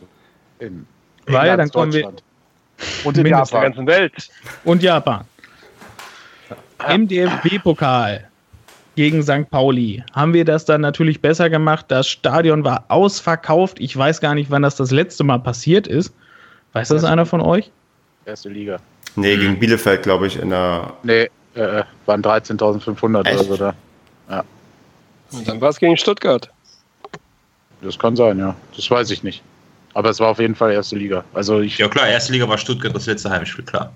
[0.59, 0.87] In
[1.26, 2.12] Weil dann kommen wir.
[3.05, 3.49] Und in Japan.
[3.51, 4.30] der ganzen Welt.
[4.64, 5.24] Und Japan.
[6.89, 8.28] Im DFB-Pokal
[8.95, 9.51] gegen St.
[9.51, 11.86] Pauli haben wir das dann natürlich besser gemacht.
[11.88, 13.80] Das Stadion war ausverkauft.
[13.80, 16.14] Ich weiß gar nicht, wann das das letzte Mal passiert ist.
[16.72, 17.70] Weiß das einer von euch?
[18.24, 18.78] Erste Liga.
[19.16, 20.93] Nee, gegen Bielefeld, glaube ich, in der.
[21.03, 23.74] Nee, äh, waren 13.500 oder so da.
[24.30, 24.45] Ja.
[25.32, 26.51] Und dann war es gegen Stuttgart.
[27.82, 28.55] Das kann sein, ja.
[28.76, 29.43] Das weiß ich nicht.
[29.95, 31.24] Aber es war auf jeden Fall erste Liga.
[31.34, 33.93] Also ich ja klar, erste Liga war Stuttgart das letzte Heimspiel, klar.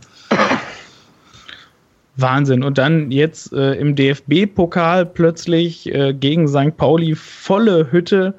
[2.16, 2.62] Wahnsinn.
[2.62, 6.76] Und dann jetzt äh, im DFB-Pokal plötzlich äh, gegen St.
[6.76, 8.34] Pauli volle Hütte.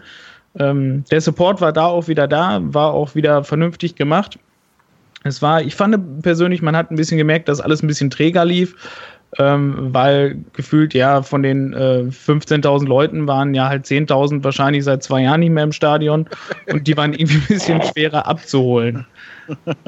[0.59, 4.39] Ähm, der Support war da auch wieder da, war auch wieder vernünftig gemacht.
[5.23, 8.45] Es war, ich fand persönlich, man hat ein bisschen gemerkt, dass alles ein bisschen träger
[8.45, 8.75] lief
[9.37, 15.03] ähm, weil gefühlt ja von den äh, 15.000 Leuten waren ja halt 10.000 wahrscheinlich seit
[15.03, 16.27] zwei Jahren nicht mehr im Stadion
[16.67, 19.05] und die waren irgendwie ein bisschen schwerer abzuholen.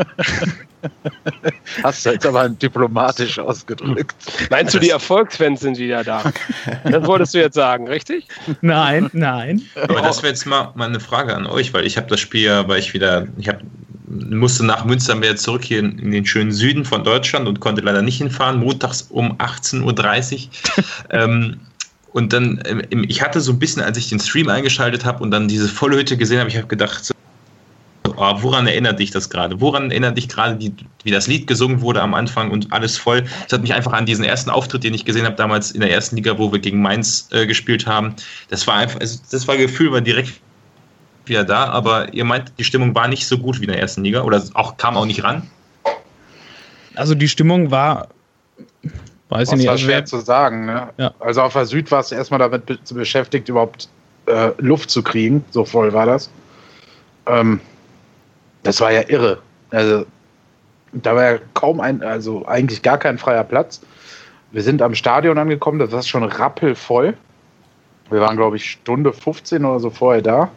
[1.84, 4.16] Hast du jetzt aber diplomatisch ausgedrückt.
[4.50, 6.32] Meinst du, die Erfolgsfans sind wieder da?
[6.84, 8.28] Das wolltest du jetzt sagen, richtig?
[8.62, 9.62] Nein, nein.
[9.76, 12.44] Aber das wäre jetzt mal, mal eine Frage an euch, weil ich habe das Spiel
[12.44, 13.60] ja, weil ich wieder, ich habe
[14.10, 17.82] musste nach Münster wieder zurück hier in, in, den schönen Süden von Deutschland und konnte
[17.82, 20.84] leider nicht hinfahren, montags um 18.30 Uhr.
[21.12, 21.60] ähm,
[22.12, 25.32] und dann, ähm, ich hatte so ein bisschen, als ich den Stream eingeschaltet habe und
[25.32, 27.14] dann diese Vollhütte gesehen habe, ich habe gedacht, so,
[28.20, 29.62] woran erinnert dich das gerade?
[29.62, 30.60] Woran erinnert dich gerade,
[31.04, 33.24] wie das Lied gesungen wurde am Anfang und alles voll?
[33.44, 35.92] Das hat mich einfach an diesen ersten Auftritt, den ich gesehen habe, damals in der
[35.92, 38.16] ersten Liga, wo wir gegen Mainz äh, gespielt haben.
[38.50, 40.42] Das war einfach, also das war Gefühl, war direkt
[41.26, 44.04] wieder da, aber ihr meint, die Stimmung war nicht so gut wie in der ersten
[44.04, 45.44] Liga oder auch kam auch nicht ran?
[46.96, 48.10] Also die Stimmung war,
[49.30, 49.68] weiß ich nicht.
[49.68, 50.66] Das war schwer zu sagen.
[50.66, 50.90] Ne?
[50.98, 51.14] Ja.
[51.20, 53.88] Also auf der Süd war es erstmal damit be beschäftigt, überhaupt
[54.26, 55.46] äh, Luft zu kriegen.
[55.52, 56.30] So voll war das.
[57.26, 57.62] Ähm,
[58.64, 59.40] das war ja irre.
[59.72, 60.06] Also
[60.94, 63.82] da war ja kaum ein, also eigentlich gar kein freier Platz.
[64.52, 67.16] Wir sind am Stadion angekommen, das war schon rappelvoll.
[68.10, 70.50] Wir waren, glaube ich, Stunde 15 oder so vorher da.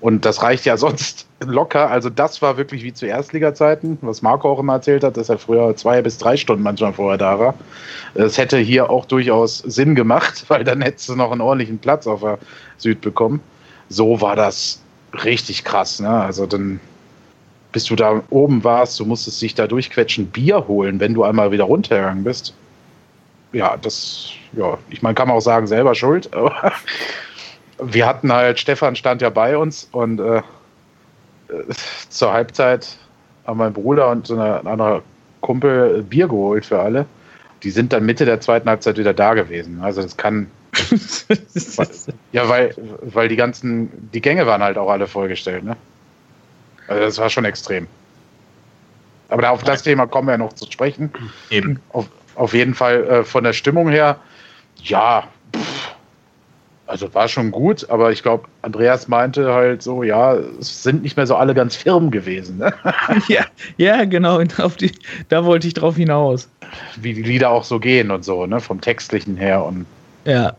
[0.00, 1.90] Und das reicht ja sonst locker.
[1.90, 5.38] Also das war wirklich wie zu Erstliga-Zeiten, was Marco auch immer erzählt hat, dass er
[5.38, 7.54] früher zwei bis drei Stunden manchmal vorher da war.
[8.14, 12.06] Es hätte hier auch durchaus Sinn gemacht, weil dann hättest du noch einen ordentlichen Platz
[12.06, 12.38] auf der
[12.76, 13.40] Süd bekommen.
[13.88, 14.80] So war das
[15.24, 16.00] richtig krass.
[16.00, 16.08] Ne?
[16.08, 16.80] Also dann,
[17.72, 21.50] bis du da oben warst, du musstest dich da durchquetschen, Bier holen, wenn du einmal
[21.50, 22.54] wieder runtergegangen bist.
[23.52, 26.72] Ja, das, ja, ich meine, kann man auch sagen, selber schuld, aber
[27.78, 30.42] wir hatten halt, Stefan stand ja bei uns und äh,
[32.08, 32.96] zur Halbzeit
[33.46, 35.02] haben mein Bruder und so ein anderer
[35.40, 37.06] Kumpel Bier geholt für alle.
[37.62, 39.80] Die sind dann Mitte der zweiten Halbzeit wieder da gewesen.
[39.82, 40.48] Also das kann.
[42.32, 45.76] ja, weil, weil die ganzen, die Gänge waren halt auch alle vollgestellt, ne?
[46.88, 47.86] Also das war schon extrem.
[49.28, 51.10] Aber auf das Thema kommen wir noch zu sprechen.
[51.50, 51.80] Eben.
[51.92, 54.18] Auf, auf jeden Fall äh, von der Stimmung her,
[54.82, 55.24] ja,
[56.86, 61.16] also war schon gut, aber ich glaube, Andreas meinte halt so, ja, es sind nicht
[61.16, 62.58] mehr so alle ganz firm gewesen.
[62.58, 62.72] Ne?
[63.28, 63.44] ja,
[63.76, 64.40] ja, genau,
[64.80, 64.92] die,
[65.28, 66.48] da wollte ich drauf hinaus.
[67.00, 69.86] Wie die Lieder auch so gehen und so, ne, vom Textlichen her und.
[70.24, 70.54] Ja.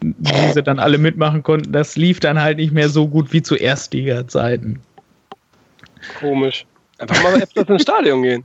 [0.00, 3.42] Wie sie dann alle mitmachen konnten, das lief dann halt nicht mehr so gut wie
[3.42, 4.80] zu Erstliga-Zeiten.
[6.18, 6.66] Komisch.
[6.98, 8.44] Einfach mal öfters ins Stadion gehen.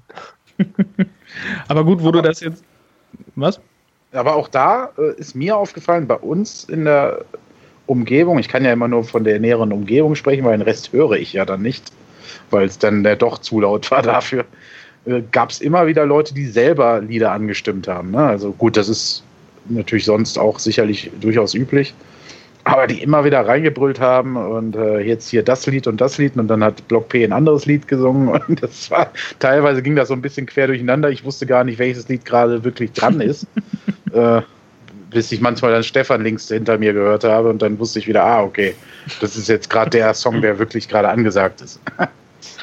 [1.68, 2.64] aber gut, wo aber, du das jetzt.
[3.36, 3.60] Was?
[4.16, 7.26] aber auch da äh, ist mir aufgefallen, bei uns in der
[7.86, 11.14] Umgebung, ich kann ja immer nur von der näheren Umgebung sprechen, weil den Rest höre
[11.14, 11.92] ich ja dann nicht,
[12.50, 14.46] weil es dann der doch zu laut war dafür,
[15.06, 18.12] äh, gab es immer wieder Leute, die selber Lieder angestimmt haben.
[18.12, 18.20] Ne?
[18.20, 19.24] Also gut, das ist
[19.68, 21.94] natürlich sonst auch sicherlich durchaus üblich
[22.66, 26.36] aber die immer wieder reingebrüllt haben und äh, jetzt hier das Lied und das Lied
[26.36, 30.10] und dann hat Block P ein anderes Lied gesungen und das war teilweise ging das
[30.10, 31.10] so ein bisschen quer durcheinander.
[31.10, 33.46] Ich wusste gar nicht, welches Lied gerade wirklich dran ist,
[34.14, 34.42] äh,
[35.12, 38.24] bis ich manchmal dann Stefan links hinter mir gehört habe und dann wusste ich wieder,
[38.24, 38.74] ah okay,
[39.22, 41.80] das ist jetzt gerade der Song, der wirklich gerade angesagt ist.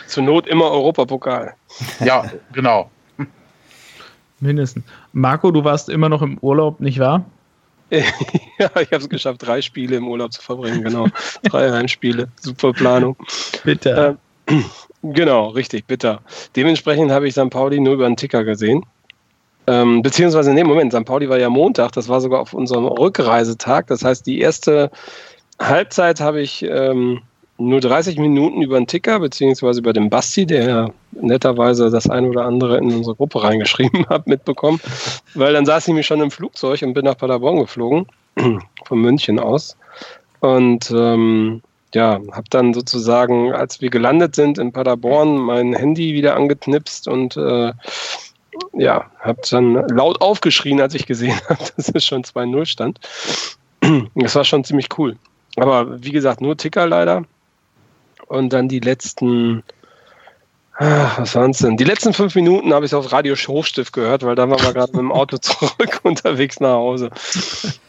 [0.08, 1.54] Zur Not immer Europapokal.
[2.04, 2.90] Ja, genau.
[4.40, 4.84] Mindestens.
[5.12, 7.24] Marco, du warst immer noch im Urlaub, nicht wahr?
[8.58, 11.08] ja, ich habe es geschafft, drei Spiele im Urlaub zu verbringen, genau.
[11.44, 13.16] drei Heimspiele, super Planung.
[13.64, 14.16] Bitter.
[14.46, 14.54] Äh,
[15.02, 16.22] genau, richtig, bitter.
[16.56, 17.50] Dementsprechend habe ich St.
[17.50, 18.84] Pauli nur über einen Ticker gesehen.
[19.66, 21.04] Ähm, beziehungsweise, in dem Moment, St.
[21.04, 23.86] Pauli war ja Montag, das war sogar auf unserem Rückreisetag.
[23.88, 24.90] Das heißt, die erste
[25.60, 27.20] Halbzeit habe ich ähm,
[27.68, 32.44] nur 30 Minuten über den Ticker, beziehungsweise über den Basti, der netterweise das ein oder
[32.44, 34.80] andere in unsere Gruppe reingeschrieben hat, mitbekommen.
[35.34, 38.06] Weil dann saß ich mich schon im Flugzeug und bin nach Paderborn geflogen,
[38.84, 39.76] von München aus.
[40.40, 41.62] Und ähm,
[41.94, 47.36] ja, habe dann sozusagen, als wir gelandet sind in Paderborn, mein Handy wieder angeknipst und
[47.36, 47.72] äh,
[48.72, 53.00] ja, habe dann laut aufgeschrien, als ich gesehen habe, dass es schon 2-0 stand.
[54.14, 55.16] Das war schon ziemlich cool.
[55.56, 57.24] Aber wie gesagt, nur Ticker leider
[58.32, 59.62] und dann die letzten,
[60.78, 61.76] ach, was waren es denn?
[61.76, 64.92] Die letzten fünf Minuten habe ich auf Radio Hochstift gehört, weil da waren wir gerade
[64.92, 67.10] mit dem Auto zurück unterwegs nach Hause.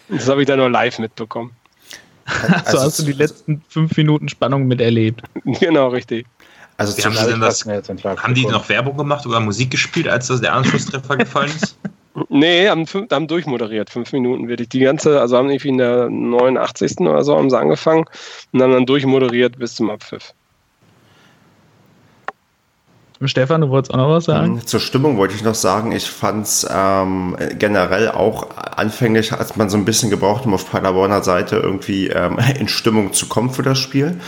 [0.10, 1.52] Das habe ich dann nur live mitbekommen.
[2.26, 5.22] Also, hast du die letzten fünf Minuten Spannung miterlebt.
[5.46, 6.26] Genau, richtig.
[6.78, 10.42] Also haben, sie denn das, haben die noch Werbung gemacht oder Musik gespielt, als das
[10.42, 11.78] der Anschlusstreffer gefallen ist?
[12.30, 13.90] Nee, haben, haben durchmoderiert.
[13.90, 14.70] Fünf Minuten wirklich.
[14.70, 17.00] Die ganze, also haben irgendwie in der 89.
[17.00, 18.06] oder so haben sie angefangen
[18.52, 20.34] und haben dann durchmoderiert bis zum Abpfiff.
[23.28, 24.62] Stefan, du wolltest auch noch was sagen?
[24.66, 29.70] Zur Stimmung wollte ich noch sagen, ich fand es ähm, generell auch anfänglich, als man
[29.70, 33.64] so ein bisschen gebraucht, um auf Paderborner Seite irgendwie ähm, in Stimmung zu kommen für
[33.64, 34.20] das Spiel.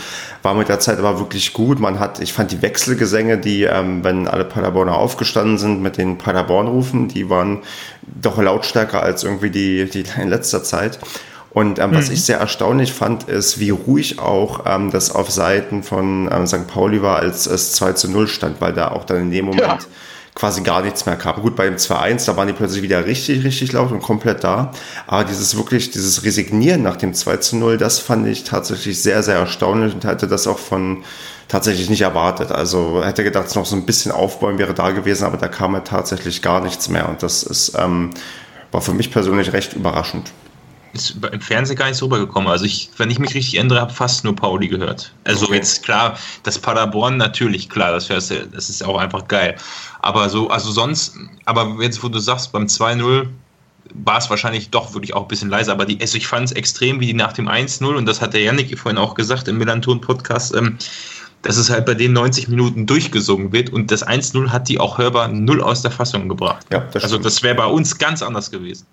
[0.42, 1.80] War mit der Zeit aber wirklich gut.
[1.80, 6.18] Man hat, ich fand die Wechselgesänge, die, ähm, wenn alle Paderborner aufgestanden sind mit den
[6.18, 7.62] Paderborn-Rufen, die waren
[8.02, 10.98] doch lautstärker als irgendwie die, die in letzter Zeit.
[11.56, 11.94] Und ähm, mhm.
[11.94, 16.46] was ich sehr erstaunlich fand, ist, wie ruhig auch ähm, das auf Seiten von ähm,
[16.46, 16.66] St.
[16.66, 19.62] Pauli war, als es 2 zu 0 stand, weil da auch dann in dem Moment
[19.62, 19.78] ja.
[20.34, 21.40] quasi gar nichts mehr kam.
[21.40, 24.70] Gut, bei dem 2-1, da waren die plötzlich wieder richtig, richtig laut und komplett da.
[25.06, 29.22] Aber dieses wirklich, dieses Resignieren nach dem 2 zu 0, das fand ich tatsächlich sehr,
[29.22, 31.04] sehr erstaunlich und hatte das auch von
[31.48, 32.52] tatsächlich nicht erwartet.
[32.52, 35.72] Also hätte gedacht, es noch so ein bisschen Aufbäumen wäre da gewesen, aber da kam
[35.72, 37.08] ja tatsächlich gar nichts mehr.
[37.08, 38.10] Und das ist, ähm,
[38.72, 40.30] war für mich persönlich recht überraschend
[40.96, 42.48] ist im Fernsehen gar nicht so rübergekommen.
[42.48, 45.12] Also ich, wenn ich mich richtig erinnere, habe fast nur Pauli gehört.
[45.24, 45.56] Also okay.
[45.56, 49.56] jetzt klar, das Paderborn natürlich, klar, das, das ist auch einfach geil.
[50.00, 53.28] Aber so, also sonst, aber jetzt, wo du sagst, beim 2-0
[53.94, 56.52] war es wahrscheinlich doch wirklich auch ein bisschen leiser, aber die, also ich fand es
[56.52, 59.58] extrem, wie die nach dem 1-0, und das hat der Yannick vorhin auch gesagt im
[59.58, 60.78] Melanton-Podcast, ähm,
[61.42, 64.98] dass es halt bei den 90 Minuten durchgesungen wird und das 1-0 hat die auch
[64.98, 66.66] hörbar null aus der Fassung gebracht.
[66.72, 68.86] Ja, das also das wäre bei uns ganz anders gewesen.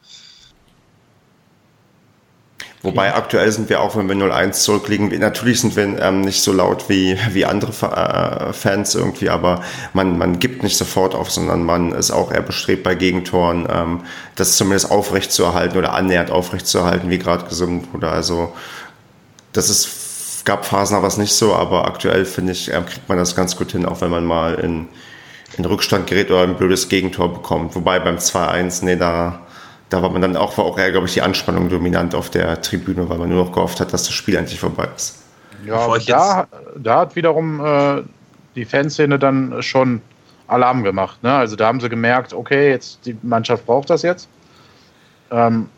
[2.83, 3.17] Wobei okay.
[3.17, 6.89] aktuell sind wir auch, wenn wir 0-1 zurückliegen, natürlich sind wir ähm, nicht so laut
[6.89, 11.93] wie, wie andere äh, Fans irgendwie, aber man, man gibt nicht sofort auf, sondern man
[11.93, 14.01] ist auch eher bestrebt bei Gegentoren, ähm,
[14.35, 18.09] das zumindest aufrecht zu erhalten oder annähernd aufrecht zu erhalten, wie gerade gesungen wurde.
[18.09, 18.53] Also
[19.53, 23.17] das ist, gab Phasen aber es nicht so, aber aktuell finde ich, ähm, kriegt man
[23.17, 24.89] das ganz gut hin, auch wenn man mal in,
[25.57, 27.75] in Rückstand gerät oder ein blödes Gegentor bekommt.
[27.75, 29.39] Wobei beim 2-1, nee, da
[29.93, 32.59] da war man dann auch, war auch eher, glaube ich, die Anspannung dominant auf der
[32.61, 35.21] Tribüne, weil man nur noch gehofft hat, dass das Spiel endlich vorbei ist.
[35.65, 38.01] Ja, da, da hat wiederum äh,
[38.55, 40.01] die Fanszene dann schon
[40.47, 41.21] Alarm gemacht.
[41.21, 41.31] Ne?
[41.31, 44.27] Also da haben sie gemerkt, okay, jetzt die Mannschaft braucht das jetzt.
[45.29, 45.69] Ähm,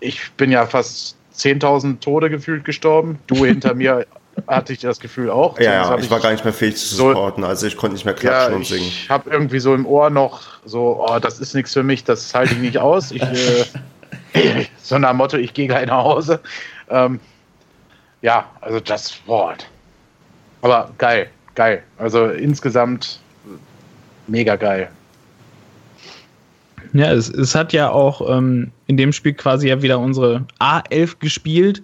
[0.00, 3.20] ich bin ja fast 10.000 Tode gefühlt gestorben.
[3.28, 4.06] Du hinter mir
[4.46, 5.58] hatte ich das Gefühl auch.
[5.58, 8.04] Ja, ja ich war gar nicht mehr fähig zu supporten, so, also ich konnte nicht
[8.04, 8.86] mehr klatschen ja, und singen.
[8.86, 12.34] Ich habe irgendwie so im Ohr noch so, oh, das ist nichts für mich, das
[12.34, 13.10] halte ich nicht aus.
[13.10, 16.40] Ich, äh, so nach Motto, ich gehe gleich nach Hause.
[16.88, 17.20] Ähm,
[18.22, 19.66] ja, also das Wort.
[20.62, 21.82] Aber geil, geil.
[21.98, 23.20] Also insgesamt
[24.28, 24.88] mega geil.
[26.92, 31.18] Ja, es, es hat ja auch ähm, in dem Spiel quasi ja wieder unsere A11
[31.18, 31.82] gespielt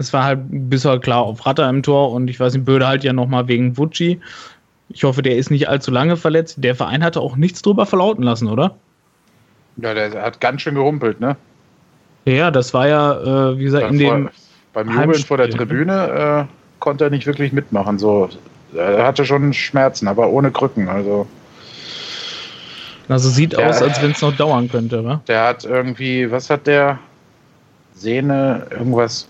[0.00, 3.04] es war halt bisher klar auf Ratter im Tor und ich weiß nicht, Böde halt
[3.04, 4.18] ja nochmal wegen Vucci.
[4.88, 6.56] Ich hoffe, der ist nicht allzu lange verletzt.
[6.58, 8.76] Der Verein hatte auch nichts drüber verlauten lassen, oder?
[9.76, 11.36] Ja, der hat ganz schön gerumpelt, ne?
[12.24, 14.30] Ja, das war ja, äh, wie gesagt, in vor, dem.
[14.72, 15.54] Beim Jubeln vor der ne?
[15.54, 17.98] Tribüne äh, konnte er nicht wirklich mitmachen.
[17.98, 18.30] So,
[18.74, 20.88] er hatte schon Schmerzen, aber ohne Krücken.
[20.88, 21.26] Also.
[23.08, 25.20] Also sieht der, aus, als wenn es noch dauern könnte, wa?
[25.28, 26.98] Der hat irgendwie, was hat der?
[28.00, 29.28] Sehne, irgendwas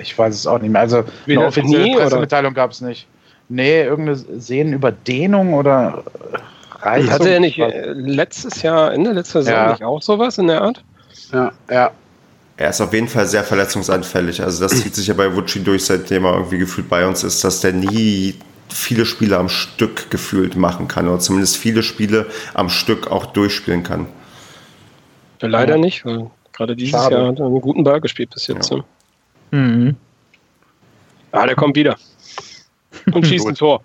[0.00, 0.82] ich weiß es auch nicht mehr.
[0.82, 3.06] Also Wie eine offizielle nie, Pressemitteilung gab es nicht.
[3.48, 6.04] Nee, irgendeine Sehnenüberdehnung oder
[6.80, 7.10] Reizung.
[7.10, 9.70] Hatte er nicht äh, letztes Jahr, Ende letzter Saison, ja.
[9.72, 10.82] nicht auch sowas in der Art?
[11.32, 11.90] Ja, ja.
[12.56, 14.42] Er ist auf jeden Fall sehr verletzungsanfällig.
[14.42, 17.42] Also das zieht sich ja bei Wutschi durch, seitdem er irgendwie gefühlt bei uns ist,
[17.42, 18.34] dass der nie
[18.68, 23.82] viele Spiele am Stück gefühlt machen kann oder zumindest viele Spiele am Stück auch durchspielen
[23.82, 24.06] kann.
[25.40, 27.16] Ja, leider nicht, weil gerade dieses Schade.
[27.16, 28.70] Jahr hat er einen guten Ball gespielt bis jetzt.
[28.70, 28.78] Ja.
[28.78, 28.84] Ne?
[29.52, 29.96] Mhm.
[31.30, 31.96] Ah, der kommt wieder.
[33.12, 33.82] Und schießt ein Tor.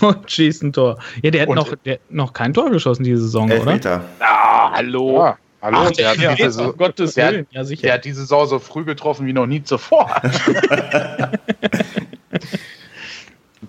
[0.00, 0.98] Und schießt ein Tor.
[1.22, 4.04] Ja, der hat, noch, der hat noch kein Tor geschossen diese Saison, Elf oder?
[4.20, 5.22] Ah, hallo.
[5.22, 5.78] Ah, hallo.
[5.80, 7.46] Ach, der, der, hat diese, so, Gottes der, Willen.
[7.50, 7.82] Ja, sicher.
[7.82, 10.10] der hat die Saison so früh getroffen wie noch nie zuvor.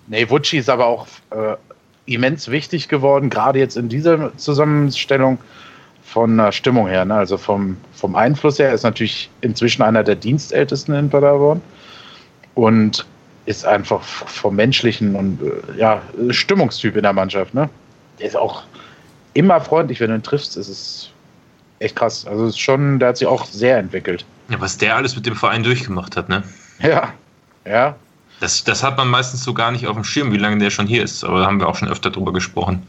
[0.06, 1.56] nee, Wutschi ist aber auch äh,
[2.06, 5.38] immens wichtig geworden, gerade jetzt in dieser Zusammenstellung
[6.12, 7.14] von der Stimmung her, ne?
[7.14, 11.60] also vom, vom Einfluss her, ist natürlich inzwischen einer der Dienstältesten in Paderborn
[12.54, 13.06] und
[13.46, 17.54] ist einfach vom menschlichen und äh, ja, Stimmungstyp in der Mannschaft.
[17.54, 17.70] Ne?
[18.18, 18.64] Der ist auch
[19.34, 20.56] immer freundlich, wenn du ihn triffst.
[20.56, 21.12] Es ist
[21.78, 22.26] echt krass.
[22.26, 24.24] Also ist schon, der hat sich auch sehr entwickelt.
[24.48, 26.42] Ja, was der alles mit dem Verein durchgemacht hat, ne?
[26.80, 27.12] Ja,
[27.64, 27.94] ja.
[28.40, 30.86] Das, das hat man meistens so gar nicht auf dem Schirm, wie lange der schon
[30.86, 31.22] hier ist.
[31.22, 32.82] Aber da haben wir auch schon öfter drüber gesprochen.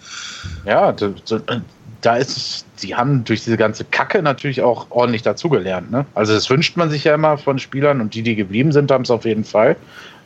[0.66, 0.92] Ja,
[2.02, 5.92] da ist es, die haben durch diese ganze Kacke natürlich auch ordentlich dazugelernt.
[5.92, 6.06] Ne?
[6.16, 9.04] Also das wünscht man sich ja immer von Spielern und die, die geblieben sind, haben
[9.04, 9.76] es auf jeden Fall.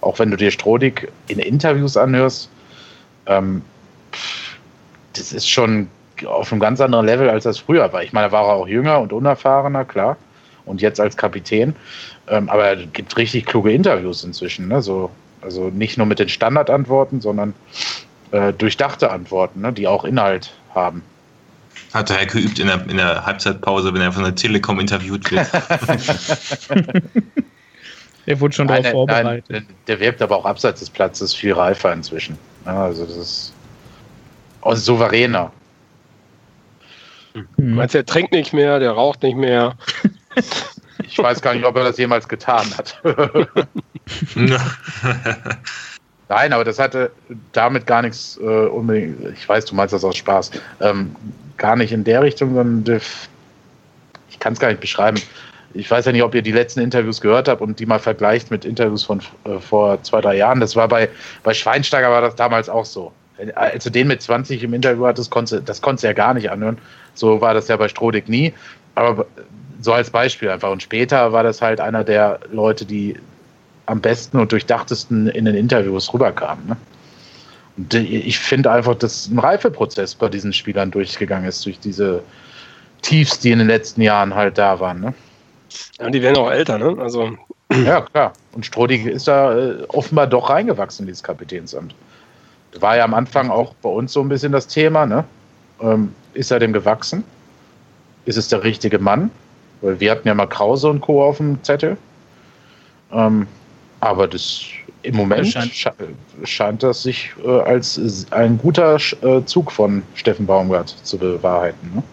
[0.01, 2.49] Auch wenn du dir Strodig in Interviews anhörst,
[3.25, 3.61] ähm,
[5.13, 5.89] das ist schon
[6.25, 8.03] auf einem ganz anderen Level, als das früher war.
[8.03, 10.17] Ich meine, da war er auch jünger und unerfahrener, klar.
[10.65, 11.75] Und jetzt als Kapitän.
[12.27, 14.69] Ähm, aber er gibt richtig kluge Interviews inzwischen.
[14.69, 14.81] Ne?
[14.81, 15.11] So,
[15.41, 17.53] also nicht nur mit den Standardantworten, sondern
[18.31, 19.73] äh, durchdachte Antworten, ne?
[19.73, 21.03] die auch Inhalt haben.
[21.95, 25.47] Hat er geübt in der, in der Halbzeitpause, wenn er von der Telekom interviewt wird.
[28.27, 29.45] der wurde schon darauf vorbereitet.
[29.49, 32.37] Nein, der wirkt aber auch abseits des Platzes viel reifer inzwischen.
[32.65, 33.53] also das ist
[34.59, 35.51] und souveräner.
[37.33, 37.47] Hm.
[37.55, 39.75] Du meinst, er trinkt nicht mehr, der raucht nicht mehr.
[41.07, 42.99] Ich weiß gar nicht, ob er das jemals getan hat.
[46.29, 47.11] Nein, aber das hatte
[47.51, 49.37] damit gar nichts äh, unbedingt.
[49.37, 50.51] Ich weiß, du meinst das aus Spaß.
[50.81, 51.15] Ähm,
[51.57, 53.01] gar nicht in der Richtung, sondern
[54.29, 55.19] ich kann es gar nicht beschreiben.
[55.73, 58.49] Ich weiß ja nicht, ob ihr die letzten Interviews gehört habt und die mal vergleicht
[58.49, 60.61] mit Interviews von äh, vor zwei, drei Jahren.
[60.61, 61.09] Das war bei,
[61.43, 63.11] bei Schweinsteiger war das damals auch so.
[63.55, 66.49] Als du den mit 20 im Interview hattest, konntest, das konntest du ja gar nicht
[66.49, 66.77] anhören.
[67.13, 68.53] So war das ja bei Strodig nie.
[68.95, 69.25] Aber
[69.81, 70.71] so als Beispiel einfach.
[70.71, 73.17] Und später war das halt einer der Leute, die
[73.85, 76.67] am besten und durchdachtesten in den Interviews rüberkamen.
[76.67, 76.77] Ne?
[77.91, 82.23] Ich finde einfach, dass ein Reifeprozess bei diesen Spielern durchgegangen ist, durch diese
[83.01, 85.01] Tiefs, die in den letzten Jahren halt da waren.
[85.01, 85.13] Ne?
[85.99, 86.95] Ja, und die werden auch älter, ne?
[86.99, 87.31] Also.
[87.83, 88.33] Ja, klar.
[88.53, 91.95] Und Strodig ist da äh, offenbar doch reingewachsen in dieses Kapitänsamt.
[92.71, 95.23] Das war ja am Anfang auch bei uns so ein bisschen das Thema, ne?
[95.81, 97.23] Ähm, ist er dem gewachsen?
[98.25, 99.31] Ist es der richtige Mann?
[99.81, 101.23] Weil wir hatten ja mal Krause und Co.
[101.23, 101.97] auf dem Zettel.
[103.11, 103.47] Ähm,
[103.99, 104.63] aber das
[105.05, 105.71] im Moment scheint,
[106.43, 111.91] scheint das sich äh, als ein guter äh, Zug von Steffen Baumgart zu bewahrheiten.
[111.95, 112.03] Ne?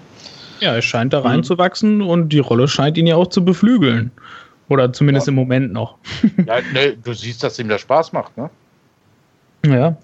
[0.60, 1.26] Ja, er scheint da mhm.
[1.26, 2.06] reinzuwachsen mhm.
[2.06, 4.10] und die Rolle scheint ihn ja auch zu beflügeln.
[4.68, 5.32] Oder zumindest ja.
[5.32, 5.98] im Moment noch.
[6.46, 8.48] ja, ne, du siehst, dass ihm das Spaß macht, ne?
[9.66, 9.96] Ja.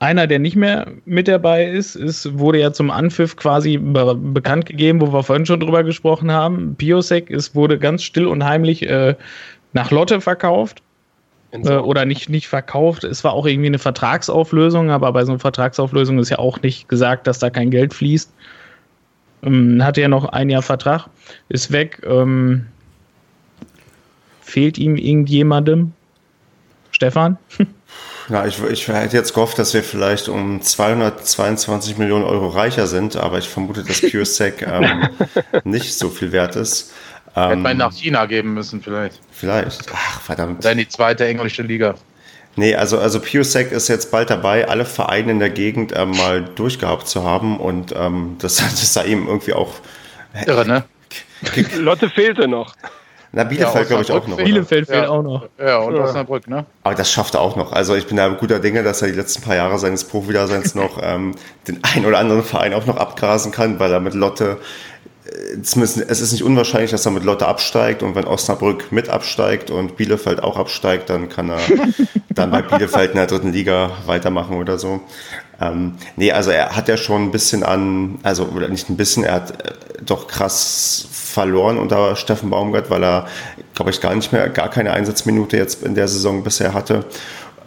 [0.00, 4.66] Einer, der nicht mehr mit dabei ist, ist wurde ja zum Anpfiff quasi be bekannt
[4.66, 6.74] gegeben, wo wir vorhin schon drüber gesprochen haben.
[6.76, 9.14] Piosek ist, wurde ganz still und heimlich äh,
[9.72, 10.82] nach Lotte verkauft.
[11.62, 13.04] Äh, oder nicht, nicht verkauft.
[13.04, 16.88] Es war auch irgendwie eine Vertragsauflösung, aber bei so einer Vertragsauflösung ist ja auch nicht
[16.88, 18.32] gesagt, dass da kein Geld fließt.
[19.44, 21.08] Ähm, hatte ja noch ein Jahr Vertrag,
[21.48, 22.02] ist weg.
[22.04, 22.66] Ähm,
[24.42, 25.92] fehlt ihm irgendjemandem?
[26.90, 27.38] Stefan?
[28.30, 33.16] Ja, ich, ich hätte jetzt gehofft, dass wir vielleicht um 222 Millionen Euro reicher sind,
[33.16, 35.08] aber ich vermute, dass PureSec ähm,
[35.64, 36.92] nicht so viel wert ist.
[37.36, 39.20] Ähm, Hätte man nach China geben müssen, vielleicht.
[39.30, 39.86] Vielleicht.
[39.92, 40.64] Ach, verdammt.
[40.64, 41.94] Dann die zweite englische Liga.
[42.56, 46.44] Nee, also, also PureSec ist jetzt bald dabei, alle Vereine in der Gegend ähm, mal
[46.44, 49.72] durchgehabt zu haben und ähm, das, das sah ihm irgendwie auch.
[50.46, 50.84] Irre, ne?
[51.78, 52.74] Lotte fehlte noch.
[53.36, 54.36] Na, Bielefeld ja, glaube ich auch noch.
[54.36, 55.08] Bielefeld fehlt ja.
[55.08, 55.48] auch noch.
[55.58, 56.04] Ja, und ja.
[56.04, 56.64] Osnabrück, ne?
[56.84, 57.72] Aber das schafft er auch noch.
[57.72, 61.00] Also ich bin da guter Dinge, dass er die letzten paar Jahre seines Profidaseins noch
[61.02, 61.34] ähm,
[61.66, 64.58] den einen oder anderen Verein auch noch abgrasen kann, weil er mit Lotte
[65.62, 69.70] zumindest, es ist nicht unwahrscheinlich, dass er mit Lotte absteigt und wenn Osnabrück mit absteigt
[69.70, 71.58] und Bielefeld auch absteigt, dann kann er
[72.30, 75.00] dann bei Bielefeld in der dritten Liga weitermachen oder so.
[75.60, 79.24] Ähm, nee, also er hat ja schon ein bisschen an, also oder nicht ein bisschen,
[79.24, 79.72] er hat äh,
[80.04, 83.26] doch krass verloren unter Steffen Baumgart, weil er,
[83.74, 87.04] glaube ich, gar nicht mehr, gar keine Einsatzminute jetzt in der Saison bisher hatte.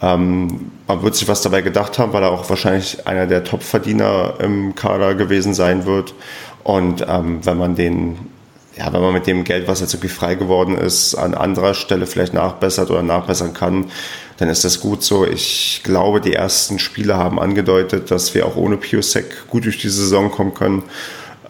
[0.00, 4.34] Ähm, man wird sich was dabei gedacht haben, weil er auch wahrscheinlich einer der Top-Verdiener
[4.38, 6.14] im Kader gewesen sein wird.
[6.64, 8.18] Und ähm, wenn man den,
[8.76, 12.06] ja, wenn man mit dem Geld, was jetzt irgendwie frei geworden ist, an anderer Stelle
[12.06, 13.90] vielleicht nachbessert oder nachbessern kann,
[14.38, 15.26] dann ist das gut so.
[15.26, 19.88] Ich glaube, die ersten Spiele haben angedeutet, dass wir auch ohne Piosek gut durch die
[19.88, 20.84] Saison kommen können.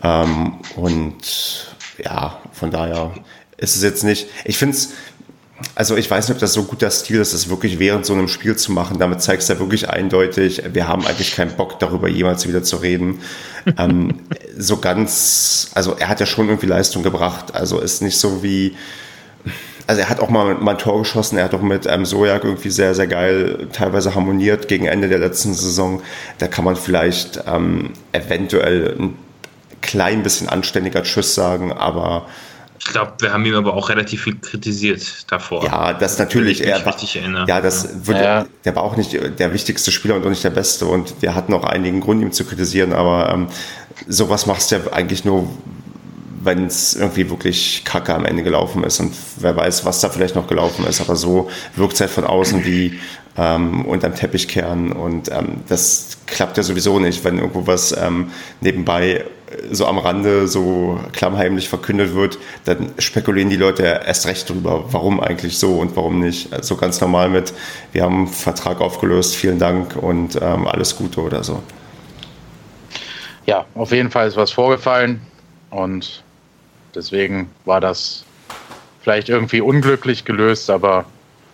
[0.02, 3.12] Ähm, und ja, von daher
[3.56, 4.28] ist es jetzt nicht.
[4.44, 4.92] Ich finde es.
[5.74, 8.28] Also ich weiß nicht, ob das so guter Stil ist, das wirklich während so einem
[8.28, 8.98] Spiel zu machen.
[8.98, 12.76] Damit zeigst du ja wirklich eindeutig, wir haben eigentlich keinen Bock darüber jemals wieder zu
[12.76, 13.20] reden.
[13.78, 14.20] ähm,
[14.56, 17.54] so ganz, also er hat ja schon irgendwie Leistung gebracht.
[17.54, 18.76] Also ist nicht so wie,
[19.88, 22.44] also er hat auch mal, mal ein Tor geschossen, er hat auch mit ähm, Sojak
[22.44, 26.02] irgendwie sehr, sehr geil teilweise harmoniert gegen Ende der letzten Saison.
[26.38, 29.18] Da kann man vielleicht ähm, eventuell ein
[29.80, 32.26] klein bisschen anständiger Tschüss sagen, aber.
[32.78, 35.64] Ich glaube, wir haben ihn aber auch relativ viel kritisiert davor.
[35.64, 36.64] Ja, das natürlich.
[36.64, 36.96] Er war,
[37.46, 38.06] ja, das ja.
[38.06, 38.46] Wird, ja.
[38.64, 40.86] der war auch nicht der wichtigste Spieler und auch nicht der beste.
[40.86, 42.92] Und wir hatten auch einigen Grund, ihm zu kritisieren.
[42.92, 43.48] Aber ähm,
[44.06, 45.48] sowas machst du ja eigentlich nur,
[46.42, 49.00] wenn es irgendwie wirklich kacke am Ende gelaufen ist.
[49.00, 51.00] Und wer weiß, was da vielleicht noch gelaufen ist.
[51.00, 52.98] Aber so wirkt es halt von außen wie
[53.38, 54.92] ähm, unterm Teppich kehren.
[54.92, 59.24] Und ähm, das klappt ja sowieso nicht, wenn irgendwo was ähm, nebenbei
[59.70, 65.20] so am Rande so klammheimlich verkündet wird, dann spekulieren die Leute erst recht drüber, warum
[65.20, 66.52] eigentlich so und warum nicht.
[66.52, 67.54] Also ganz normal mit,
[67.92, 71.62] wir haben einen Vertrag aufgelöst, vielen Dank und ähm, alles Gute oder so.
[73.46, 75.22] Ja, auf jeden Fall ist was vorgefallen
[75.70, 76.22] und
[76.94, 78.24] deswegen war das
[79.00, 81.06] vielleicht irgendwie unglücklich gelöst, aber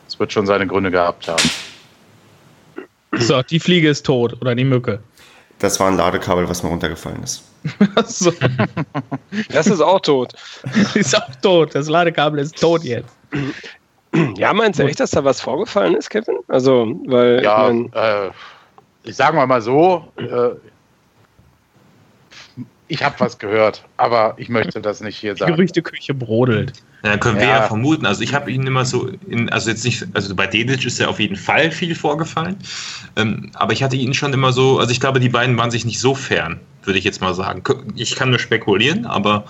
[0.08, 1.50] es wird schon seine Gründe gehabt haben.
[3.18, 5.00] So, die Fliege ist tot oder die Mücke.
[5.58, 7.44] Das war ein Ladekabel, was mir runtergefallen ist.
[8.06, 8.32] so.
[9.50, 10.34] Das ist auch tot.
[10.94, 11.74] ist auch tot.
[11.74, 13.16] Das Ladekabel ist tot jetzt.
[14.36, 16.38] Ja, meinst du echt, dass da was vorgefallen ist, Kevin?
[16.48, 17.42] Also, weil.
[17.42, 18.30] Ja, ich, mein, äh,
[19.04, 20.50] ich sage mal, mal so, äh,
[22.88, 25.52] ich habe was gehört, aber ich möchte das nicht hier sagen.
[25.52, 26.72] Gerüchteküche brodelt.
[27.04, 28.06] Ja, können wir ja vermuten.
[28.06, 31.08] Also ich habe ihn immer so, in, also jetzt nicht, also bei Dedic ist ja
[31.08, 32.56] auf jeden Fall viel vorgefallen,
[33.16, 35.84] ähm, aber ich hatte ihn schon immer so, also ich glaube, die beiden waren sich
[35.84, 37.62] nicht so fern, würde ich jetzt mal sagen.
[37.94, 39.44] Ich kann nur spekulieren, aber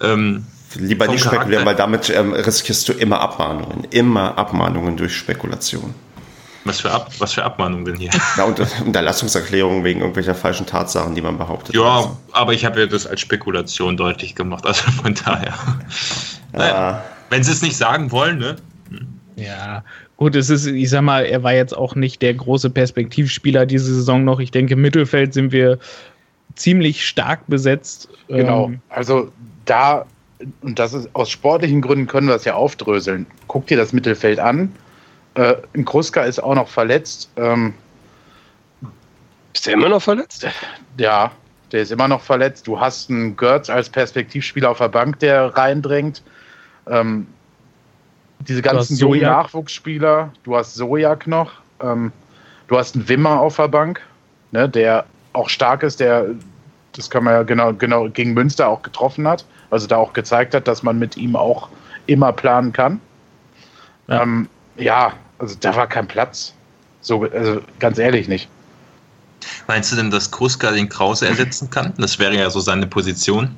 [0.00, 3.86] ähm, Lieber nicht spekulieren, weil damit ähm, riskierst du immer Abmahnungen.
[3.90, 5.94] Immer Abmahnungen durch Spekulation.
[6.66, 8.10] Was für, Ab was für Abmahnung denn hier?
[8.36, 11.74] Ja, und Unterlassungserklärungen wegen irgendwelcher falschen Tatsachen, die man behauptet.
[11.74, 12.16] Ja, also.
[12.32, 15.54] aber ich habe ja das als Spekulation deutlich gemacht, also von daher.
[16.52, 18.56] Naja, wenn sie es nicht sagen wollen, ne?
[19.36, 19.84] Ja,
[20.16, 23.94] gut, es ist, ich sag mal, er war jetzt auch nicht der große Perspektivspieler diese
[23.94, 24.40] Saison noch.
[24.40, 25.78] Ich denke, im Mittelfeld sind wir
[26.54, 28.08] ziemlich stark besetzt.
[28.28, 29.30] Genau, ähm, also
[29.66, 30.06] da,
[30.62, 33.26] und das ist aus sportlichen Gründen können wir es ja aufdröseln.
[33.46, 34.72] Guck dir das Mittelfeld an.
[35.36, 37.30] Äh, Kruska ist auch noch verletzt.
[37.36, 37.74] Ähm,
[39.52, 40.46] ist der immer noch verletzt?
[40.96, 41.30] Ja,
[41.72, 42.66] der ist immer noch verletzt.
[42.66, 46.22] Du hast einen Götz als Perspektivspieler auf der Bank, der reindrängt.
[46.86, 47.26] Ähm,
[48.40, 52.12] diese ganzen jungen Nachwuchsspieler, du hast Sojak noch, ähm,
[52.68, 54.00] du hast einen Wimmer auf der Bank,
[54.52, 56.26] ne, der auch stark ist, der,
[56.92, 60.54] das kann man ja genau, genau gegen Münster auch getroffen hat, also da auch gezeigt
[60.54, 61.68] hat, dass man mit ihm auch
[62.06, 63.00] immer planen kann.
[64.06, 66.54] Ja, ähm, ja also da war kein Platz.
[67.00, 68.48] So, also ganz ehrlich nicht.
[69.66, 71.92] Meinst du denn, dass Kruska den Krause ersetzen kann?
[71.98, 73.54] Das wäre ja so seine Position.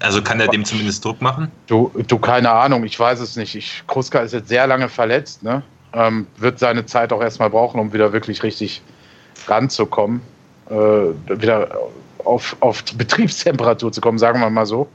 [0.00, 1.50] Also kann er dem zumindest Druck machen?
[1.66, 3.54] Du, du keine Ahnung, ich weiß es nicht.
[3.54, 5.62] Ich, Kruska ist jetzt sehr lange verletzt, ne?
[5.94, 8.80] Ähm, wird seine Zeit auch erstmal brauchen, um wieder wirklich richtig
[9.46, 10.22] ranzukommen.
[10.70, 11.76] Äh, wieder
[12.24, 14.88] auf, auf Betriebstemperatur zu kommen, sagen wir mal so.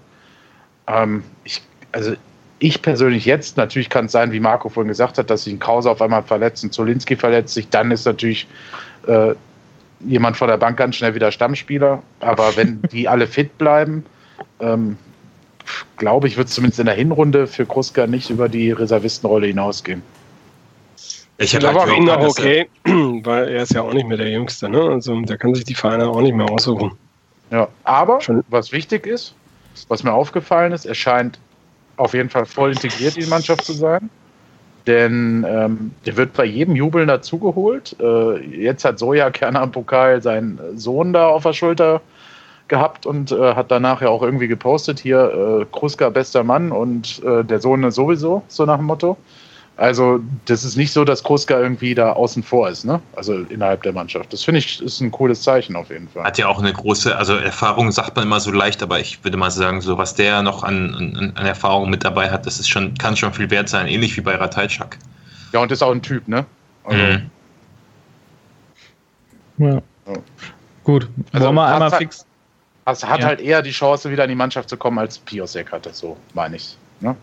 [0.88, 2.14] Ähm, ich, also
[2.60, 5.60] ich persönlich jetzt, natürlich kann es sein, wie Marco vorhin gesagt hat, dass sich ein
[5.60, 8.48] Krause auf einmal verletzt, ein Zolinski verletzt sich, dann ist natürlich
[9.06, 9.34] äh,
[10.00, 12.02] jemand vor der Bank ganz schnell wieder Stammspieler.
[12.20, 14.06] Aber wenn die alle fit bleiben,
[14.60, 14.98] ähm,
[15.98, 20.02] glaube ich, wird es zumindest in der Hinrunde für Kruska nicht über die Reservistenrolle hinausgehen.
[21.40, 24.70] Ich hätte aber ihn auch okay, weil er ist ja auch nicht mehr der Jüngste,
[24.70, 24.82] ne?
[24.82, 26.94] Also der kann sich die Vereine auch nicht mehr aussuchen.
[27.52, 28.44] Ja, aber Schon.
[28.50, 29.36] was wichtig ist,
[29.88, 31.38] was mir aufgefallen ist, er scheint
[31.98, 34.10] auf jeden Fall voll integriert in die Mannschaft zu sein.
[34.86, 37.98] Denn ähm, der wird bei jedem Jubeln dazugeholt.
[38.00, 42.02] Äh, jetzt hat Soja Kerner im Pokal seinen Sohn da auf der Schulter
[42.70, 47.22] gehabt und äh, hat danach ja auch irgendwie gepostet, hier äh, Kruska bester Mann und
[47.24, 49.18] äh, der Sohn sowieso, so nach dem Motto.
[49.78, 53.00] Also das ist nicht so, dass Kruska irgendwie da außen vor ist, ne?
[53.16, 54.34] Also innerhalb der Mannschaft.
[54.34, 56.24] Das finde ich ist ein cooles Zeichen auf jeden Fall.
[56.24, 59.38] Hat ja auch eine große, also Erfahrung sagt man immer so leicht, aber ich würde
[59.38, 62.68] mal sagen, so was der noch an, an, an Erfahrung mit dabei hat, das ist
[62.68, 64.98] schon, kann schon viel wert sein, ähnlich wie bei Ratajczak.
[65.54, 66.44] Ja, und ist auch ein Typ, ne?
[66.84, 67.30] Also, mhm.
[69.60, 69.82] Ja.
[70.84, 72.26] Gut, also, wollen wir einmal fix.
[72.86, 73.26] Es hat ja.
[73.26, 76.56] halt eher die Chance, wieder in die Mannschaft zu kommen, als Piosek hatte, so meine
[76.56, 76.78] ich.
[77.02, 77.16] Ne?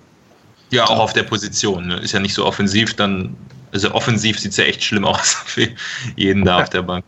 [0.70, 1.86] Ja, auch auf der Position.
[1.86, 1.96] Ne?
[1.96, 3.36] Ist ja nicht so offensiv, dann,
[3.72, 5.68] also offensiv sieht es ja echt schlimm aus für
[6.16, 7.04] jeden da auf der Bank.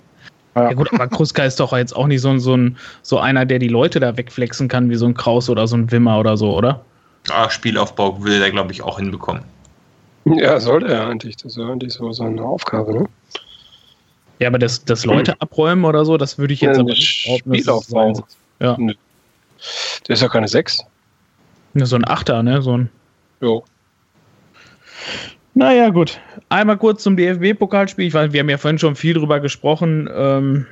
[0.55, 3.59] Ja gut, aber Kruska ist doch jetzt auch nicht so, so, ein, so einer, der
[3.59, 6.57] die Leute da wegflexen kann, wie so ein Kraus oder so ein Wimmer oder so,
[6.57, 6.83] oder?
[7.31, 9.43] Ah, Spielaufbau will er, glaube ich, auch hinbekommen.
[10.24, 11.37] Ja, sollte er eigentlich.
[11.37, 13.09] Das ist ja eigentlich so seine Aufgabe, ne?
[14.39, 17.39] Ja, aber das, das Leute abräumen oder so, das würde ich jetzt ja, aber nicht
[17.39, 18.24] Spielaufbau.
[18.61, 18.77] Ja.
[18.77, 18.95] Der
[20.09, 20.81] ist ja keine 6.
[21.74, 22.62] So ein Achter, ne?
[22.62, 22.91] So ein
[23.40, 23.64] Jo.
[25.54, 26.20] Naja, gut.
[26.48, 28.06] Einmal kurz zum DFB-Pokalspiel.
[28.06, 30.08] Ich weiß, wir haben ja vorhin schon viel drüber gesprochen.
[30.14, 30.66] Ähm,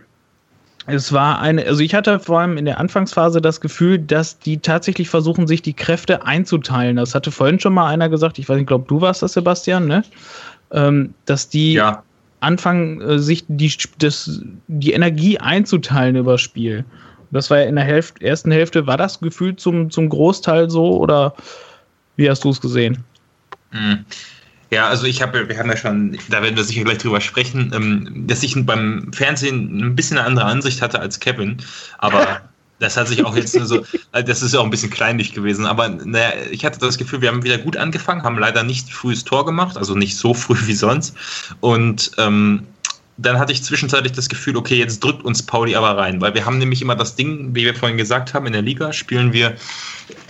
[0.86, 4.58] es war eine, also ich hatte vor allem in der Anfangsphase das Gefühl, dass die
[4.58, 6.96] tatsächlich versuchen, sich die Kräfte einzuteilen.
[6.96, 9.32] Das hatte vorhin schon mal einer gesagt, ich weiß nicht, ich glaube, du warst das,
[9.32, 10.04] Sebastian, ne?
[10.70, 12.02] Ähm, dass die ja.
[12.40, 16.84] anfangen, äh, sich die, das, die Energie einzuteilen über das Spiel.
[17.30, 20.98] Das war ja in der Hälfte, ersten Hälfte, war das Gefühl zum, zum Großteil so
[20.98, 21.34] oder
[22.16, 23.04] wie hast du es gesehen?
[23.70, 24.04] Hm.
[24.70, 27.70] Ja, also ich habe, wir haben ja schon, da werden wir sicher gleich drüber sprechen,
[27.74, 31.58] ähm, dass ich beim Fernsehen ein bisschen eine andere Ansicht hatte als Kevin,
[31.98, 32.40] aber
[32.80, 35.32] das hat sich auch jetzt nur so, äh, das ist ja auch ein bisschen kleinlich
[35.32, 38.90] gewesen, aber naja, ich hatte das Gefühl, wir haben wieder gut angefangen, haben leider nicht
[38.90, 41.16] frühes Tor gemacht, also nicht so früh wie sonst
[41.60, 42.66] und ähm,
[43.16, 46.44] dann hatte ich zwischenzeitlich das Gefühl, okay, jetzt drückt uns Pauli aber rein, weil wir
[46.44, 49.54] haben nämlich immer das Ding, wie wir vorhin gesagt haben, in der Liga spielen wir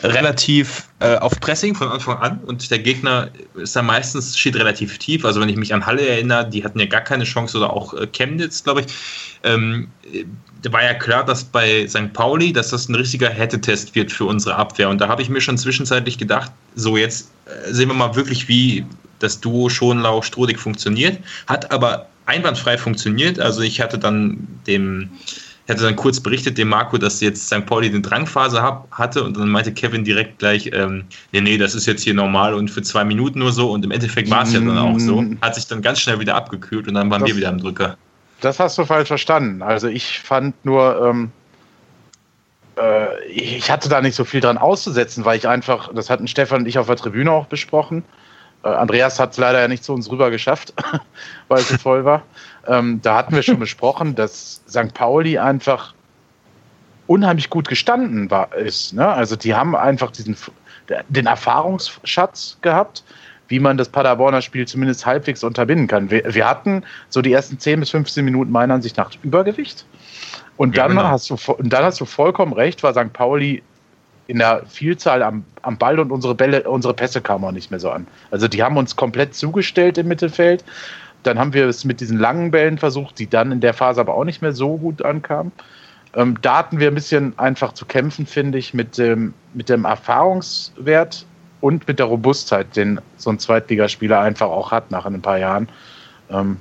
[0.03, 4.99] relativ äh, auf Pressing von Anfang an und der Gegner ist dann meistens, steht relativ
[4.99, 5.25] tief.
[5.25, 7.95] Also wenn ich mich an Halle erinnere, die hatten ja gar keine Chance oder auch
[7.95, 8.87] äh, Chemnitz, glaube ich.
[9.43, 9.89] Ähm,
[10.63, 12.13] da war ja klar, dass bei St.
[12.13, 14.89] Pauli, dass das ein richtiger Härtetest wird für unsere Abwehr.
[14.89, 18.49] Und da habe ich mir schon zwischenzeitlich gedacht, so jetzt äh, sehen wir mal wirklich,
[18.49, 18.85] wie
[19.21, 21.19] das Duo Schonlau-Strodig funktioniert.
[21.47, 23.39] Hat aber einwandfrei funktioniert.
[23.39, 25.11] Also ich hatte dann dem,
[25.67, 27.67] ich hatte dann kurz berichtet dem Marco, dass jetzt St.
[27.67, 31.75] Pauli eine Drangphase hab, hatte und dann meinte Kevin direkt gleich, ähm, nee, nee, das
[31.75, 34.53] ist jetzt hier normal und für zwei Minuten nur so und im Endeffekt war es
[34.53, 35.23] ja dann auch so.
[35.23, 35.39] Mm.
[35.41, 37.97] Hat sich dann ganz schnell wieder abgekühlt und dann waren das, wir wieder am Drücker.
[38.41, 39.63] Das hast du falsch verstanden.
[39.63, 41.31] Also ich fand nur, ähm,
[42.77, 46.61] äh, ich hatte da nicht so viel dran auszusetzen, weil ich einfach, das hatten Stefan
[46.61, 48.05] und ich auf der Tribüne auch besprochen,
[48.65, 50.73] Andreas hat es leider ja nicht zu uns rüber geschafft,
[51.49, 52.23] weil es so voll war.
[52.67, 54.95] Ähm, da hatten wir schon besprochen, dass St.
[54.95, 55.95] Pauli einfach
[57.07, 58.95] unheimlich gut gestanden war, ist.
[58.95, 59.07] Ne?
[59.07, 60.37] Also die haben einfach diesen
[61.09, 63.05] den Erfahrungsschatz gehabt,
[63.49, 66.11] wie man das Paderborner Spiel zumindest halbwegs unterbinden kann.
[66.11, 69.85] Wir, wir hatten so die ersten 10 bis 15 Minuten meiner Ansicht nach Übergewicht.
[70.57, 71.11] Und dann, ja, genau.
[71.11, 73.13] hast du, und dann hast du vollkommen recht, war St.
[73.13, 73.63] Pauli
[74.27, 77.81] in der Vielzahl am, am Ball und unsere Bälle, unsere Pässe kamen auch nicht mehr
[77.81, 78.07] so an.
[78.31, 80.65] Also die haben uns komplett zugestellt im Mittelfeld.
[81.23, 84.15] Dann haben wir es mit diesen langen Bällen versucht, die dann in der Phase aber
[84.15, 85.53] auch nicht mehr so gut ankamen.
[86.15, 89.85] Ähm, da hatten wir ein bisschen einfach zu kämpfen, finde ich, mit dem, mit dem
[89.85, 91.27] Erfahrungswert
[91.61, 95.69] und mit der Robustheit, den so ein Zweitligaspieler einfach auch hat nach ein paar Jahren.
[96.31, 96.59] Ähm,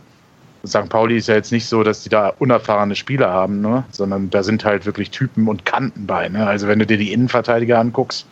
[0.65, 0.88] St.
[0.90, 3.84] Pauli ist ja jetzt nicht so, dass die da unerfahrene Spieler haben, ne?
[3.91, 6.30] sondern da sind halt wirklich Typen und Kanten bei.
[6.30, 6.45] Ne?
[6.48, 8.26] Also wenn du dir die Innenverteidiger anguckst,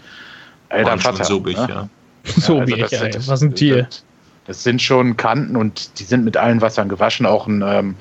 [0.70, 1.26] alter Vater.
[1.26, 1.52] So ne?
[1.52, 1.90] ja.
[2.24, 3.28] So also wie das ich, sind- ey.
[3.28, 3.84] Was ein Tier.
[3.84, 4.04] Das,
[4.48, 7.26] das sind schon Kanten und die sind mit allen Wassern gewaschen.
[7.26, 7.96] Auch ein ähm,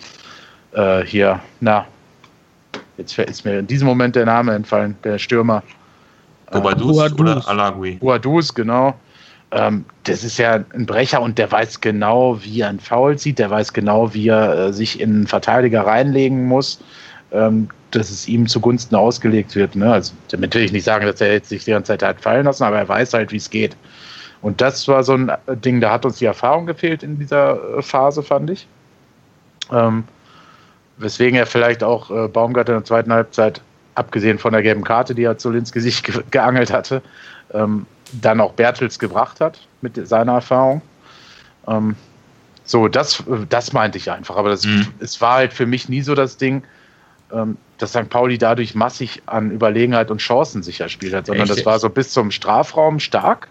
[0.73, 1.87] äh, hier, na,
[2.97, 5.63] jetzt ist mir in diesem Moment der Name entfallen, der Stürmer.
[6.53, 7.21] Bobadus Boadus.
[7.21, 7.97] oder Alagui.
[7.97, 8.95] Boadus, genau.
[9.53, 13.39] Ähm, das ist ja ein Brecher und der weiß genau, wie er einen Foul zieht,
[13.39, 16.81] der weiß genau, wie er äh, sich in einen Verteidiger reinlegen muss,
[17.33, 19.75] ähm, dass es ihm zugunsten ausgelegt wird.
[19.75, 19.93] Ne?
[19.93, 22.45] Also, damit will ich nicht sagen, dass er jetzt sich die ganze Zeit hat fallen
[22.45, 23.77] lassen, aber er weiß halt, wie es geht.
[24.43, 27.79] Und das war so ein äh, Ding, da hat uns die Erfahrung gefehlt in dieser
[27.79, 28.69] äh, Phase, fand ich.
[29.73, 30.05] Ähm,
[30.99, 33.61] weswegen er vielleicht auch äh, Baumgart in der zweiten Halbzeit,
[33.95, 37.03] abgesehen von der gelben Karte, die er zu ins Gesicht ge geangelt hatte,
[37.53, 40.83] ähm, dann auch Bertels gebracht hat mit seiner Erfahrung.
[41.67, 41.97] Ähm,
[42.65, 44.37] so, das, das meinte ich einfach.
[44.37, 44.87] Aber das, Mhm.
[45.01, 46.63] es war halt für mich nie so das Ding,
[47.33, 48.09] ähm, dass St.
[48.11, 51.59] Pauli dadurch massig an Überlegenheit und Chancen sicher spielt hat, sondern Echt?
[51.59, 53.49] das war so bis zum Strafraum stark.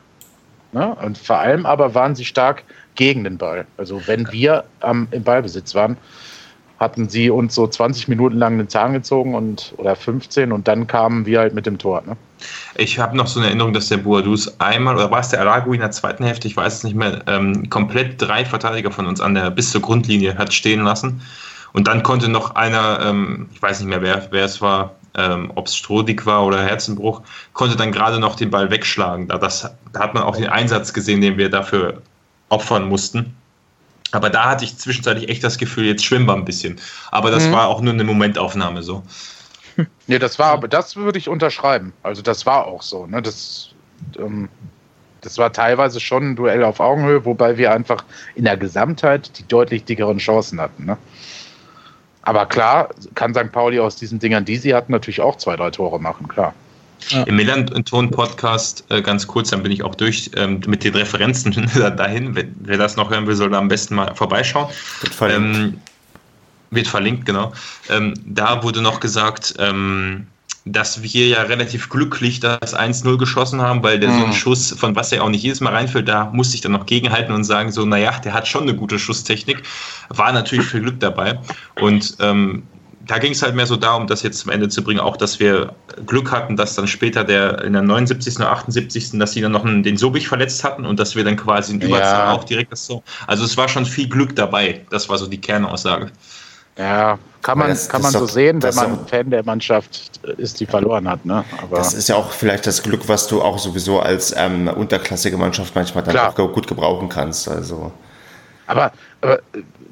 [0.72, 0.96] Ne?
[0.96, 2.64] Und vor allem aber waren sie stark
[2.96, 3.66] gegen den Ball.
[3.78, 5.98] Also wenn wir am, im Ballbesitz waren,
[6.80, 10.88] hatten sie uns so 20 Minuten lang den Zahn gezogen und oder 15 und dann
[10.88, 12.02] kamen wir halt mit dem Tor.
[12.06, 12.16] Ne?
[12.76, 15.76] Ich habe noch so eine Erinnerung, dass der Boadus einmal, oder war es der Alagui
[15.76, 19.20] in der zweiten Hälfte, ich weiß es nicht mehr, ähm, komplett drei Verteidiger von uns
[19.20, 21.22] an der bis zur Grundlinie hat stehen lassen.
[21.74, 25.52] Und dann konnte noch einer, ähm, ich weiß nicht mehr, wer, wer es war, ähm,
[25.56, 27.22] ob es Strodig war oder Herzenbruch,
[27.54, 29.28] konnte dann gerade noch den Ball wegschlagen.
[29.28, 32.02] Da, das, da hat man auch den Einsatz gesehen, den wir dafür
[32.50, 33.36] opfern mussten.
[34.12, 36.80] Aber da hatte ich zwischenzeitlich echt das Gefühl, jetzt schwimmen wir ein bisschen.
[37.12, 37.52] Aber das Mhm.
[37.52, 39.04] war auch nur eine Momentaufnahme so.
[40.08, 41.94] Nee, das war, aber das würde ich unterschreiben.
[42.04, 43.06] Also das war auch so.
[43.06, 43.22] Ne?
[43.22, 43.70] Das,
[44.18, 44.50] ähm,
[45.22, 48.04] das war teilweise schon ein Duell auf Augenhöhe, wobei wir einfach
[48.36, 50.86] in der Gesamtheit die deutlich dickeren Chancen hatten.
[50.86, 50.98] Ne?
[52.24, 53.52] Aber klar, kann St.
[53.52, 56.54] Pauli aus diesen Dingern, die sie hatten, natürlich auch zwei, drei Tore machen, klar.
[57.26, 61.54] Im Melanton-Podcast, äh, ganz kurz, dann bin ich auch durch ähm, mit den Referenzen
[61.98, 62.36] dahin.
[62.36, 64.68] Wer, wer das noch hören will, soll da am besten mal vorbeischauen.
[65.02, 65.56] Wird verlinkt.
[65.58, 65.82] Ähm,
[66.72, 67.52] wird verlinkt, genau.
[67.90, 70.28] Ähm, da wurde noch gesagt, ähm,
[70.66, 74.34] dass wir ja relativ glücklich das 1-0 geschossen haben, weil der so ein Mhm.
[74.34, 77.34] Schuss, von was er auch nicht jedes Mal reinfällt, da musste ich dann noch gegenhalten
[77.34, 79.64] und sagen, so, naja, der hat schon eine gute Schusstechnik.
[80.10, 81.40] War natürlich viel Glück dabei.
[81.80, 82.64] Und ähm,
[83.10, 85.40] da ging es halt mehr so darum, das jetzt zum Ende zu bringen, auch dass
[85.40, 85.74] wir
[86.06, 88.36] Glück hatten, dass dann später der in der 79.
[88.38, 89.18] oder 78.
[89.18, 91.82] dass sie dann noch einen, den Sobich verletzt hatten und dass wir dann quasi in
[91.82, 92.32] Überzahl Ja.
[92.34, 93.02] auch direkt das so.
[93.26, 94.86] Also es war schon viel Glück dabei.
[94.92, 96.12] Das war so die Kernaussage.
[96.78, 99.30] Ja, kann man, das- kann das man ist so doch- sehen, wenn man doch- Fan
[99.32, 101.26] der Mannschaft ist, die verloren hat.
[101.26, 101.44] Ne?
[101.64, 105.36] Aber Das ist ja auch vielleicht das Glück, was du auch sowieso als ähm, unterklassige
[105.36, 106.30] Mannschaft manchmal dann Klar.
[106.40, 107.50] auch gut gebrauchen kannst.
[107.50, 107.92] Also
[108.68, 108.92] Aber,
[109.22, 109.40] aber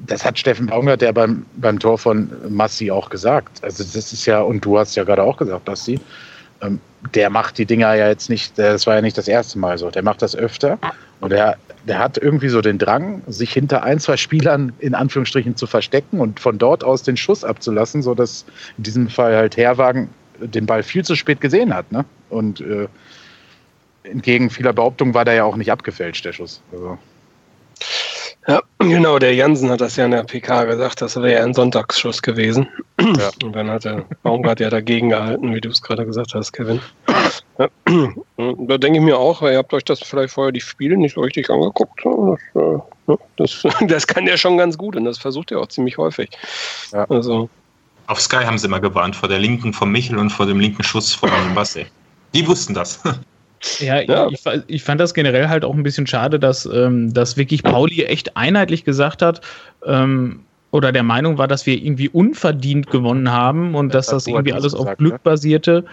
[0.08, 3.62] das hat Steffen Baumgart ja beim, beim Tor von Massi auch gesagt.
[3.62, 6.00] Also das ist ja, und du hast ja gerade auch gesagt, Basti,
[6.60, 6.80] ähm,
[7.14, 9.90] der macht die Dinger ja jetzt nicht, das war ja nicht das erste Mal so,
[9.90, 10.78] der macht das öfter
[11.20, 11.56] und der,
[11.86, 16.20] der hat irgendwie so den Drang, sich hinter ein, zwei Spielern in Anführungsstrichen zu verstecken
[16.20, 18.44] und von dort aus den Schuss abzulassen, sodass
[18.78, 20.08] in diesem Fall halt Herwagen
[20.40, 21.90] den Ball viel zu spät gesehen hat.
[21.92, 22.04] Ne?
[22.30, 22.88] Und äh,
[24.04, 26.62] entgegen vieler Behauptungen war der ja auch nicht abgefälscht, der Schuss.
[26.72, 26.98] Also,
[28.48, 31.52] Ja, genau, der Jansen hat das ja in der PK gesagt, das wäre ja ein
[31.52, 32.66] Sonntagsschuss gewesen.
[32.98, 33.30] Ja.
[33.44, 36.80] Und dann hat der Baumgart ja dagegen gehalten, wie du es gerade gesagt hast, Kevin.
[37.58, 37.68] Ja,
[38.36, 41.20] da denke ich mir auch, ihr habt euch das vielleicht vorher die Spiele nicht so
[41.20, 42.00] richtig angeguckt.
[42.06, 45.68] Das, äh, ja, das, das kann der schon ganz gut und das versucht er auch
[45.68, 46.30] ziemlich häufig.
[46.92, 47.04] Ja.
[47.10, 47.50] Also,
[48.06, 50.82] Auf Sky haben sie immer gewarnt vor der linken von Michel und vor dem linken
[50.82, 51.84] Schuss von Basse.
[52.32, 53.02] Die wussten das.
[53.80, 54.28] Ja, Ja.
[54.30, 58.04] Ich, ich fand das generell halt auch ein bisschen schade, dass, ähm, dass wirklich Pauli
[58.04, 59.40] echt einheitlich gesagt hat,
[59.86, 60.40] ähm,
[60.70, 64.52] oder der Meinung war, dass wir irgendwie unverdient gewonnen haben und Das dass das irgendwie
[64.52, 65.20] alles auf gesagt, Glück ne?
[65.22, 65.84] basierte.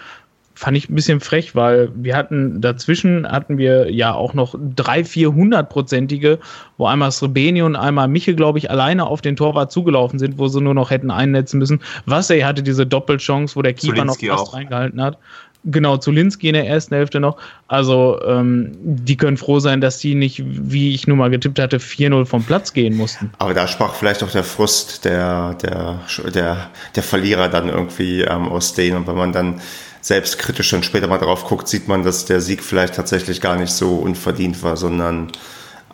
[0.57, 5.03] Fand ich ein bisschen frech, weil wir hatten dazwischen hatten wir ja auch noch drei,
[5.03, 6.39] vier hundertprozentige,
[6.77, 10.47] wo einmal Srebeni und einmal Michel, glaube ich, alleine auf den Torwart zugelaufen sind, wo
[10.47, 11.81] sie nur noch hätten einnetzen müssen.
[12.05, 14.53] Wasser hatte diese Doppelchance, wo der Keeper noch Zulinski fast auch.
[14.53, 15.17] reingehalten hat.
[15.65, 17.37] Genau, Zulinski in der ersten Hälfte noch.
[17.67, 21.77] Also, ähm, die können froh sein, dass die nicht, wie ich nun mal getippt hatte,
[21.79, 23.31] 4-0 vom Platz gehen mussten.
[23.39, 25.99] Aber da sprach vielleicht auch der Frust der, der,
[26.33, 28.97] der, der Verlierer dann irgendwie ähm, aus denen.
[28.97, 29.59] Und wenn man dann
[30.01, 33.55] selbst kritisch dann später mal drauf guckt, sieht man, dass der Sieg vielleicht tatsächlich gar
[33.55, 35.31] nicht so unverdient war, sondern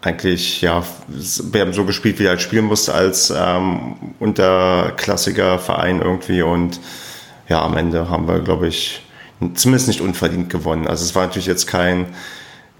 [0.02, 6.02] eigentlich, ja, wir haben so gespielt, wie er halt spielen musste als ähm, unterklassiger Verein
[6.02, 6.42] irgendwie.
[6.42, 6.82] Und
[7.48, 9.02] ja, am Ende haben wir, glaube ich,
[9.56, 10.88] zumindest nicht unverdient gewonnen.
[10.88, 12.08] Also es war natürlich jetzt kein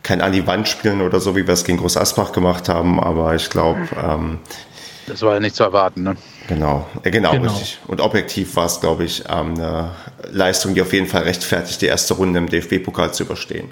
[0.04, 3.00] kein an die Wand spielen oder so, wie wir es gegen Groß Asbach gemacht haben,
[3.00, 3.82] aber ich glaube.
[4.02, 4.40] Ähm,
[5.08, 6.16] das war ja nicht zu erwarten, ne?
[6.48, 7.80] Genau, äh, genau, genau, richtig.
[7.88, 9.92] Und objektiv war es, glaube ich, ähm, eine
[10.32, 13.70] Leistung, die auf jeden Fall rechtfertigt, die erste Runde im DFB-Pokal zu überstehen.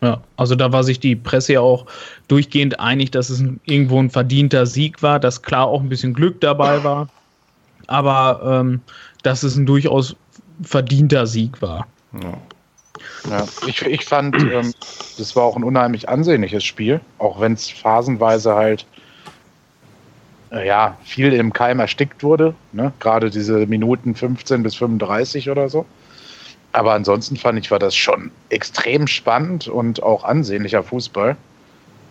[0.00, 1.86] Ja, also da war sich die Presse ja auch
[2.28, 6.12] durchgehend einig, dass es ein, irgendwo ein verdienter Sieg war, dass klar auch ein bisschen
[6.12, 7.08] Glück dabei war,
[7.86, 8.80] aber ähm,
[9.22, 10.14] dass es ein durchaus
[10.62, 11.86] verdienter Sieg war.
[12.22, 12.32] Ja.
[13.28, 14.72] Ja, ich, ich fand, ähm,
[15.18, 18.86] das war auch ein unheimlich ansehnliches Spiel, auch wenn es phasenweise halt
[20.52, 22.54] äh, ja, viel im Keim erstickt wurde.
[22.72, 22.92] Ne?
[23.00, 25.86] Gerade diese Minuten 15 bis 35 oder so.
[26.72, 31.36] Aber ansonsten fand ich, war das schon extrem spannend und auch ansehnlicher Fußball.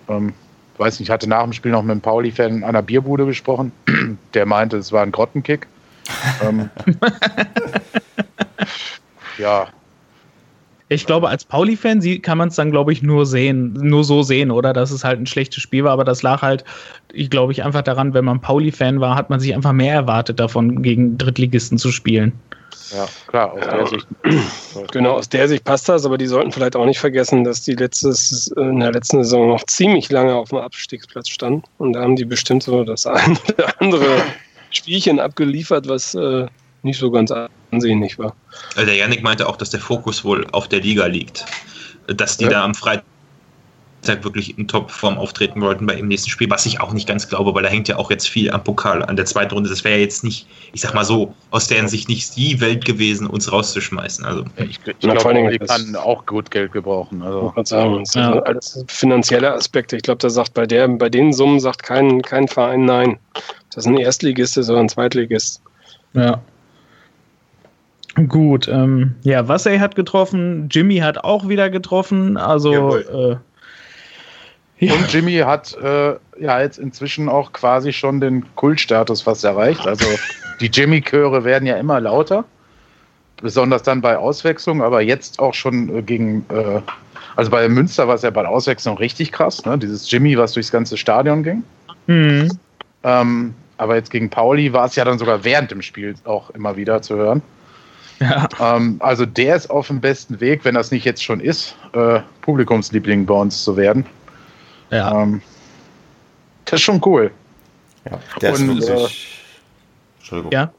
[0.09, 0.33] Ähm,
[0.77, 3.71] weiß nicht, ich hatte nach dem Spiel noch mit einem Pauli-Fan einer Bierbude gesprochen.
[4.33, 5.67] Der meinte, es war ein Grottenkick.
[6.41, 6.69] ähm,
[9.37, 9.67] ja,
[10.93, 14.51] ich glaube, als Pauli-Fan kann man es dann, glaube ich, nur sehen, nur so sehen,
[14.51, 14.73] oder?
[14.73, 16.63] Dass es halt ein schlechtes Spiel war, aber das lag halt,
[17.11, 20.39] ich glaube ich, einfach daran, wenn man Pauli-Fan war, hat man sich einfach mehr erwartet
[20.39, 22.33] davon, gegen Drittligisten zu spielen.
[22.91, 23.77] Ja, klar, aus ja.
[23.77, 24.07] der Sicht.
[24.91, 27.73] Genau, aus der Sicht passt das, aber die sollten vielleicht auch nicht vergessen, dass die
[27.73, 31.63] letztes, in der letzten Saison noch ziemlich lange auf dem Abstiegsplatz standen.
[31.77, 34.17] Und da haben die bestimmt so das eine oder andere
[34.71, 36.47] Spielchen abgeliefert, was äh,
[36.83, 37.33] nicht so ganz
[37.71, 38.35] ansehnlich war.
[38.75, 41.45] Also der Yannick meinte auch, dass der Fokus wohl auf der Liga liegt.
[42.07, 42.51] Dass die ja.
[42.51, 43.03] da am Freitag
[44.23, 47.55] wirklich in Topform auftreten wollten bei dem nächsten Spiel, was ich auch nicht ganz glaube,
[47.55, 49.69] weil da hängt ja auch jetzt viel am Pokal an der zweiten Runde.
[49.69, 52.83] Das wäre ja jetzt nicht, ich sag mal so, aus deren Sicht nicht die Welt
[52.83, 54.25] gewesen, uns rauszuschmeißen.
[54.25, 57.21] Also ja, ich, ich glaube, die kann auch gut Geld gebrauchen.
[57.21, 57.53] Also.
[57.63, 58.33] Sagen, das ja.
[58.41, 59.95] alles finanzielle Aspekte.
[59.95, 63.19] Ich glaube, da sagt bei der, bei den Summen sagt kein, kein Verein nein.
[63.69, 65.61] Das ist ein Erstligist, sondern ein Zweitligist.
[66.13, 66.41] Ja.
[68.27, 73.37] Gut, ähm, ja, Wassey hat getroffen, Jimmy hat auch wieder getroffen, also äh,
[74.79, 74.93] ja.
[74.93, 79.87] Und Jimmy hat äh, ja jetzt inzwischen auch quasi schon den Kultstatus fast erreicht.
[79.87, 80.05] Also
[80.59, 82.43] die Jimmy-Chöre werden ja immer lauter,
[83.41, 86.81] besonders dann bei Auswechslung, aber jetzt auch schon äh, gegen, äh,
[87.35, 89.77] also bei Münster war es ja bei Auswechslung richtig krass, ne?
[89.77, 91.63] dieses Jimmy, was durchs ganze Stadion ging.
[92.07, 92.51] Mhm.
[93.03, 96.75] Ähm, aber jetzt gegen Pauli war es ja dann sogar während dem Spiel auch immer
[96.75, 97.41] wieder zu hören.
[98.19, 98.47] Ja.
[98.59, 102.19] Ähm, also der ist auf dem besten Weg, wenn das nicht jetzt schon ist, äh,
[102.41, 104.05] Publikumsliebling bei uns zu werden.
[104.91, 105.23] Ja.
[105.23, 105.41] Ähm,
[106.65, 107.31] das ist schon cool.
[108.09, 109.27] Ja, der Und, ist wirklich.
[109.27, 110.51] Äh, Entschuldigung.
[110.51, 110.71] Ja.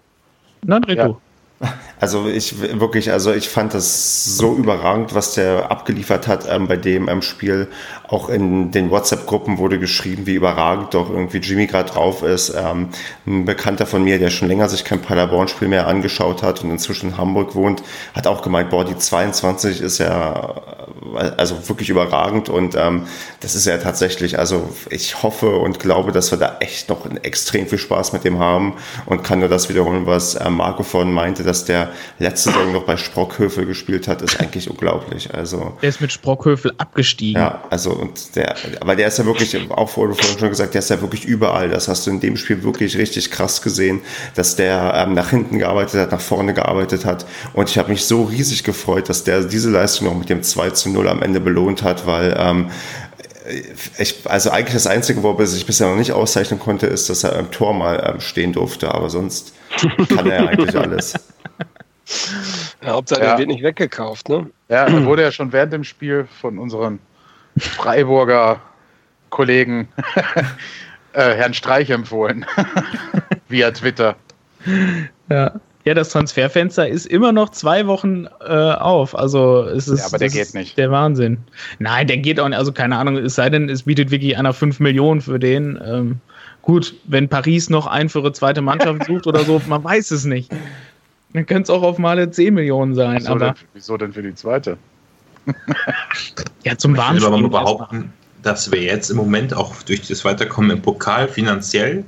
[0.63, 1.21] Na, Reto.
[1.61, 1.75] Ja.
[2.05, 6.77] Also ich wirklich, also ich fand das so überragend, was der abgeliefert hat ähm, bei
[6.77, 7.69] dem ähm, Spiel.
[8.07, 12.53] Auch in den WhatsApp-Gruppen wurde geschrieben, wie überragend doch irgendwie Jimmy gerade drauf ist.
[12.55, 12.91] Ähm,
[13.27, 17.13] ein Bekannter von mir, der schon länger sich kein Paderborn-Spiel mehr angeschaut hat und inzwischen
[17.13, 17.83] in Hamburg wohnt,
[18.15, 20.75] hat auch gemeint, boah, die 22 ist ja
[21.37, 23.07] also wirklich überragend und ähm,
[23.41, 27.67] das ist ja tatsächlich, also ich hoffe und glaube, dass wir da echt noch extrem
[27.67, 28.75] viel Spaß mit dem haben
[29.07, 32.85] und kann nur das wiederholen, was äh, Marco vorhin meinte, dass der letzte Saison noch
[32.85, 35.35] bei Sprockhöfel gespielt hat, ist eigentlich unglaublich.
[35.35, 37.41] Also der ist mit Sprockhöfel abgestiegen.
[37.41, 40.81] Ja, also und der, aber der ist ja wirklich, auch wurde vorhin schon gesagt, der
[40.81, 41.69] ist ja wirklich überall.
[41.69, 44.01] Das hast du in dem Spiel wirklich richtig krass gesehen,
[44.35, 48.05] dass der ähm, nach hinten gearbeitet hat, nach vorne gearbeitet hat und ich habe mich
[48.05, 51.41] so riesig gefreut, dass der diese Leistung noch mit dem 2 zu 0 am Ende
[51.41, 52.71] belohnt hat, weil ähm,
[53.99, 57.25] ich, also eigentlich das Einzige, wo er sich bisher noch nicht auszeichnen konnte, ist, dass
[57.25, 59.53] er im Tor mal ähm, stehen durfte, aber sonst
[60.09, 61.15] kann er eigentlich alles.
[62.83, 63.33] Ja, Hauptsache, ja.
[63.33, 64.51] er wird nicht weggekauft, ne?
[64.69, 66.99] Ja, er wurde ja schon während dem Spiel von unseren
[67.57, 68.61] Freiburger
[69.31, 69.89] Kollegen
[71.13, 72.45] äh, Herrn Streich empfohlen.
[73.49, 74.17] Via Twitter.
[75.29, 75.53] Ja.
[75.85, 79.15] Ja, das Transferfenster ist immer noch zwei Wochen äh, auf.
[79.15, 80.79] Also es ist, ja, aber der geht nicht.
[80.79, 81.37] der Wahnsinn.
[81.79, 82.57] Nein, der geht auch nicht.
[82.57, 85.79] Also keine Ahnung, es sei denn, es bietet wirklich einer 5 Millionen für den.
[85.85, 86.21] Ähm,
[86.63, 90.25] gut, wenn Paris noch einen für ihre zweite Mannschaft sucht oder so, man weiß es
[90.25, 90.51] nicht.
[91.35, 93.19] Dann könnte es auch auf Male 10 Millionen sein.
[93.19, 94.79] Wieso, aber denn, wieso denn für die zweite?
[96.65, 97.17] ja, zum Warnspiel.
[97.17, 98.13] Ich will aber mal behaupten,
[98.43, 102.05] dass wir jetzt im Moment auch durch das Weiterkommen im Pokal finanziell,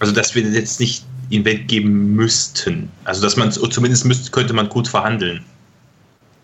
[0.00, 2.90] also dass wir jetzt nicht ihn weggeben müssten.
[3.04, 5.44] Also dass man zumindest müsste, könnte man gut verhandeln.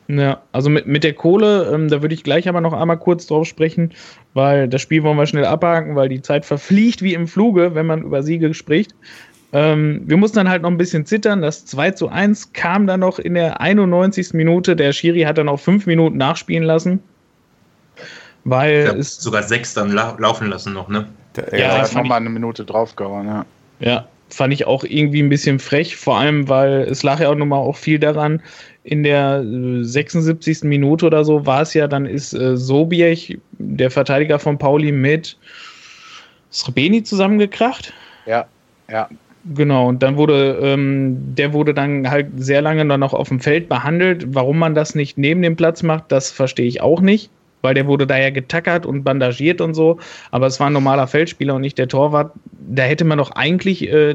[0.08, 3.26] Ja, also mit, mit der Kohle, ähm, da würde ich gleich aber noch einmal kurz
[3.26, 3.92] drauf sprechen,
[4.34, 7.86] weil das Spiel wollen wir schnell abhaken, weil die Zeit verfliegt wie im Fluge, wenn
[7.86, 8.92] man über Siege spricht.
[9.52, 11.42] Ähm, wir mussten dann halt noch ein bisschen zittern.
[11.42, 14.32] Das 2 zu 1 kam dann noch in der 91.
[14.32, 14.76] Minute.
[14.76, 17.02] Der Schiri hat dann auch fünf Minuten nachspielen lassen.
[18.44, 21.06] Weil es sogar sechs dann la laufen lassen noch, ne?
[21.36, 23.46] Der, ja, ja hat nochmal eine Minute draufgehauen, ja.
[23.80, 27.34] Ja, fand ich auch irgendwie ein bisschen frech, vor allem, weil es lag ja auch
[27.34, 28.42] nochmal auch viel daran,
[28.82, 30.62] in der 76.
[30.62, 34.90] Äh, Minute oder so war es ja, dann ist äh, Sobiech, der Verteidiger von Pauli,
[34.90, 35.36] mit
[36.50, 37.92] Srebeni zusammengekracht.
[38.26, 38.46] Ja,
[38.88, 39.08] ja.
[39.44, 43.40] Genau, und dann wurde, ähm, der wurde dann halt sehr lange dann noch auf dem
[43.40, 44.34] Feld behandelt.
[44.34, 47.30] Warum man das nicht neben dem Platz macht, das verstehe ich auch nicht,
[47.62, 49.98] weil der wurde da ja getackert und bandagiert und so.
[50.30, 52.32] Aber es war ein normaler Feldspieler und nicht der Torwart.
[52.52, 54.14] Da hätte man doch eigentlich äh,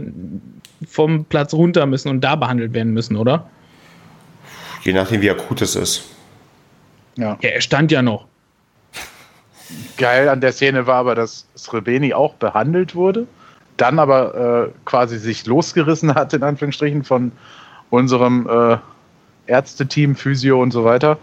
[0.87, 3.49] vom Platz runter müssen und da behandelt werden müssen, oder?
[4.83, 6.03] Je nachdem, wie akut es ist.
[7.17, 7.39] Ja.
[7.41, 8.27] ja er stand ja noch.
[9.97, 13.25] Geil an der Szene war aber, dass Srebeni auch behandelt wurde
[13.77, 17.31] dann aber äh, quasi sich losgerissen hat, in Anführungsstrichen, von
[17.89, 18.77] unserem äh,
[19.47, 21.17] Ärzteteam, Physio und so weiter,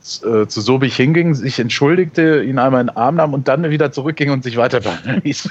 [0.00, 3.92] äh, zu Sobich hinging, sich entschuldigte, ihn einmal in den Arm nahm und dann wieder
[3.92, 5.48] zurückging und sich weiter behandeln ließ.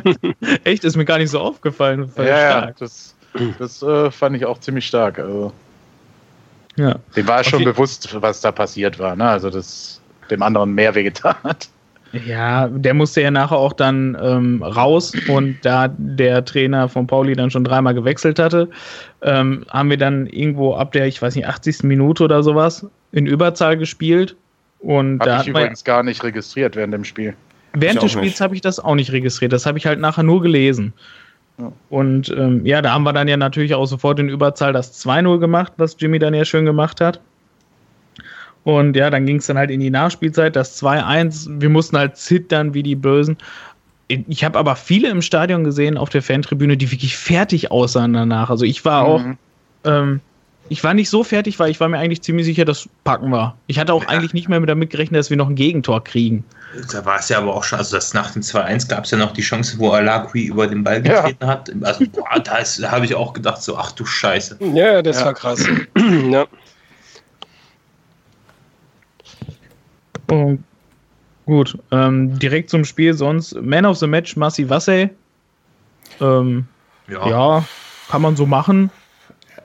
[0.64, 2.10] Echt, ist mir gar nicht so aufgefallen.
[2.16, 3.14] Ja, ja, das,
[3.58, 5.18] das äh, fand ich auch ziemlich stark.
[5.18, 5.52] Also,
[6.76, 6.96] ja.
[7.14, 7.64] Dem war schon okay.
[7.64, 9.16] bewusst, was da passiert war.
[9.16, 9.28] Ne?
[9.28, 11.68] Also, dass dem anderen mehr wehgetan hat.
[12.24, 17.34] Ja, der musste ja nachher auch dann ähm, raus und da der Trainer von Pauli
[17.34, 18.68] dann schon dreimal gewechselt hatte,
[19.22, 21.82] ähm, haben wir dann irgendwo ab der, ich weiß nicht, 80.
[21.82, 24.36] Minute oder sowas in Überzahl gespielt.
[24.80, 27.34] Und hab da ich übrigens gar nicht registriert während dem Spiel.
[27.72, 29.52] Während des Spiels habe ich das auch nicht registriert.
[29.52, 30.92] Das habe ich halt nachher nur gelesen.
[31.58, 31.72] Ja.
[31.90, 35.38] Und ähm, ja, da haben wir dann ja natürlich auch sofort in Überzahl das 2-0
[35.38, 37.20] gemacht, was Jimmy dann ja schön gemacht hat.
[38.66, 41.60] Und ja, dann ging es dann halt in die Nachspielzeit, das 2-1.
[41.60, 43.36] Wir mussten halt zittern wie die Bösen.
[44.08, 48.50] Ich habe aber viele im Stadion gesehen auf der Fantribüne, die wirklich fertig aussahen danach.
[48.50, 49.38] Also ich war auch, mhm.
[49.84, 50.20] ähm,
[50.68, 53.56] ich war nicht so fertig, weil ich war mir eigentlich ziemlich sicher, dass packen war.
[53.68, 54.08] Ich hatte auch ja.
[54.08, 56.42] eigentlich nicht mehr damit gerechnet, dass wir noch ein Gegentor kriegen.
[56.90, 59.18] Da war es ja aber auch schon, also das nach dem 2-1 gab es ja
[59.18, 61.46] noch die Chance, wo Alakui über den Ball getreten ja.
[61.46, 61.70] hat.
[61.84, 64.58] Also boah, da, da habe ich auch gedacht, so, ach du Scheiße.
[64.74, 65.26] Ja, das ja.
[65.26, 65.64] war krass.
[66.30, 66.46] ja.
[70.30, 70.56] Oh,
[71.46, 73.60] gut, ähm, direkt zum Spiel sonst.
[73.60, 75.10] Man of the Match, Massi Wasse.
[76.20, 76.66] Ähm,
[77.08, 77.28] ja.
[77.28, 77.64] ja.
[78.08, 78.90] kann man so machen.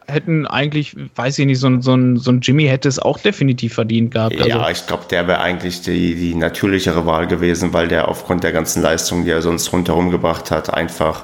[0.08, 3.76] Hätten eigentlich, weiß ich nicht, so ein, so so ein Jimmy hätte es auch definitiv
[3.76, 4.36] verdient gehabt.
[4.36, 4.50] Also.
[4.50, 8.52] Ja, ich glaube, der wäre eigentlich die, die natürlichere Wahl gewesen, weil der aufgrund der
[8.52, 11.24] ganzen Leistungen, die er sonst rundherum gebracht hat, einfach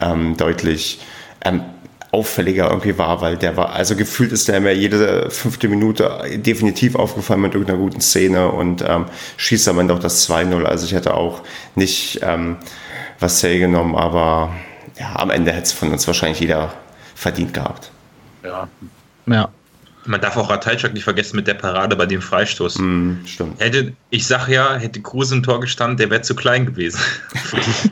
[0.00, 1.00] ähm, deutlich
[1.44, 1.62] ähm,
[2.14, 6.94] auffälliger irgendwie war, weil der war, also gefühlt ist der mir jede fünfte Minute definitiv
[6.94, 10.62] aufgefallen mit irgendeiner guten Szene und ähm, schießt am Ende auch das 2-0.
[10.62, 11.42] Also ich hätte auch
[11.74, 12.56] nicht ähm,
[13.18, 14.54] was Say genommen, aber
[14.96, 16.72] ja, am Ende hätte es von uns wahrscheinlich jeder
[17.16, 17.90] verdient gehabt.
[18.44, 18.68] Ja.
[19.26, 19.48] Ja.
[20.06, 22.78] Man darf auch Ratajczak nicht vergessen mit der Parade bei dem Freistoß.
[22.78, 23.58] Mm, stimmt.
[23.60, 27.00] Hätte, ich sag ja, hätte Kruse im Tor gestanden, der wäre zu klein gewesen.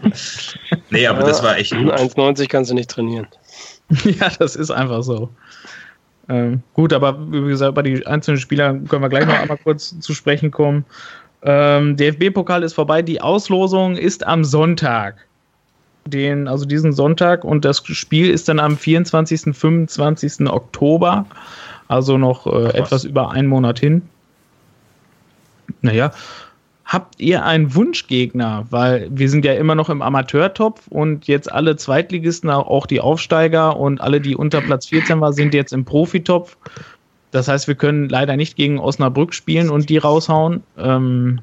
[0.91, 1.73] nee, aber ja, das war echt.
[1.73, 3.27] 1,90 kannst du nicht trainieren.
[4.05, 5.29] ja, das ist einfach so.
[6.29, 9.99] Ähm, gut, aber wie gesagt, bei den einzelnen Spielern können wir gleich noch einmal kurz
[10.01, 10.85] zu sprechen kommen.
[11.43, 13.03] Ähm, DFB-Pokal ist vorbei.
[13.03, 15.27] Die Auslosung ist am Sonntag.
[16.05, 19.57] Den, also diesen Sonntag und das Spiel ist dann am 24.
[19.57, 20.49] 25.
[20.49, 21.27] Oktober,
[21.87, 24.03] also noch äh, etwas über einen Monat hin.
[25.81, 26.13] Naja,
[26.93, 28.67] Habt ihr einen Wunschgegner?
[28.69, 33.79] Weil wir sind ja immer noch im Amateurtopf und jetzt alle Zweitligisten, auch die Aufsteiger
[33.79, 36.59] und alle, die unter Platz 14 waren, sind jetzt im Profitopf.
[37.31, 40.63] Das heißt, wir können leider nicht gegen Osnabrück spielen und die raushauen.
[40.77, 41.41] Ähm,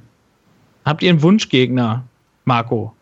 [0.86, 2.04] habt ihr einen Wunschgegner,
[2.46, 2.94] Marco?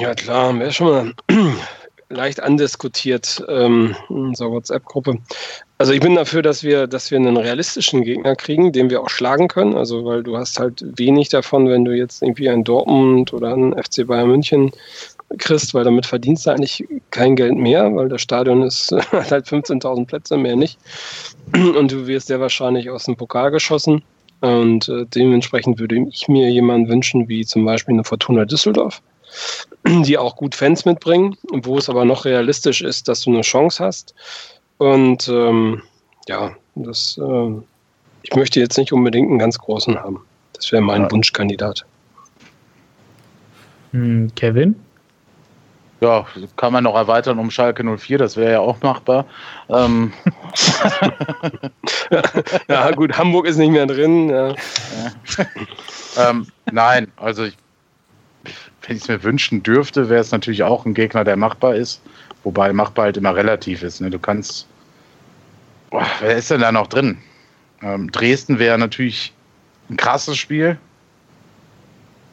[0.00, 1.12] Ja, klar, wäre schon mal
[2.08, 5.18] leicht andiskutiert ähm, in unserer WhatsApp-Gruppe.
[5.82, 9.10] Also ich bin dafür, dass wir, dass wir einen realistischen Gegner kriegen, den wir auch
[9.10, 9.74] schlagen können.
[9.74, 13.72] Also weil du hast halt wenig davon, wenn du jetzt irgendwie einen Dortmund oder einen
[13.72, 14.70] FC Bayern München
[15.38, 20.06] kriegst, weil damit verdienst du eigentlich kein Geld mehr, weil das Stadion ist halt 15.000
[20.06, 20.78] Plätze, mehr nicht.
[21.52, 24.04] Und du wirst sehr wahrscheinlich aus dem Pokal geschossen.
[24.40, 29.02] Und äh, dementsprechend würde ich mir jemanden wünschen, wie zum Beispiel eine Fortuna Düsseldorf
[29.86, 33.82] die auch gut Fans mitbringen, wo es aber noch realistisch ist, dass du eine Chance
[33.82, 34.14] hast.
[34.82, 35.80] Und ähm,
[36.26, 37.52] ja, das, äh,
[38.22, 40.20] ich möchte jetzt nicht unbedingt einen ganz großen haben.
[40.54, 41.10] Das wäre mein ja.
[41.12, 41.84] Wunschkandidat.
[43.92, 44.74] Hm, Kevin?
[46.00, 46.26] Ja,
[46.56, 49.24] kann man noch erweitern um Schalke 04, das wäre ja auch machbar.
[49.68, 50.12] Ähm.
[52.68, 54.30] ja, gut, Hamburg ist nicht mehr drin.
[54.30, 54.48] Ja.
[54.48, 55.46] Ja.
[56.30, 57.56] ähm, nein, also ich
[58.82, 62.02] wenn ich es mir wünschen dürfte, wäre es natürlich auch ein Gegner, der machbar ist.
[62.44, 64.00] Wobei machbar halt immer relativ ist.
[64.00, 64.10] Ne?
[64.10, 64.66] Du kannst.
[65.92, 67.18] Boah, wer ist denn da noch drin?
[67.82, 69.32] Ähm, Dresden wäre natürlich
[69.90, 70.78] ein krasses Spiel.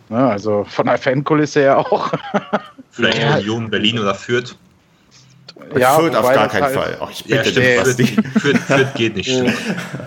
[0.07, 0.17] Ne?
[0.17, 2.11] Also von der Fankulisse her auch.
[2.91, 3.35] Vielleicht ja.
[3.35, 4.55] Union Berlin oder Fürth.
[5.77, 6.97] Ja, Fürth auf gar keinen halt Fall.
[7.01, 9.29] Oh, ich bitte ja, stimmt, Fürth, Fürth, geht nicht.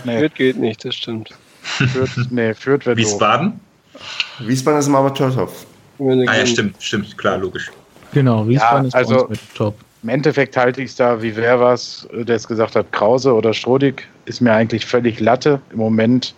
[0.04, 0.18] Nee.
[0.18, 1.28] Fürth geht nicht, das stimmt.
[1.60, 3.60] Fürth, nee, Fürth wird Wiesbaden?
[3.92, 4.02] Doof.
[4.48, 5.66] Wiesbaden ist im Amateurtopf.
[5.98, 7.70] Ah ja, stimmt, stimmt, klar, logisch.
[8.12, 9.78] Genau, Wiesbaden ja, ist also mit top.
[10.02, 13.54] Im Endeffekt halte ich es da, wie wer was, der es gesagt hat, Krause oder
[13.54, 15.60] Strodig, ist mir eigentlich völlig Latte.
[15.70, 16.34] Im Moment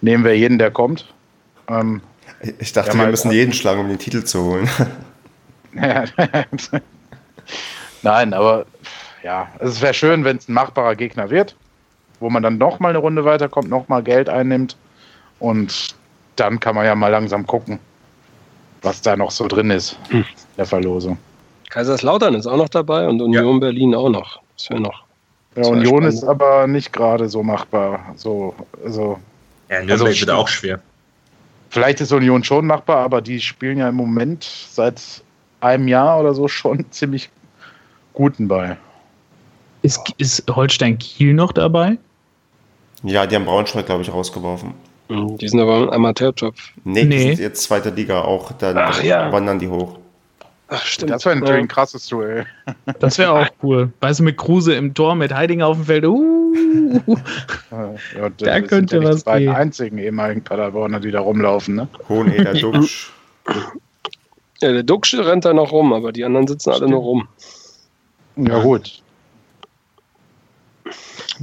[0.00, 1.12] nehmen wir jeden, der kommt.
[1.68, 2.00] Ähm,
[2.58, 4.68] ich dachte, wir müssen jeden schlagen, um den Titel zu holen.
[8.02, 8.66] Nein, aber
[9.22, 11.54] ja, es wäre schön, wenn es ein machbarer Gegner wird,
[12.18, 14.76] wo man dann noch mal eine Runde weiterkommt, noch mal Geld einnimmt
[15.38, 15.94] und
[16.36, 17.78] dann kann man ja mal langsam gucken,
[18.80, 20.24] was da noch so drin ist, hm.
[20.56, 21.18] der Verlosung.
[21.72, 23.58] Kaiserslautern ist auch noch dabei und Union ja.
[23.60, 24.40] Berlin auch noch.
[24.58, 25.04] Das wäre noch.
[25.56, 26.12] Ja, Union spannend.
[26.12, 28.12] ist aber nicht gerade so machbar.
[28.16, 28.54] So,
[28.84, 29.18] also,
[29.70, 30.80] ja, Nürnberg also, wird auch schwer.
[31.70, 35.00] Vielleicht ist Union schon machbar, aber die spielen ja im Moment seit
[35.60, 37.30] einem Jahr oder so schon ziemlich
[38.12, 38.76] guten Ball.
[39.80, 41.96] Ist, ist Holstein Kiel noch dabei?
[43.02, 44.74] Ja, die haben Braunschweig, glaube ich, rausgeworfen.
[45.08, 46.70] Hm, die sind aber im Amateurtopf.
[46.84, 47.16] Nee, nee.
[47.16, 48.52] die sind jetzt zweite Liga auch.
[48.52, 49.32] Dann Ach, ja.
[49.32, 50.01] wandern die hoch.
[50.74, 51.10] Ach, stimmt.
[51.10, 52.46] Das wäre natürlich ein krasses Duell.
[52.98, 53.92] Das wäre auch cool.
[54.00, 56.06] Weißt du, mit Kruse im Tor, mit Heidinger auf dem Feld.
[56.06, 56.54] Uh,
[58.16, 61.74] ja, da könnte ja was die beiden einzigen ehemaligen Paderborner, die da rumlaufen.
[61.74, 61.88] Ne?
[62.08, 63.12] Hoheneder, Duxch.
[64.62, 67.28] Ja, der Duxch rennt da noch rum, aber die anderen sitzen alle nur rum.
[68.36, 69.02] Ja, gut.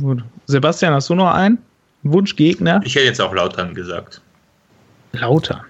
[0.01, 0.23] Gut.
[0.47, 1.59] Sebastian, hast du noch einen
[2.01, 2.81] Wunschgegner?
[2.83, 4.21] Ich hätte jetzt auch Lautern gesagt.
[5.11, 5.61] Lautern?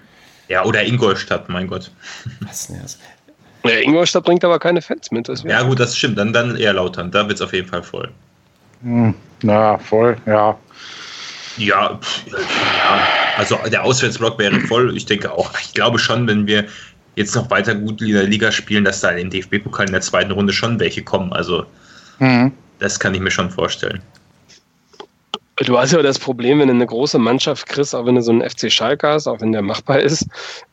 [0.48, 1.90] Ja, oder Ingolstadt, mein Gott.
[2.40, 2.98] Was denn das?
[3.64, 5.28] Ja, Ingolstadt bringt aber keine Fans mit.
[5.44, 6.18] ja, gut, das stimmt.
[6.18, 7.10] Dann, dann eher Lautern.
[7.10, 8.10] Da wird es auf jeden Fall voll.
[8.82, 10.56] Hm, na, voll, ja.
[11.56, 13.06] Ja, pff, ja,
[13.36, 14.96] also der Auswärtsblock wäre voll.
[14.96, 16.64] Ich denke auch, ich glaube schon, wenn wir
[17.16, 20.00] jetzt noch weiter gut in der Liga spielen, dass da in den DFB-Pokal in der
[20.00, 21.32] zweiten Runde schon welche kommen.
[21.32, 21.66] Also
[22.18, 22.52] mhm.
[22.78, 24.00] das kann ich mir schon vorstellen.
[25.56, 28.32] Du hast ja das Problem, wenn du eine große Mannschaft kriegst, auch wenn du so
[28.32, 30.26] einen FC Schalke hast, auch wenn der machbar ist,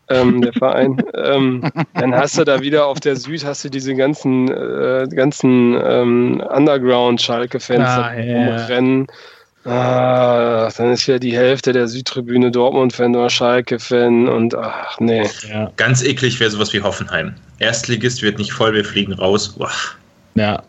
[0.10, 3.96] ähm, der Verein, ähm, dann hast du da wieder auf der Süd hast du diese
[3.96, 9.08] ganzen, äh, ganzen ähm, Underground-Schalke-Fans ah, rumrennen.
[9.66, 15.28] Ah, dann ist ja die Hälfte der Südtribüne Dortmund-Fan oder Schalke-Fan und ach nee.
[15.50, 15.72] Ja.
[15.76, 17.34] Ganz eklig wäre sowas wie Hoffenheim.
[17.60, 19.56] Erstligist wird nicht voll, wir fliegen raus.
[19.60, 19.72] Uah.
[20.36, 20.64] Ja,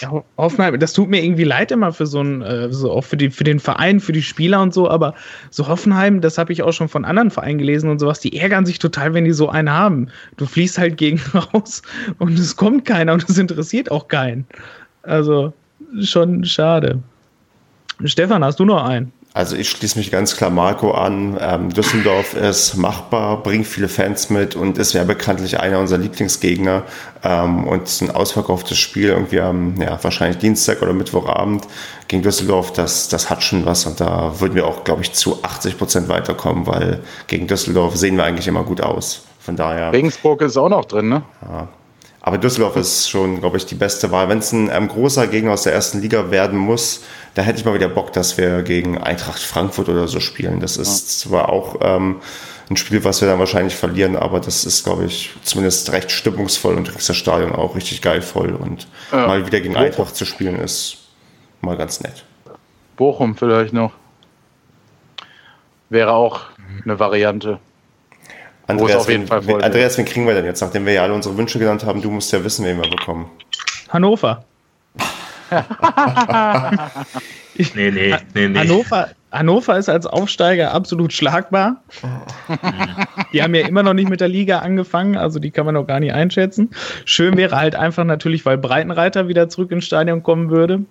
[0.00, 3.16] ja, Hoffenheim, das tut mir irgendwie leid immer für so ein, äh, so auch für,
[3.16, 5.14] die, für den Verein, für die Spieler und so, aber
[5.50, 8.66] so Hoffenheim, das habe ich auch schon von anderen Vereinen gelesen und sowas, die ärgern
[8.66, 10.08] sich total, wenn die so einen haben.
[10.36, 11.82] Du fließt halt gegen raus
[12.18, 14.46] und es kommt keiner und es interessiert auch keinen.
[15.02, 15.52] Also
[16.00, 17.02] schon schade.
[18.04, 19.12] Stefan, hast du noch einen?
[19.36, 21.36] Also ich schließe mich ganz klar Marco an.
[21.38, 26.84] Ähm, Düsseldorf ist machbar, bringt viele Fans mit und ist ja bekanntlich einer unserer Lieblingsgegner.
[27.22, 31.66] Ähm, und ein ausverkauftes Spiel irgendwie am, ja, wahrscheinlich Dienstag oder Mittwochabend
[32.08, 33.84] gegen Düsseldorf, das, das hat schon was.
[33.84, 38.16] Und da würden wir auch, glaube ich, zu 80 Prozent weiterkommen, weil gegen Düsseldorf sehen
[38.16, 39.26] wir eigentlich immer gut aus.
[39.38, 39.92] Von daher.
[39.92, 41.22] Regensburg ist auch noch drin, ne?
[41.42, 41.68] Ja.
[42.26, 44.28] Aber Düsseldorf ist schon, glaube ich, die beste Wahl.
[44.28, 47.02] Wenn es ein ähm, großer Gegner aus der ersten Liga werden muss,
[47.36, 50.58] da hätte ich mal wieder Bock, dass wir gegen Eintracht Frankfurt oder so spielen.
[50.58, 51.30] Das ist ja.
[51.30, 52.22] zwar auch ähm,
[52.70, 56.74] ein Spiel, was wir dann wahrscheinlich verlieren, aber das ist, glaube ich, zumindest recht stimmungsvoll
[56.74, 58.54] und kriegst das Stadion auch richtig geil voll.
[58.54, 59.26] Und ja.
[59.26, 60.96] mal wieder gegen Eintracht zu spielen, ist
[61.60, 62.24] mal ganz nett.
[62.96, 63.92] Bochum vielleicht noch.
[65.90, 66.40] Wäre auch
[66.84, 67.58] eine Variante.
[68.66, 71.12] Andreas, auf jeden Fall wen, Andreas, wen kriegen wir denn jetzt, nachdem wir ja alle
[71.12, 72.00] unsere Wünsche genannt haben?
[72.00, 73.30] Du musst ja wissen, wen wir bekommen.
[73.90, 74.42] Hannover.
[77.56, 78.58] Nee, nee, nee, nee.
[78.58, 81.82] Hannover, Hannover ist als Aufsteiger absolut schlagbar.
[83.32, 85.86] die haben ja immer noch nicht mit der Liga angefangen, also die kann man noch
[85.86, 86.70] gar nicht einschätzen.
[87.04, 90.84] Schön wäre halt einfach natürlich, weil Breitenreiter wieder zurück ins Stadion kommen würde.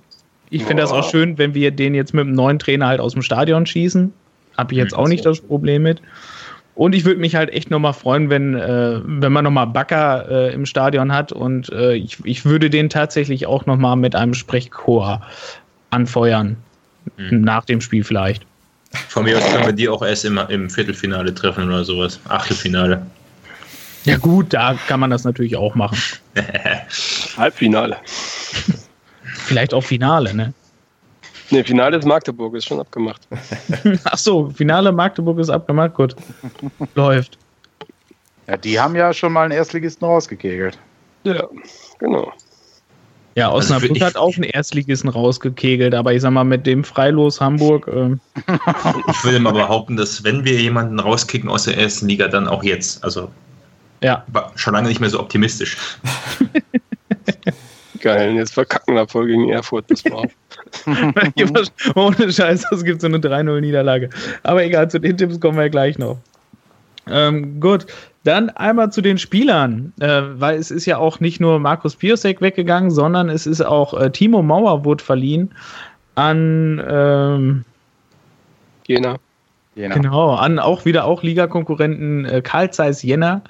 [0.50, 3.14] Ich finde das auch schön, wenn wir den jetzt mit dem neuen Trainer halt aus
[3.14, 4.14] dem Stadion schießen.
[4.58, 6.02] Habe ich jetzt auch nicht das Problem mit.
[6.76, 10.54] Und ich würde mich halt echt nochmal freuen, wenn, äh, wenn man nochmal Backer äh,
[10.54, 11.32] im Stadion hat.
[11.32, 15.22] Und äh, ich, ich würde den tatsächlich auch nochmal mit einem Sprechchor
[15.90, 16.58] anfeuern.
[17.18, 17.42] Mhm.
[17.42, 18.46] Nach dem Spiel vielleicht.
[19.08, 22.20] Von mir aus können wir die auch erst im, im Viertelfinale treffen oder sowas.
[22.28, 23.06] Achtelfinale.
[24.04, 25.98] Ja, gut, da kann man das natürlich auch machen.
[27.38, 27.98] Halbfinale.
[29.24, 30.54] Vielleicht auch Finale, ne?
[31.52, 33.28] Ne, Finale ist Magdeburg, ist schon abgemacht.
[34.04, 36.16] Ach so, Finale Magdeburg ist abgemacht, gut.
[36.96, 37.38] Läuft.
[38.48, 40.78] Ja, die haben ja schon mal einen Erstligisten rausgekegelt.
[41.24, 41.48] Ja,
[42.00, 42.32] genau.
[43.36, 47.42] Ja, Osnabrück also hat auch einen Erstligisten rausgekegelt, aber ich sag mal, mit dem Freilos
[47.42, 47.88] Hamburg.
[47.88, 48.16] Äh
[49.10, 52.64] ich würde mal behaupten, dass wenn wir jemanden rauskicken aus der ersten Liga, dann auch
[52.64, 53.04] jetzt.
[53.04, 53.30] Also
[54.02, 54.24] ja.
[54.56, 55.78] schon lange nicht mehr so optimistisch.
[58.00, 58.36] geil.
[58.36, 59.90] Jetzt verkacken wir voll gegen Erfurt.
[59.90, 60.28] Das war
[61.96, 64.10] Ohne Scheiß, das gibt so eine 3-0-Niederlage.
[64.44, 66.18] Aber egal, zu den Tipps kommen wir gleich noch.
[67.08, 67.86] Ähm, gut,
[68.24, 72.42] dann einmal zu den Spielern, äh, weil es ist ja auch nicht nur Markus Piosek
[72.42, 75.54] weggegangen, sondern es ist auch äh, Timo Mauer wurde verliehen
[76.16, 77.66] an ähm,
[78.88, 79.18] Jena.
[79.76, 79.96] Jena.
[79.96, 83.42] Genau, an auch wieder auch Ligakonkurrenten äh, Karl Zeiss Jena.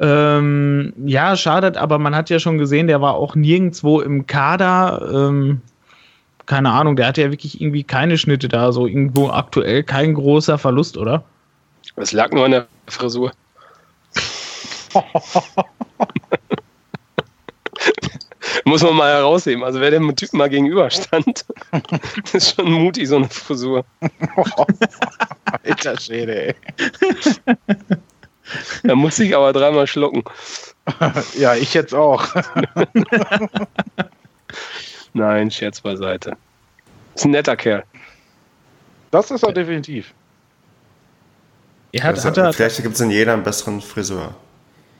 [0.00, 5.28] Ähm, ja, schadet, aber man hat ja schon gesehen, der war auch nirgendwo im Kader.
[5.28, 5.60] Ähm,
[6.52, 10.58] keine Ahnung, der hatte ja wirklich irgendwie keine Schnitte da, so irgendwo aktuell kein großer
[10.58, 11.24] Verlust, oder?
[11.96, 13.32] Es lag nur an der Frisur.
[18.66, 19.64] Muss man mal herausheben.
[19.64, 21.46] Also wer dem Typen mal gegenüberstand,
[22.34, 23.86] ist schon mutig, so eine Frisur.
[25.64, 26.54] Alter Schäde, ey.
[28.82, 30.22] Da muss ich aber dreimal schlucken.
[31.38, 32.26] Ja, ich jetzt auch.
[35.14, 36.36] Nein, Scherz beiseite.
[37.14, 37.84] Ist ein netter Kerl.
[39.10, 40.14] Das ist er definitiv.
[41.92, 44.34] Er hat, also, hat er, vielleicht gibt es in jeder einen besseren Friseur.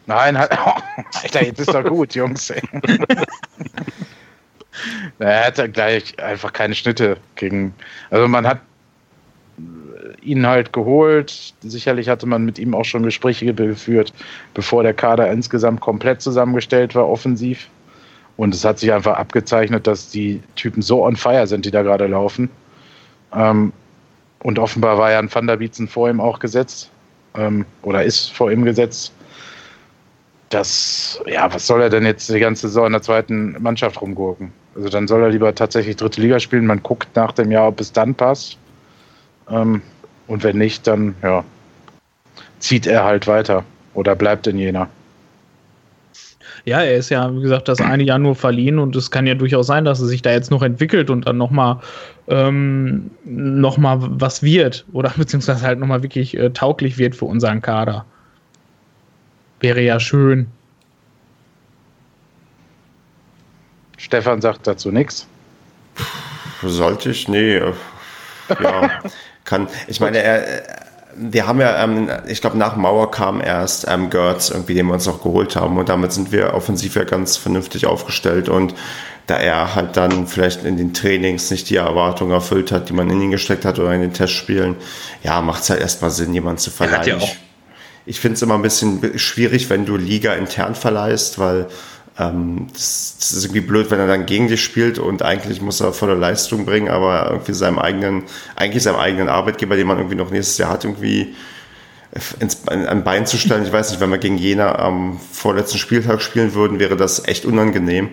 [0.07, 0.75] Nein, hat, oh,
[1.23, 2.51] Alter, jetzt ist doch gut, Jungs.
[5.19, 7.73] er hat ja gleich einfach keine Schnitte gegen.
[8.11, 8.61] Also man hat
[10.21, 11.55] ihn halt geholt.
[11.63, 14.13] Sicherlich hatte man mit ihm auch schon Gespräche geführt,
[14.55, 17.69] bevor der Kader insgesamt komplett zusammengestellt war, offensiv.
[18.37, 21.83] Und es hat sich einfach abgezeichnet, dass die Typen so on fire sind, die da
[21.83, 22.49] gerade laufen.
[23.35, 23.73] Ähm,
[24.43, 26.91] und offenbar war ja ein Van der Bietzen vor ihm auch gesetzt.
[27.37, 29.13] Ähm, oder ist vor ihm gesetzt
[30.53, 34.53] das, ja, was soll er denn jetzt die ganze Saison in der zweiten Mannschaft rumgurken?
[34.75, 36.67] Also dann soll er lieber tatsächlich dritte Liga spielen.
[36.67, 38.59] Man guckt nach dem Jahr, ob es dann passt.
[39.51, 39.83] Ähm,
[40.27, 41.45] und wenn nicht, dann ja,
[42.59, 43.65] zieht er halt weiter
[43.95, 44.89] oder bleibt in Jena.
[46.65, 49.35] Ja, er ist ja, wie gesagt, das eine Jahr nur verliehen und es kann ja
[49.35, 51.81] durchaus sein, dass er sich da jetzt noch entwickelt und dann nochmal
[52.29, 58.05] ähm, noch was wird oder beziehungsweise halt nochmal wirklich äh, tauglich wird für unseren Kader.
[59.61, 60.47] Wäre ja schön.
[63.97, 65.27] Stefan sagt dazu nichts.
[66.63, 67.29] Sollte ich?
[67.29, 67.61] Nee.
[68.49, 68.91] Ja,
[69.45, 69.69] kann.
[69.89, 70.82] Ich meine, er,
[71.17, 74.95] wir haben ja, ähm, ich glaube, nach Mauer kam erst ähm, Gertz, irgendwie, den wir
[74.95, 75.79] uns noch geholt haben.
[75.79, 78.49] Und damit sind wir offensiv ja ganz vernünftig aufgestellt.
[78.49, 78.75] Und
[79.27, 83.09] da er halt dann vielleicht in den Trainings nicht die Erwartungen erfüllt hat, die man
[83.11, 84.77] in ihn gesteckt hat oder in den Testspielen,
[85.23, 87.21] ja, macht es halt erstmal Sinn, jemanden zu verleihen.
[87.21, 87.33] Er ja
[88.05, 91.69] ich finde es immer ein bisschen schwierig, wenn du Liga intern verleihst, weil
[92.19, 95.81] ähm, das, das, ist irgendwie blöd, wenn er dann gegen dich spielt und eigentlich muss
[95.81, 98.25] er volle Leistung bringen, aber irgendwie seinem eigenen,
[98.57, 101.35] eigentlich seinem eigenen Arbeitgeber, den man irgendwie noch nächstes Jahr hat, irgendwie
[102.41, 103.65] ins, ein Bein zu stellen.
[103.65, 107.47] Ich weiß nicht, wenn wir gegen Jena am vorletzten Spieltag spielen würden, wäre das echt
[107.47, 108.11] unangenehm.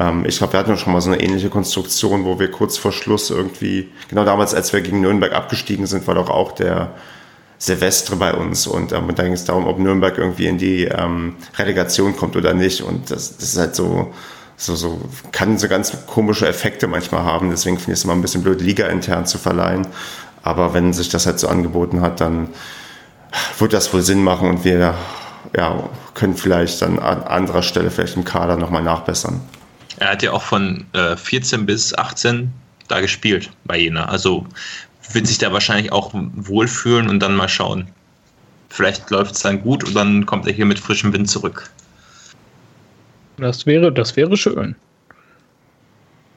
[0.00, 2.90] Ähm, ich glaube, wir hatten schon mal so eine ähnliche Konstruktion, wo wir kurz vor
[2.90, 6.94] Schluss irgendwie, genau damals, als wir gegen Nürnberg abgestiegen sind, war doch auch der
[7.58, 8.66] Silvestre bei uns.
[8.66, 12.54] Und ähm, dann ging es darum, ob Nürnberg irgendwie in die ähm, Relegation kommt oder
[12.54, 12.82] nicht.
[12.82, 14.12] Und das, das ist halt so,
[14.56, 15.00] so, so,
[15.32, 18.60] kann so ganz komische Effekte manchmal haben, deswegen finde ich es immer ein bisschen blöd,
[18.60, 19.86] Liga intern zu verleihen,
[20.42, 22.48] aber wenn sich das halt so angeboten hat, dann
[23.58, 24.48] wird das wohl Sinn machen.
[24.48, 24.94] Und wir
[25.56, 29.40] ja, können vielleicht dann an anderer Stelle vielleicht im Kader nochmal nachbessern.
[29.98, 32.52] Er hat ja auch von äh, 14 bis 18
[32.88, 34.06] da gespielt bei Jena.
[34.06, 34.46] Also
[35.12, 37.88] wird sich da wahrscheinlich auch wohlfühlen und dann mal schauen.
[38.68, 41.70] Vielleicht läuft es dann gut und dann kommt er hier mit frischem Wind zurück.
[43.38, 44.74] Das wäre, das wäre schön.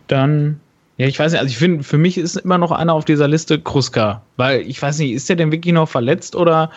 [0.07, 0.59] Dann,
[0.97, 3.27] ja, ich weiß nicht, also ich finde, für mich ist immer noch einer auf dieser
[3.27, 6.71] Liste Kruska, weil ich weiß nicht, ist der denn wirklich noch verletzt oder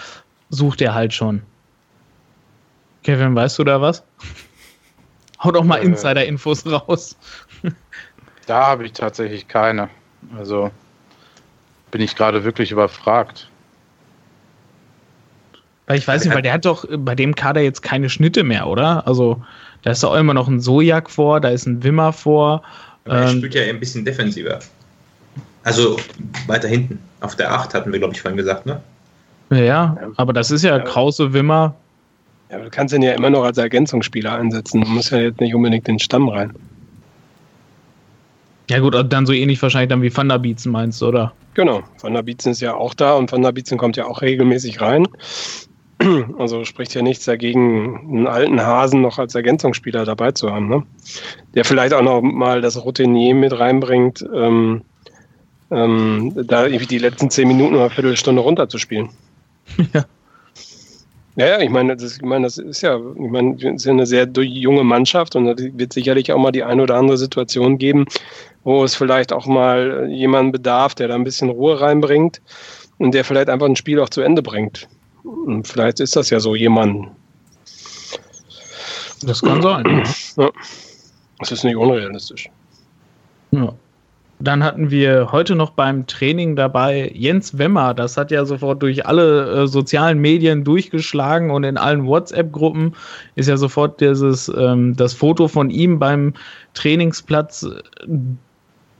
[0.51, 1.43] sucht er halt schon?
[3.03, 4.03] Kevin, weißt du da was?
[5.43, 7.17] Hau doch mal äh, Insider-Infos raus.
[8.47, 9.91] da habe ich tatsächlich keine.
[10.37, 10.71] Also
[11.95, 13.49] bin ich gerade wirklich überfragt.
[15.87, 18.67] Weil ich weiß nicht, weil der hat doch bei dem Kader jetzt keine Schnitte mehr,
[18.67, 19.07] oder?
[19.07, 19.41] Also
[19.83, 22.65] da ist auch immer noch ein Sojak vor, da ist ein Wimmer vor.
[23.05, 24.59] Aber er ähm, spielt ja ein bisschen defensiver.
[25.63, 25.97] Also
[26.49, 26.99] weiter hinten.
[27.21, 28.81] Auf der 8 hatten wir, glaube ich, vorhin gesagt, ne?
[29.51, 31.77] Ja, aber das ist ja Krause, Wimmer.
[32.51, 34.81] Ja, du kannst ihn ja immer noch als Ergänzungsspieler einsetzen.
[34.81, 36.55] Du musst ja jetzt nicht unbedingt den Stamm rein.
[38.71, 41.33] Ja gut, dann so ähnlich wahrscheinlich dann wie Van der Bietzen meinst du, oder?
[41.55, 44.23] Genau, Van der Bietzen ist ja auch da und Van der Bietzen kommt ja auch
[44.23, 45.07] regelmäßig rein.
[46.39, 50.83] Also spricht ja nichts dagegen, einen alten Hasen noch als Ergänzungsspieler dabei zu haben, ne?
[51.55, 54.83] Der vielleicht auch noch mal das Routinier mit reinbringt, ähm,
[55.71, 59.09] ähm, da irgendwie die letzten zehn Minuten oder Viertelstunde runterzuspielen.
[59.95, 60.05] Ja.
[61.37, 64.07] Ja, ja, ich meine, das, ich meine, das ist ja, ich meine, wir sind eine
[64.07, 68.07] sehr junge Mannschaft und es wird sicherlich auch mal die eine oder andere Situation geben,
[68.63, 72.41] wo es vielleicht auch mal jemanden bedarf, der da ein bisschen Ruhe reinbringt
[72.99, 74.89] und der vielleicht einfach ein Spiel auch zu Ende bringt.
[75.25, 77.09] Und vielleicht ist das ja so jemand.
[79.23, 80.05] Das kann sein.
[80.37, 80.51] Ja.
[81.41, 82.49] Das ist nicht unrealistisch.
[83.51, 83.75] Ja.
[84.45, 87.95] Dann hatten wir heute noch beim Training dabei Jens Wemmer.
[87.95, 92.95] Das hat ja sofort durch alle äh, sozialen Medien durchgeschlagen und in allen WhatsApp-Gruppen
[93.37, 96.35] ist ja sofort dieses, ähm, das Foto von ihm beim
[96.75, 98.07] Trainingsplatz äh,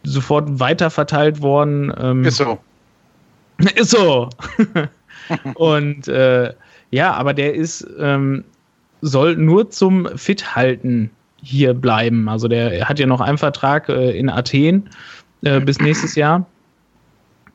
[0.03, 1.93] sofort weiterverteilt worden.
[1.99, 2.59] Ähm, ist so.
[3.77, 4.31] Ist so.
[5.55, 6.53] und äh,
[6.91, 8.45] ja, aber der ist, ähm,
[9.01, 11.11] soll nur zum Fithalten
[11.43, 12.29] hier bleiben.
[12.29, 14.89] Also der hat ja noch einen Vertrag äh, in Athen
[15.45, 16.47] äh, bis nächstes Jahr.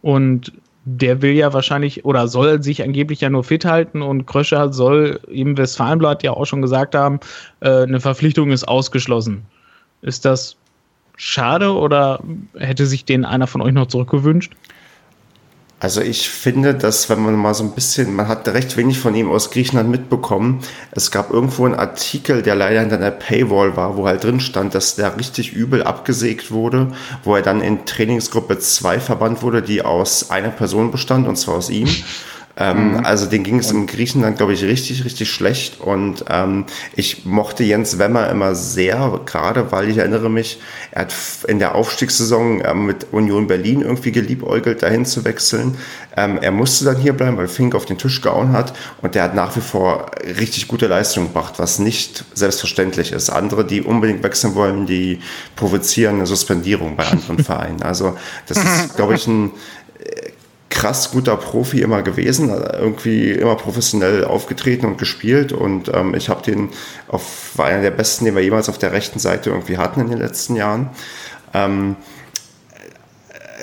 [0.01, 0.53] Und
[0.85, 5.19] der will ja wahrscheinlich oder soll sich angeblich ja nur fit halten und Kröscher soll
[5.27, 7.19] im Westfalenblatt ja auch schon gesagt haben,
[7.59, 9.43] äh, eine Verpflichtung ist ausgeschlossen.
[10.01, 10.55] Ist das
[11.17, 12.23] schade oder
[12.57, 14.53] hätte sich den einer von euch noch zurückgewünscht?
[15.81, 19.15] Also ich finde, dass wenn man mal so ein bisschen, man hat recht wenig von
[19.15, 20.59] ihm aus Griechenland mitbekommen.
[20.91, 24.75] Es gab irgendwo einen Artikel, der leider hinter einer Paywall war, wo halt drin stand,
[24.75, 26.91] dass der richtig übel abgesägt wurde,
[27.23, 31.55] wo er dann in Trainingsgruppe 2 verbannt wurde, die aus einer Person bestand, und zwar
[31.55, 31.87] aus ihm.
[32.59, 33.05] Ähm, mhm.
[33.05, 35.79] Also den ging es in Griechenland, glaube ich, richtig, richtig schlecht.
[35.79, 36.65] Und ähm,
[36.95, 40.59] ich mochte Jens Wemmer immer sehr, gerade weil ich erinnere mich,
[40.91, 41.13] er hat
[41.47, 45.77] in der Aufstiegssaison ähm, mit Union Berlin irgendwie geliebäugelt, dahin zu wechseln.
[46.17, 48.73] Ähm, er musste dann hier bleiben, weil Fink auf den Tisch gehauen hat.
[49.01, 53.29] Und der hat nach wie vor richtig gute Leistung gebracht, was nicht selbstverständlich ist.
[53.29, 55.19] Andere, die unbedingt wechseln wollen, die
[55.55, 57.81] provozieren eine Suspendierung bei anderen Vereinen.
[57.83, 58.17] Also
[58.47, 59.51] das ist, glaube ich, ein
[60.69, 66.43] krass guter Profi immer gewesen, irgendwie immer professionell aufgetreten und gespielt und ähm, ich habe
[66.43, 66.69] den
[67.07, 70.09] auf war einer der besten, den wir jemals auf der rechten Seite irgendwie hatten in
[70.09, 70.89] den letzten Jahren.
[71.53, 71.95] Ähm,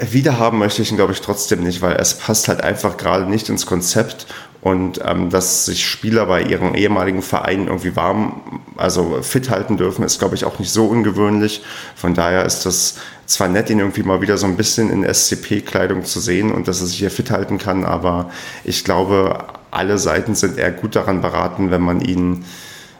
[0.02, 3.48] wiederhaben möchte ich ihn, glaube ich, trotzdem nicht, weil es passt halt einfach gerade nicht
[3.48, 4.26] ins Konzept
[4.60, 10.04] und ähm, dass sich Spieler bei ihren ehemaligen Vereinen irgendwie warm, also fit halten dürfen,
[10.04, 11.62] ist, glaube ich, auch nicht so ungewöhnlich.
[11.94, 16.04] Von daher ist das zwar nett, ihn irgendwie mal wieder so ein bisschen in SCP-Kleidung
[16.04, 18.30] zu sehen und dass er sich hier fit halten kann, aber
[18.64, 22.44] ich glaube, alle Seiten sind eher gut daran beraten, wenn man ihn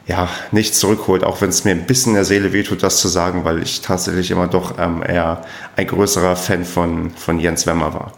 [0.07, 3.09] ja, nicht zurückholt, auch wenn es mir ein bisschen in der Seele wehtut, das zu
[3.09, 7.93] sagen, weil ich tatsächlich immer doch ähm, eher ein größerer Fan von, von Jens Wemmer
[7.93, 8.13] war.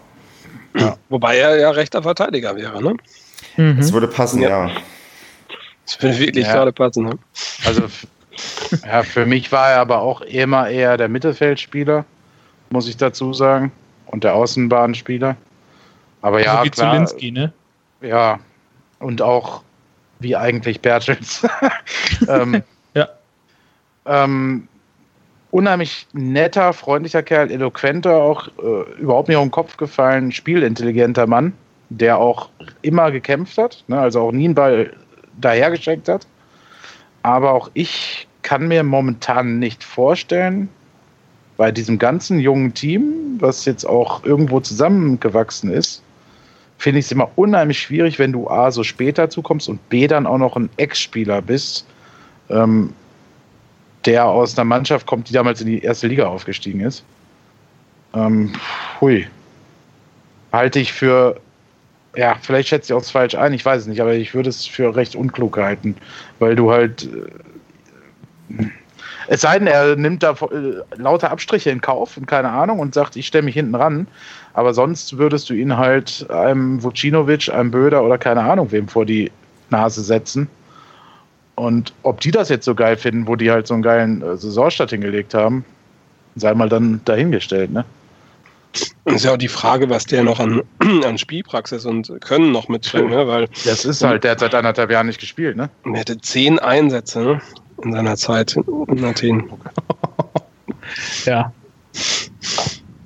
[0.76, 2.94] Ja, wobei er ja rechter Verteidiger wäre, ne?
[3.58, 3.76] Mhm.
[3.76, 4.66] Das würde passen, ja.
[4.68, 4.70] ja.
[5.84, 6.52] Das würde wirklich ja.
[6.54, 7.18] gerade passen, ne?
[7.64, 7.82] Also
[8.86, 12.04] ja, für mich war er aber auch immer eher der Mittelfeldspieler,
[12.70, 13.72] muss ich dazu sagen.
[14.06, 15.36] Und der Außenbahnspieler.
[16.22, 16.92] Aber ja, also wie klar.
[16.92, 17.52] Zulinski, ne?
[18.00, 18.38] Ja,
[19.00, 19.62] und auch
[20.20, 21.46] wie eigentlich Bertels.
[22.28, 22.62] ähm,
[22.94, 23.08] ja.
[24.06, 24.68] Ähm,
[25.50, 31.52] unheimlich netter, freundlicher Kerl, eloquenter, auch äh, überhaupt nicht auf den Kopf gefallen, spielintelligenter Mann,
[31.90, 32.50] der auch
[32.82, 34.94] immer gekämpft hat, ne, also auch nie einen Ball
[35.40, 36.26] dahergeschenkt hat.
[37.22, 40.68] Aber auch ich kann mir momentan nicht vorstellen,
[41.56, 46.02] bei diesem ganzen jungen Team, was jetzt auch irgendwo zusammengewachsen ist,
[46.78, 50.26] finde ich es immer unheimlich schwierig, wenn du A so später zukommst und B dann
[50.26, 51.84] auch noch ein Ex-Spieler bist,
[52.48, 52.92] ähm,
[54.04, 57.04] der aus einer Mannschaft kommt, die damals in die erste Liga aufgestiegen ist.
[58.14, 58.52] Ähm,
[59.00, 59.26] hui.
[60.52, 61.40] Halte ich für,
[62.18, 64.66] ja, vielleicht schätze ich auch falsch ein, ich weiß es nicht, aber ich würde es
[64.66, 65.94] für recht unklug halten,
[66.40, 67.08] weil du halt
[68.50, 68.64] äh,
[69.28, 72.92] es sei denn, er nimmt da äh, lauter Abstriche in Kauf und keine Ahnung und
[72.92, 74.08] sagt, ich stelle mich hinten ran.
[74.54, 79.06] Aber sonst würdest du ihn halt einem Vucinovic, einem Böder oder keine Ahnung wem vor
[79.06, 79.30] die
[79.70, 80.48] Nase setzen.
[81.54, 84.36] Und ob die das jetzt so geil finden, wo die halt so einen geilen äh,
[84.36, 85.64] Saisonstart hingelegt haben,
[86.34, 87.84] sei mal dann dahingestellt, ne?
[89.04, 90.62] Das ist ja auch die Frage, was der noch an,
[91.04, 93.26] an Spielpraxis und Können noch mitbringt, ne?
[93.26, 95.70] Weil, das ist halt, der hat seit anderthalb Jahren nicht gespielt, ne?
[95.84, 97.40] Er hatte zehn Einsätze, ne?
[97.82, 99.50] in seiner Zeit in Athen.
[101.24, 101.52] ja.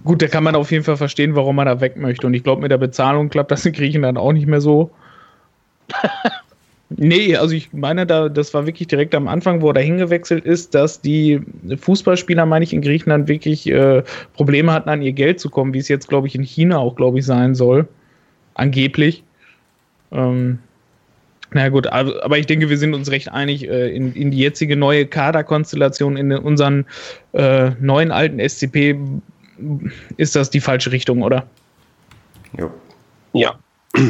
[0.04, 2.26] Gut, da kann man auf jeden Fall verstehen, warum man da weg möchte.
[2.26, 4.90] Und ich glaube, mit der Bezahlung klappt das in Griechenland auch nicht mehr so.
[6.96, 10.44] nee, also ich meine, da, das war wirklich direkt am Anfang, wo er da hingewechselt
[10.44, 11.40] ist, dass die
[11.76, 14.02] Fußballspieler, meine ich, in Griechenland wirklich äh,
[14.34, 16.96] Probleme hatten, an ihr Geld zu kommen, wie es jetzt, glaube ich, in China auch,
[16.96, 17.88] glaube ich, sein soll.
[18.54, 19.24] Angeblich.
[20.10, 20.58] Ähm,
[21.54, 24.76] na gut, aber ich denke, wir sind uns recht einig, äh, in, in die jetzige
[24.76, 26.86] neue Kaderkonstellation, in unseren
[27.32, 28.96] äh, neuen alten SCP
[30.16, 31.46] ist das die falsche Richtung, oder?
[32.58, 32.70] Ja.
[33.34, 33.54] Ja,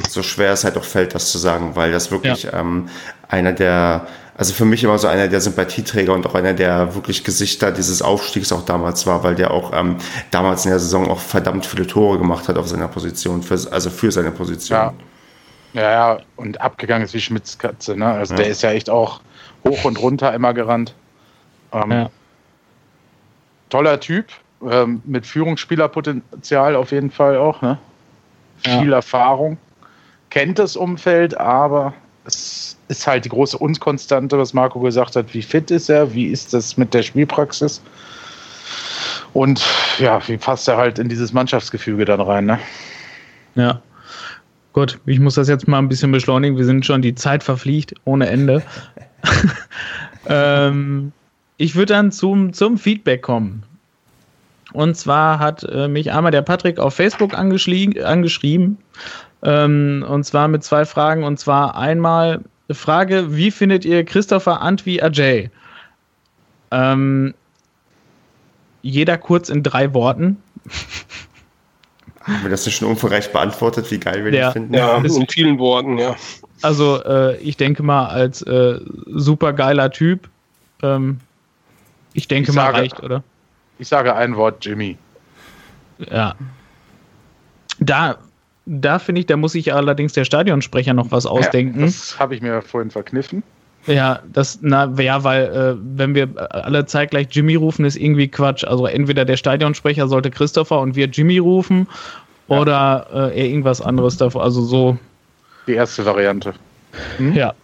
[0.09, 2.61] so schwer es halt auch fällt, das zu sagen, weil das wirklich ja.
[2.61, 2.89] ähm,
[3.29, 4.07] einer der,
[4.37, 8.01] also für mich immer so einer der Sympathieträger und auch einer der wirklich Gesichter dieses
[8.01, 9.97] Aufstiegs auch damals war, weil der auch ähm,
[10.31, 13.91] damals in der Saison auch verdammt viele Tore gemacht hat auf seiner Position, für, also
[13.91, 14.79] für seine Position.
[14.79, 14.95] Ja.
[15.75, 18.07] Ja, ja, und abgegangen ist wie Schmitz Katze, ne?
[18.07, 18.43] Also ja.
[18.43, 19.23] der ist ja echt auch
[19.67, 20.95] hoch und runter immer gerannt.
[21.73, 22.11] Ähm, ja.
[23.71, 24.27] Toller Typ,
[24.71, 27.79] ähm, mit Führungsspielerpotenzial auf jeden Fall auch, ne?
[28.59, 28.97] Viel ja.
[28.97, 29.57] Erfahrung
[30.33, 31.93] kennt das Umfeld, aber
[32.25, 35.35] es ist halt die große Unkonstante, was Marco gesagt hat.
[35.35, 36.15] Wie fit ist er?
[36.15, 37.83] Wie ist das mit der Spielpraxis?
[39.35, 39.63] Und
[39.99, 42.47] ja, wie passt er halt in dieses Mannschaftsgefüge dann rein?
[42.47, 42.59] Ne?
[43.57, 43.83] Ja.
[44.73, 46.57] Gut, ich muss das jetzt mal ein bisschen beschleunigen.
[46.57, 48.63] Wir sind schon die Zeit verfliegt ohne Ende.
[50.27, 51.13] ähm,
[51.59, 53.65] ich würde dann zum, zum Feedback kommen.
[54.73, 58.79] Und zwar hat äh, mich einmal der Patrick auf Facebook angeschrieben
[59.43, 61.25] ähm, und zwar mit zwei Fragen.
[61.25, 62.41] Und zwar einmal
[62.71, 65.51] Frage: Wie findet ihr Christopher Antwi Ajay?
[66.71, 67.35] Ähm,
[68.83, 70.43] jeder kurz in drei Worten.
[72.23, 74.75] Haben wir das nicht schon umfangreich beantwortet, wie geil wir ja, den finden?
[74.75, 76.15] Ja, in vielen Worten, ja.
[76.63, 80.29] Also, äh, ich denke mal, als äh, super geiler Typ,
[80.83, 81.19] ähm,
[82.13, 83.25] ich denke ich mal, sage, reicht, oder?
[83.79, 84.97] Ich sage ein Wort, Jimmy.
[85.99, 86.35] Ja.
[87.81, 88.19] Da
[88.67, 91.81] da finde ich, da muss sich allerdings der Stadionsprecher noch was ausdenken.
[91.81, 93.43] Ja, das habe ich mir vorhin verkniffen.
[93.87, 98.65] Ja, das, na, ja, weil, äh, wenn wir alle zeitgleich Jimmy rufen, ist irgendwie Quatsch.
[98.65, 101.89] Also entweder der Stadionsprecher sollte Christopher und wir Jimmy rufen
[102.47, 102.61] ja.
[102.61, 104.45] oder äh, er irgendwas anderes davor.
[104.45, 104.99] Also so.
[105.67, 106.55] Die erste Variante.
[107.17, 107.35] Hm?
[107.35, 107.55] Ja.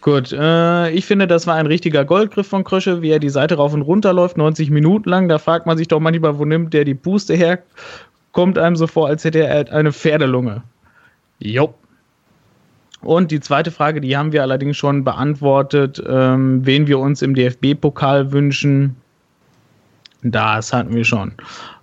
[0.00, 3.56] Gut, äh, ich finde, das war ein richtiger Goldgriff von Krösche, wie er die Seite
[3.56, 5.28] rauf und runter läuft, 90 Minuten lang.
[5.28, 7.58] Da fragt man sich doch manchmal, wo nimmt der die Puste her?
[8.32, 10.62] Kommt einem so vor, als hätte er eine Pferdelunge.
[11.38, 11.74] Jo.
[13.00, 17.34] Und die zweite Frage, die haben wir allerdings schon beantwortet, ähm, wen wir uns im
[17.34, 18.96] DFB-Pokal wünschen.
[20.22, 21.32] Das hatten wir schon.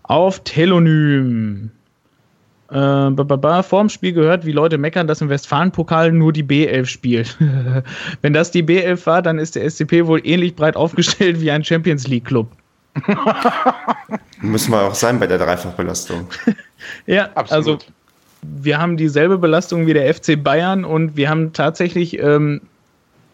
[0.03, 1.72] Auf Telonym.
[2.69, 7.38] Äh, vorm Spiel gehört, wie Leute meckern, dass im Westfalen-Pokal nur die B11 spielt.
[8.22, 11.63] Wenn das die B11 war, dann ist der SCP wohl ähnlich breit aufgestellt wie ein
[11.63, 12.47] Champions League-Club.
[14.41, 16.27] Müssen wir auch sein bei der Dreifachbelastung.
[17.05, 17.51] ja, Absolut.
[17.51, 17.77] also
[18.41, 22.61] wir haben dieselbe Belastung wie der FC Bayern und wir haben tatsächlich ähm,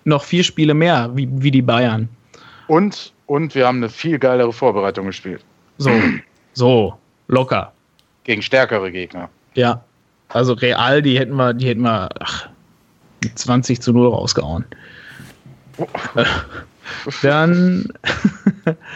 [0.03, 2.09] noch vier Spiele mehr wie, wie die Bayern.
[2.67, 5.43] Und, und wir haben eine viel geilere Vorbereitung gespielt.
[5.77, 5.91] So,
[6.53, 6.97] so,
[7.27, 7.73] locker.
[8.23, 9.29] Gegen stärkere Gegner.
[9.55, 9.83] Ja,
[10.29, 12.49] also real, die hätten wir, die hätten wir ach,
[13.35, 14.65] 20 zu 0 rausgehauen.
[15.77, 15.87] Oh.
[17.21, 17.91] Dann.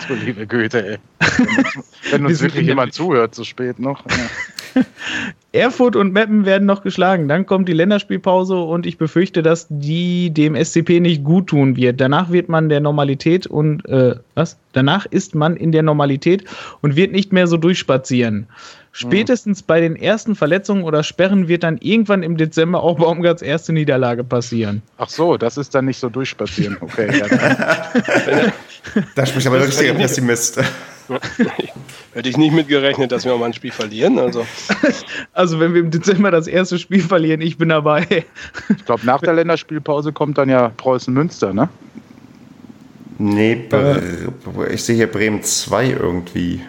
[0.07, 0.97] so liebe Goethe, ey.
[2.11, 4.03] Wenn uns wirklich jemand zuhört, so spät noch.
[4.05, 4.83] Ja.
[5.51, 7.27] Erfurt und Meppen werden noch geschlagen.
[7.29, 12.01] Dann kommt die Länderspielpause und ich befürchte, dass die dem SCP nicht gut tun wird.
[12.01, 14.57] Danach wird man der Normalität und äh, was?
[14.73, 16.43] Danach ist man in der Normalität
[16.81, 18.47] und wird nicht mehr so durchspazieren.
[18.97, 23.73] Spätestens bei den ersten Verletzungen oder Sperren wird dann irgendwann im Dezember auch Baumgarts erste
[23.73, 24.81] Niederlage passieren.
[24.97, 26.77] Ach so, das ist dann nicht so durchspazieren.
[26.79, 27.21] Okay.
[29.15, 30.61] da spricht aber ein richtiger Pessimist.
[32.13, 34.17] Hätte ich nicht mitgerechnet, dass wir auch mal ein Spiel verlieren.
[34.17, 34.47] Also.
[35.33, 38.23] also wenn wir im Dezember das erste Spiel verlieren, ich bin dabei.
[38.69, 41.67] Ich glaube, nach der Länderspielpause kommt dann ja Preußen-Münster, ne?
[43.17, 46.61] Nee, äh, ich sehe hier Bremen 2 irgendwie.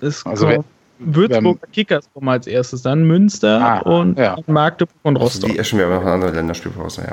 [0.00, 0.64] Das also wenn,
[0.98, 4.36] Würzburg Kickers kommen als erstes, dann Münster ah, und ja.
[4.46, 5.50] Magdeburg und Rostock.
[5.50, 7.06] Die ist schon wieder noch eine andere Länderspielpause,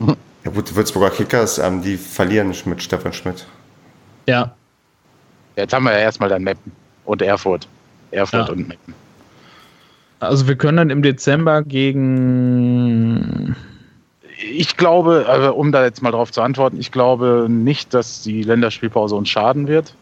[0.00, 0.16] ja.
[0.44, 3.44] Ja gut, die Würzburger Kickers, ähm, die verlieren mit Stefan Schmidt.
[4.26, 4.54] Ja.
[5.56, 6.70] Jetzt haben wir ja erstmal dann Meppen
[7.04, 7.66] und Erfurt.
[8.12, 8.52] Erfurt ja.
[8.54, 8.94] und Meppen.
[10.20, 13.56] Also wir können dann im Dezember gegen
[14.40, 18.42] ich glaube, also um da jetzt mal drauf zu antworten, ich glaube nicht, dass die
[18.42, 19.94] Länderspielpause uns schaden wird.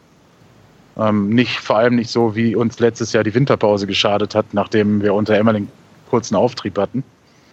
[0.99, 5.03] Ähm, nicht, vor allem nicht so, wie uns letztes Jahr die Winterpause geschadet hat, nachdem
[5.03, 5.69] wir unter Emmer den
[6.09, 7.05] kurzen Auftrieb hatten.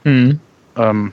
[0.03, 0.40] Mhm.
[0.78, 1.11] Ähm,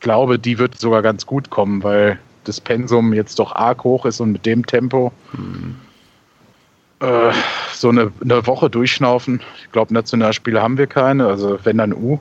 [0.00, 4.20] glaube, die wird sogar ganz gut kommen, weil das Pensum jetzt doch arg hoch ist
[4.20, 5.76] und mit dem Tempo mhm.
[7.00, 7.32] äh,
[7.72, 9.40] so eine, eine Woche durchschnaufen.
[9.62, 12.18] Ich glaube, Nationalspiele haben wir keine, also wenn dann U.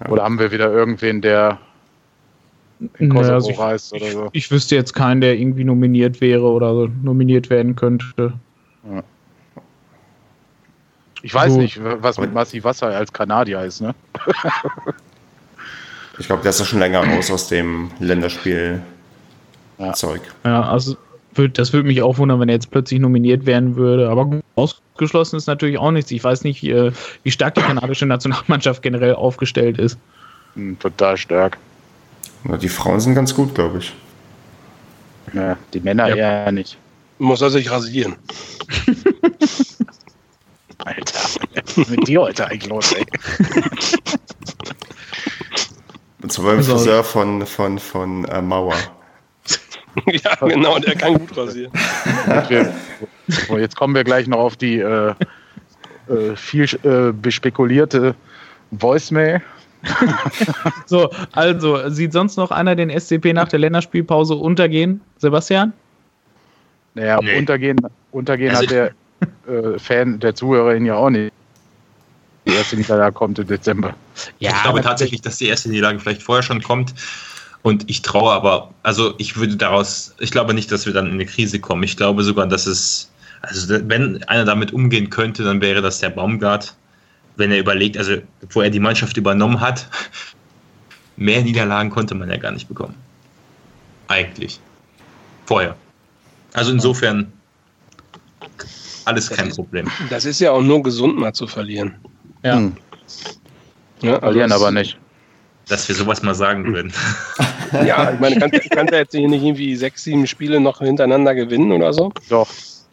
[0.00, 0.10] Ja.
[0.10, 1.58] Oder haben wir wieder irgendwen, der
[2.98, 4.28] in Kosovo naja, also ich, reist oder so.
[4.32, 8.32] Ich, ich, wüsste jetzt keinen, der irgendwie nominiert wäre oder so nominiert werden könnte.
[8.90, 9.02] Ja.
[11.22, 11.58] Ich weiß so.
[11.58, 13.94] nicht, was mit Massi Wasser als Kanadier ist, ne?
[16.18, 20.20] ich glaube, der ist ja schon länger raus aus dem Länderspiel-Zeug.
[20.44, 20.50] Ja.
[20.50, 20.96] ja, also
[21.52, 24.10] das würde mich auch wundern, wenn er jetzt plötzlich nominiert werden würde.
[24.10, 26.10] Aber ausgeschlossen ist natürlich auch nichts.
[26.10, 26.92] Ich weiß nicht, wie,
[27.22, 29.98] wie stark die kanadische Nationalmannschaft generell aufgestellt ist.
[30.54, 31.56] Hm, total stark.
[32.44, 33.94] Na, die Frauen sind ganz gut, glaube ich.
[35.32, 36.16] Ja, die Männer ja.
[36.16, 36.76] eher nicht.
[37.18, 38.16] Muss er sich rasieren.
[40.78, 41.20] Alter,
[41.76, 43.06] was mit dir heute eigentlich los, ey?
[46.22, 48.74] Und zwar beim also, Friseur von, von, von äh, Mauer.
[50.06, 51.72] ja, genau, der kann gut rasieren.
[53.28, 55.14] so, jetzt kommen wir gleich noch auf die äh,
[56.08, 58.14] äh, viel äh, bespekulierte
[58.70, 59.42] Voicemail.
[60.86, 65.72] so, also, sieht sonst noch einer den SCP nach der Länderspielpause untergehen, Sebastian?
[66.94, 67.38] Naja, nee.
[67.38, 67.78] untergehen,
[68.12, 71.32] untergehen also hat der äh, Fan, der Zuhörer ihn ja auch nicht.
[72.46, 73.94] Die erste Niederlage kommt im Dezember.
[74.38, 76.94] Ja, ich glaube tatsächlich, dass die erste Niederlage vielleicht vorher schon kommt.
[77.62, 81.14] Und ich traue aber, also ich würde daraus, ich glaube nicht, dass wir dann in
[81.14, 81.82] eine Krise kommen.
[81.82, 86.10] Ich glaube sogar, dass es, also wenn einer damit umgehen könnte, dann wäre das der
[86.10, 86.74] Baumgart.
[87.36, 88.16] Wenn er überlegt, also
[88.50, 89.88] wo er die Mannschaft übernommen hat,
[91.16, 92.94] mehr Niederlagen konnte man ja gar nicht bekommen.
[94.08, 94.60] Eigentlich.
[95.46, 95.76] Vorher.
[96.52, 97.32] Also insofern
[99.04, 99.86] alles kein das Problem.
[99.86, 101.94] Ist, das ist ja auch nur gesund mal zu verlieren.
[102.42, 102.56] Ja.
[102.56, 102.76] Hm.
[104.00, 104.96] ja also Verlieren aber nicht.
[105.68, 106.92] Dass wir sowas mal sagen würden.
[107.84, 111.34] Ja, ich meine, kannst, kannst ja jetzt hier nicht irgendwie sechs, sieben Spiele noch hintereinander
[111.34, 112.12] gewinnen oder so.
[112.28, 112.48] Doch.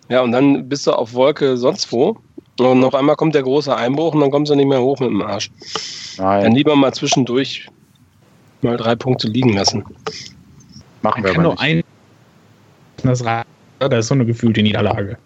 [0.10, 2.18] Ja, und dann bist du auf Wolke sonst wo.
[2.60, 5.10] Und noch einmal kommt der große Einbruch und dann kommst du nicht mehr hoch mit
[5.10, 5.50] dem Arsch.
[6.18, 6.44] Nein.
[6.44, 7.68] Dann lieber mal zwischendurch
[8.62, 9.84] mal drei Punkte liegen lassen.
[11.02, 11.84] Machen wir aber nur ein.
[13.04, 15.18] Das da ist so eine gefühlte Niederlage.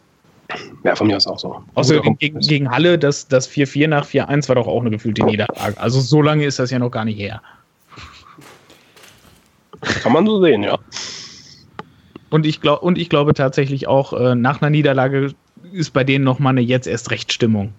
[0.84, 1.62] Ja, von mir aus auch so.
[1.74, 5.78] Außer gegen, gegen, Halle, das, das 4-4 nach 4-1 war doch auch eine gefühlte Niederlage.
[5.78, 7.42] Also so lange ist das ja noch gar nicht her.
[9.82, 10.78] Kann man so sehen, ja.
[12.30, 15.34] Und ich, glaub, und ich glaube tatsächlich auch, äh, nach einer Niederlage
[15.76, 17.74] ist bei denen nochmal eine jetzt erst recht Stimmung.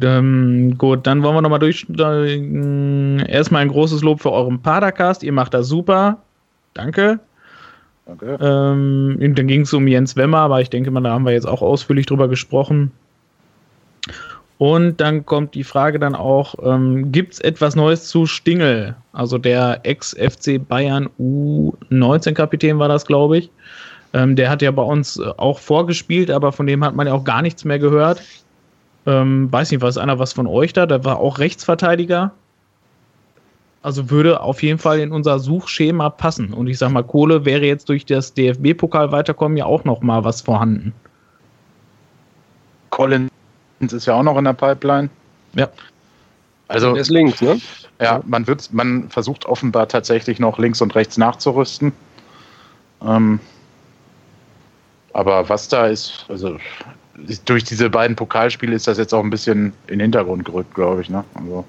[0.00, 1.86] Ähm, gut, dann wollen wir nochmal durch.
[1.96, 5.22] Äh, erstmal ein großes Lob für euren Padercast.
[5.22, 6.18] Ihr macht das super.
[6.74, 7.20] Danke.
[8.06, 8.38] Danke.
[8.40, 11.46] Ähm, dann ging es um Jens Wemmer, aber ich denke mal, da haben wir jetzt
[11.46, 12.90] auch ausführlich drüber gesprochen.
[14.58, 18.94] Und dann kommt die Frage dann auch, ähm, gibt es etwas Neues zu Stingel?
[19.12, 23.50] Also der Ex-FC Bayern U19-Kapitän war das, glaube ich.
[24.14, 27.12] Ähm, der hat ja bei uns äh, auch vorgespielt, aber von dem hat man ja
[27.12, 28.22] auch gar nichts mehr gehört.
[29.06, 30.86] Ähm, weiß nicht, was einer was von euch da?
[30.86, 32.32] Der war auch Rechtsverteidiger.
[33.82, 36.54] Also würde auf jeden Fall in unser Suchschema passen.
[36.54, 40.24] Und ich sag mal, Kohle wäre jetzt durch das DFB-Pokal weiterkommen ja auch noch mal
[40.24, 40.94] was vorhanden.
[42.90, 43.30] Collins
[43.80, 45.10] ist ja auch noch in der Pipeline.
[45.54, 45.68] Ja.
[46.68, 47.60] Also ist links, ne?
[48.00, 51.92] Ja, man wird, man versucht offenbar tatsächlich noch links und rechts nachzurüsten.
[53.02, 53.40] Ähm,
[55.14, 56.58] aber was da ist, also
[57.46, 61.00] durch diese beiden Pokalspiele ist das jetzt auch ein bisschen in den Hintergrund gerückt, glaube
[61.00, 61.08] ich.
[61.08, 61.24] Ne?
[61.34, 61.64] Also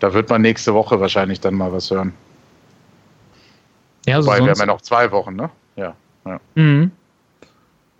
[0.00, 2.12] da wird man nächste Woche wahrscheinlich dann mal was hören.
[4.06, 5.50] Ja, also Wobei, wir haben ja noch zwei Wochen, ne?
[5.76, 5.94] Ja.
[6.24, 6.40] ja.
[6.54, 6.90] Mhm.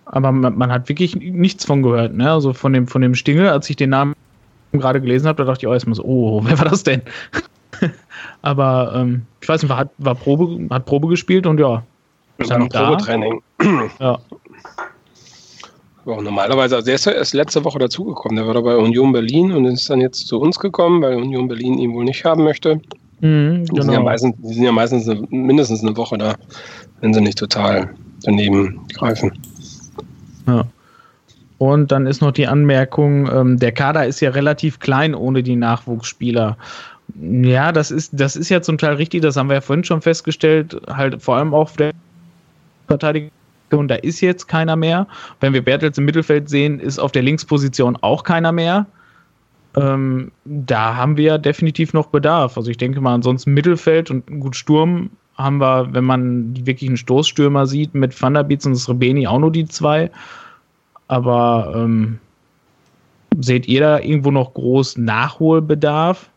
[0.05, 2.31] Aber man, man, hat wirklich nichts von gehört, ne?
[2.31, 4.15] Also von dem, von dem Stingel, als ich den Namen
[4.73, 7.03] gerade gelesen habe, da dachte ich auch erstmal so, oh, wer war das denn?
[8.43, 11.85] Aber ähm, ich weiß nicht, hat, war Probe, hat Probe gespielt und ja.
[12.39, 13.43] Ist dann Probetraining.
[14.01, 14.19] ja.
[16.07, 18.37] Ja, normalerweise, also der ist ja erst letzte Woche dazugekommen.
[18.37, 21.49] Der war da bei Union Berlin und ist dann jetzt zu uns gekommen, weil Union
[21.49, 22.81] Berlin ihn wohl nicht haben möchte.
[23.21, 23.65] Mhm, genau.
[23.65, 24.03] die, sind ja genau.
[24.05, 26.35] meistens, die sind ja meistens eine, mindestens eine Woche da,
[27.01, 27.91] wenn sie nicht total
[28.23, 29.33] daneben greifen.
[30.47, 30.65] Ja.
[31.59, 35.57] Und dann ist noch die Anmerkung, ähm, der Kader ist ja relativ klein ohne die
[35.57, 36.57] Nachwuchsspieler.
[37.21, 40.03] Ja, das ist, das ist ja zum Teil richtig, das haben wir ja vorhin schon
[40.03, 41.93] festgestellt, halt vor allem auch der
[42.87, 43.31] Verteidigung
[43.71, 45.07] da ist jetzt keiner mehr.
[45.41, 48.87] Wenn wir Bertels im Mittelfeld sehen, ist auf der Linksposition auch keiner mehr.
[49.77, 52.57] Ähm, da haben wir definitiv noch Bedarf.
[52.57, 56.97] Also ich denke mal, ansonsten Mittelfeld und gut Sturm haben wir, wenn man wirklich einen
[56.97, 60.11] Stoßstürmer sieht, mit Van der Beats und Srebeni auch nur die zwei.
[61.09, 62.19] Aber ähm,
[63.39, 66.31] seht ihr da irgendwo noch groß Nachholbedarf,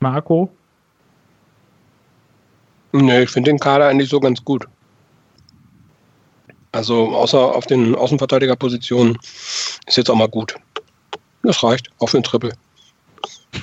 [0.00, 0.50] Marco?
[2.92, 4.66] Nee, ich finde den Kader eigentlich so ganz gut.
[6.72, 9.18] Also außer auf den Außenverteidigerpositionen
[9.86, 10.54] ist jetzt auch mal gut.
[11.42, 12.52] Das reicht, auch für ein Triple.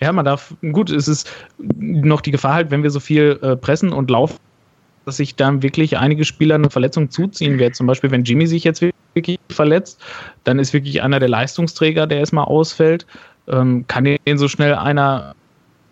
[0.00, 3.56] ja, man darf, gut, es ist noch die Gefahr halt, wenn wir so viel äh,
[3.56, 4.38] pressen und laufen,
[5.06, 7.74] dass sich dann wirklich einige Spieler eine Verletzung zuziehen werden.
[7.74, 8.82] Zum Beispiel, wenn Jimmy sich jetzt
[9.14, 10.00] wirklich verletzt,
[10.44, 13.06] dann ist wirklich einer der Leistungsträger, der erstmal ausfällt.
[13.48, 15.34] Ähm, kann den so schnell einer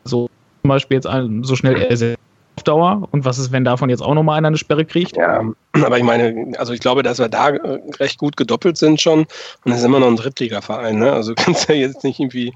[0.04, 0.28] so
[0.62, 1.08] zum Beispiel jetzt
[1.42, 2.25] so schnell ersetzen?
[2.64, 3.08] Dauer?
[3.10, 5.16] Und was ist, wenn davon jetzt auch nochmal einer eine Sperre kriegt?
[5.16, 5.42] Ja,
[5.72, 9.20] aber ich meine, also ich glaube, dass wir da äh, recht gut gedoppelt sind schon.
[9.20, 9.26] Und
[9.64, 10.98] das ist immer noch ein Drittligaverein.
[10.98, 11.12] Ne?
[11.12, 12.52] Also du kannst ja jetzt nicht irgendwie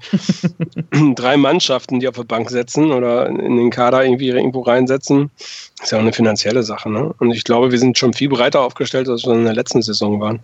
[1.15, 5.31] drei Mannschaften, die auf der Bank setzen oder in den Kader irgendwie irgendwo reinsetzen.
[5.77, 6.89] Das ist ja auch eine finanzielle Sache.
[6.89, 7.13] Ne?
[7.19, 10.19] Und ich glaube, wir sind schon viel breiter aufgestellt, als wir in der letzten Saison
[10.19, 10.39] waren.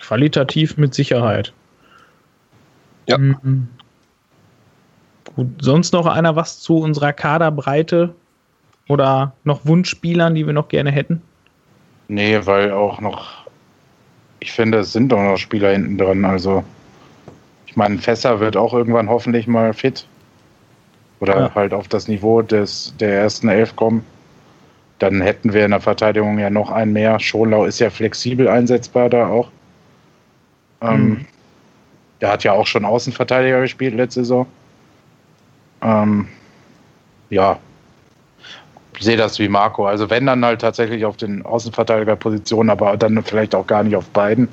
[0.00, 1.52] Qualitativ mit Sicherheit.
[3.06, 3.18] Ja.
[5.36, 8.14] Gut, sonst noch einer was zu unserer Kaderbreite
[8.88, 11.22] oder noch Wunschspielern, die wir noch gerne hätten?
[12.08, 13.46] Nee, weil auch noch,
[14.40, 16.24] ich finde, es sind doch noch Spieler hinten dran.
[16.24, 16.64] Also,
[17.66, 20.06] ich meine, Fässer wird auch irgendwann hoffentlich mal fit.
[21.20, 21.54] Oder ja.
[21.54, 24.04] halt auf das Niveau des, der ersten Elf kommen.
[24.98, 27.20] Dann hätten wir in der Verteidigung ja noch einen mehr.
[27.20, 29.50] Schonlau ist ja flexibel einsetzbar da auch.
[30.82, 31.26] Ähm, mhm.
[32.20, 34.46] der hat ja auch schon Außenverteidiger gespielt letzte Saison.
[35.82, 36.28] Ähm,
[37.30, 37.58] ja,
[39.00, 39.86] sehe das wie Marco.
[39.86, 44.08] Also wenn dann halt tatsächlich auf den Außenverteidigerpositionen, aber dann vielleicht auch gar nicht auf
[44.10, 44.48] beiden,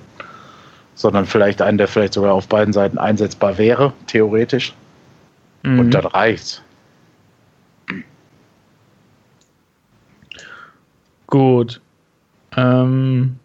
[0.95, 4.73] sondern vielleicht einen, der vielleicht sogar auf beiden Seiten einsetzbar wäre, theoretisch.
[5.63, 5.79] Mhm.
[5.79, 6.61] Und dann reicht's.
[11.27, 11.81] Gut.
[12.55, 13.37] Ähm,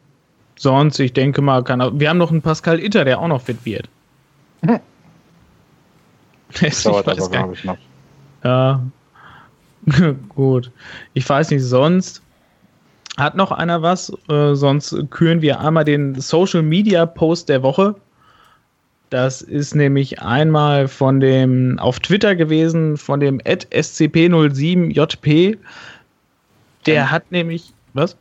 [0.57, 3.65] sonst, ich denke mal, kann wir haben noch einen Pascal Itter, der auch noch fit
[3.65, 3.89] wird.
[6.61, 7.79] Das dauert aber, glaube ich, noch.
[8.45, 8.83] Ja.
[10.29, 10.71] Gut.
[11.15, 12.23] Ich weiß nicht, sonst
[13.17, 14.13] hat noch einer was?
[14.29, 17.95] Äh, sonst küren wir einmal den Social Media Post der Woche.
[19.11, 25.59] Das ist nämlich einmal von dem auf Twitter gewesen, von dem SCP-07JP.
[26.87, 27.11] Der N.
[27.11, 27.75] hat nämlich.
[27.93, 28.17] Was?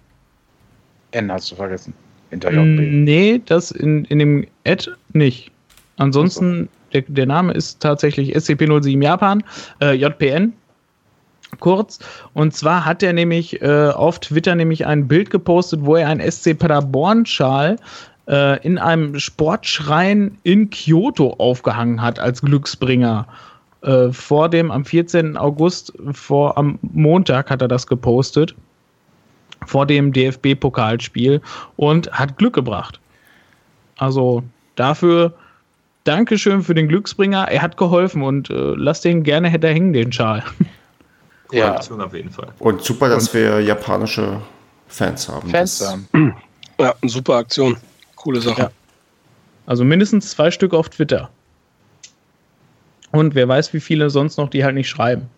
[1.11, 1.93] N hast du vergessen.
[2.29, 2.91] Hinter JP.
[2.91, 5.51] Nee, das in, in dem Ad nicht.
[5.95, 9.43] Ansonsten der, der Name ist tatsächlich SCP-07 Japan,
[9.81, 10.53] äh, JPN
[11.59, 11.99] kurz.
[12.33, 16.31] Und zwar hat er nämlich äh, auf Twitter nämlich ein Bild gepostet, wo er einen
[16.31, 17.77] SC Paderborn-Schal
[18.27, 23.27] äh, in einem Sportschrein in Kyoto aufgehangen hat als Glücksbringer.
[23.81, 25.37] Äh, vor dem, am 14.
[25.37, 28.55] August, vor am Montag hat er das gepostet.
[29.65, 31.39] Vor dem DFB-Pokalspiel
[31.75, 32.99] und hat Glück gebracht.
[33.97, 34.43] Also
[34.75, 35.33] dafür
[36.03, 37.47] Dankeschön für den Glücksbringer.
[37.49, 40.43] Er hat geholfen und äh, lass den gerne hätte hängen, den Schal.
[41.51, 42.47] Ja, auf jeden Fall.
[42.59, 44.41] Und super, dass und wir japanische
[44.87, 45.49] Fans haben.
[45.49, 46.33] Fans haben.
[46.79, 47.77] Ja, super Aktion.
[48.15, 48.61] Coole Sache.
[48.61, 48.71] Ja.
[49.65, 51.29] Also mindestens zwei Stück auf Twitter.
[53.11, 55.29] Und wer weiß, wie viele sonst noch, die halt nicht schreiben.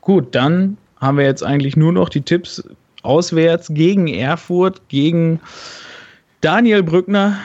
[0.00, 2.62] Gut, dann haben wir jetzt eigentlich nur noch die Tipps
[3.02, 5.40] auswärts gegen Erfurt, gegen
[6.40, 7.38] Daniel Brückner,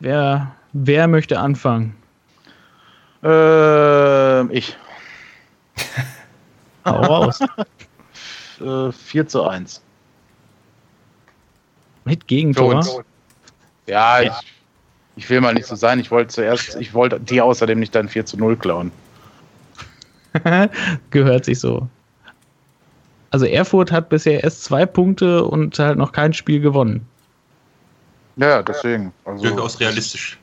[0.00, 1.96] Wer, wer möchte anfangen?
[3.22, 4.76] Äh, ich.
[6.84, 7.40] Hau raus.
[8.60, 9.82] äh, 4 zu 1.
[12.04, 13.04] Mit Gegentor?
[13.86, 14.40] Ja, ja.
[15.16, 15.98] Ich, ich, will mal nicht so sein.
[15.98, 18.92] Ich wollte zuerst, ich wollte die außerdem nicht dann 4 zu 0 klauen.
[21.10, 21.88] Gehört sich so.
[23.30, 27.06] Also Erfurt hat bisher erst zwei Punkte und halt noch kein Spiel gewonnen.
[28.36, 29.12] Ja, deswegen.
[29.24, 30.38] Also, Durchaus realistisch.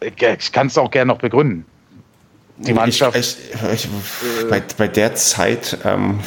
[0.00, 1.64] Ich kann es auch gerne noch begründen.
[2.58, 3.16] Die Mannschaft.
[3.16, 3.36] Ich,
[3.72, 3.88] ich, ich,
[4.48, 6.20] bei, bei, der Zeit, ähm,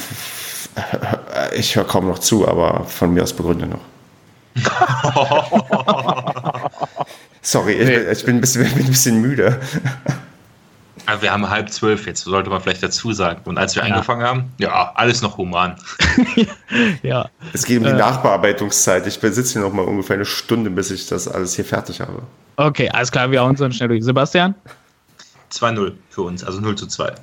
[1.52, 3.80] ich höre kaum noch zu, aber von mir aus begründe noch.
[7.42, 8.12] Sorry, nee.
[8.12, 9.60] ich, bin, ein bisschen, bin ein bisschen müde.
[11.08, 13.40] Aber wir haben halb zwölf jetzt, sollte man vielleicht dazu sagen.
[13.46, 13.94] Und als wir ja.
[13.94, 15.74] angefangen haben, ja, alles noch human.
[17.02, 17.30] ja.
[17.54, 19.06] Es geht um die äh, Nachbearbeitungszeit.
[19.06, 22.20] Ich sitze hier noch mal ungefähr eine Stunde, bis ich das alles hier fertig habe.
[22.56, 24.04] Okay, alles klar, wir hauen uns dann schnell durch.
[24.04, 24.54] Sebastian?
[25.50, 27.14] 2-0 für uns, also 0 zu 2.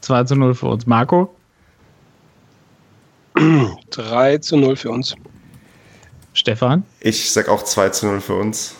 [0.00, 0.84] 2 zu 0 für uns.
[0.84, 1.32] Marco?
[3.90, 5.14] 3 zu 0 für uns.
[6.32, 6.82] Stefan?
[6.98, 8.74] Ich sag auch 2 zu 0 für uns.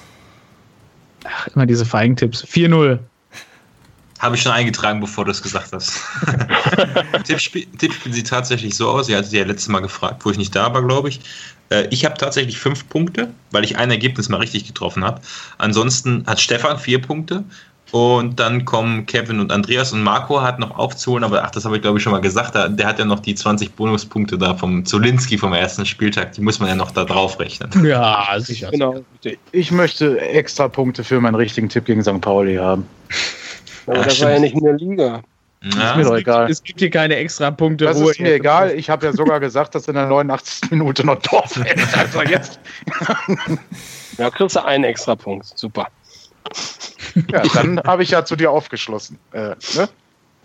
[1.23, 2.45] Ach, immer diese Feigentipps.
[2.45, 2.99] 4-0.
[4.23, 6.01] Habe ich schon eingetragen, bevor du es gesagt hast.
[7.25, 9.09] Tippspiel, Tippspiel sieht tatsächlich so aus.
[9.09, 11.19] Ihr hattet ja letztes Mal gefragt, wo ich nicht da war, glaube ich.
[11.71, 15.21] Äh, ich habe tatsächlich fünf Punkte, weil ich ein Ergebnis mal richtig getroffen habe.
[15.59, 17.43] Ansonsten hat Stefan vier Punkte.
[17.91, 21.77] Und dann kommen Kevin und Andreas und Marco hat noch aufzuholen, aber ach, das habe
[21.77, 22.55] ich glaube ich schon mal gesagt.
[22.55, 26.33] Der hat ja noch die 20 Bonuspunkte da vom Zolinski vom ersten Spieltag.
[26.33, 27.71] Die muss man ja noch da drauf rechnen.
[27.85, 28.71] Ja, sicher.
[28.71, 29.05] Genau.
[29.51, 32.21] Ich möchte extra Punkte für meinen richtigen Tipp gegen St.
[32.21, 32.87] Pauli haben.
[33.87, 35.23] Aber ja, das war ja nicht in der Liga.
[35.63, 36.51] Ja, ist mir doch egal.
[36.51, 37.85] Es gibt hier keine extra Punkte.
[37.85, 38.73] Das ist mir egal.
[38.77, 40.73] Ich habe ja sogar gesagt, dass in der 89.
[40.73, 41.97] Minute noch Dorf ist.
[41.97, 42.59] Also jetzt.
[44.19, 45.47] ja, kriegst du einen extra Punkt.
[45.57, 45.89] Super.
[47.31, 49.19] Ja, dann habe ich ja zu dir aufgeschlossen.
[49.33, 49.89] Äh, ne?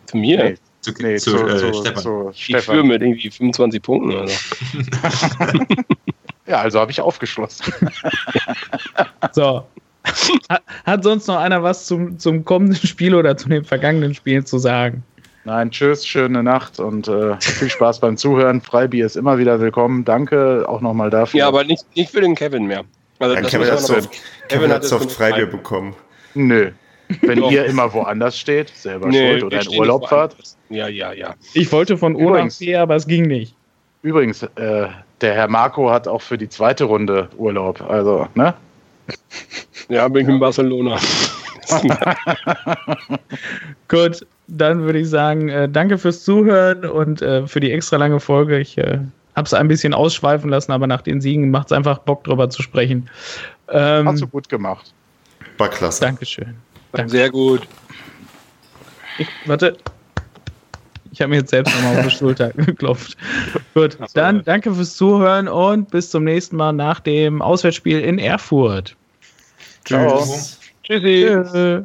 [0.06, 0.44] Zu mir?
[0.44, 2.04] Nee, Zu, nee zu, zu, äh, zu, Stefan.
[2.04, 2.88] zu Ich führe Stefan.
[2.88, 4.36] mit irgendwie 25 Punkten oder so.
[6.48, 7.74] Ja, also habe ich aufgeschlossen.
[9.34, 9.66] So.
[10.86, 14.58] Hat, sonst noch einer was zum, zum kommenden Spiel oder zu den vergangenen Spielen zu
[14.58, 15.04] sagen?
[15.46, 18.60] Nein, tschüss, schöne Nacht und äh, viel Spaß beim Zuhören.
[18.62, 20.04] Freibier ist immer wieder willkommen.
[20.04, 21.40] Danke auch nochmal dafür.
[21.40, 22.84] Ja, aber nicht, nicht für den Kevin mehr.
[23.20, 24.10] Also Ja, das Kevin hat man so noch-
[24.50, 25.52] Kevin hat das so oft genug Freibier Zeit.
[25.52, 25.96] bekommen.
[26.34, 26.72] Nö.
[27.22, 30.36] Wenn ihr immer woanders steht, selber Nee, schuld oder in Urlaub fahrt.
[30.70, 31.36] Ja, ja, ja.
[31.54, 32.60] Ich wollte von O nach Übrigens.
[32.60, 33.56] B, aber es ging nicht.
[34.02, 34.88] Übrigens, äh,
[35.22, 37.82] der Herr Marco hat auch für die zweite Runde Urlaub.
[37.90, 38.54] Also, ne?
[39.90, 40.98] Ja, bin ich in Barcelona.
[43.88, 48.20] Gut, dann würde ich sagen, äh, danke fürs Zuhören und äh, für die extra lange
[48.20, 48.60] Folge.
[48.60, 49.00] Ich äh,
[49.36, 52.50] habe es ein bisschen ausschweifen lassen, aber nach den Siegen macht es einfach Bock drüber
[52.50, 53.10] zu sprechen.
[53.70, 54.94] Ähm, Hast du gut gemacht.
[55.58, 56.02] War klasse.
[56.02, 56.56] Dankeschön.
[56.92, 57.12] Danke.
[57.12, 57.68] Sehr gut.
[59.20, 59.78] Ich, warte.
[61.12, 63.18] Ich habe mir jetzt selbst nochmal auf die Schulter geklopft.
[63.74, 68.97] Gut, dann danke fürs Zuhören und bis zum nächsten Mal nach dem Auswärtsspiel in Erfurt.
[69.88, 70.20] Ciao.
[70.20, 70.60] Tschüss.
[70.84, 71.26] Tschüssi.
[71.44, 71.84] Tschö.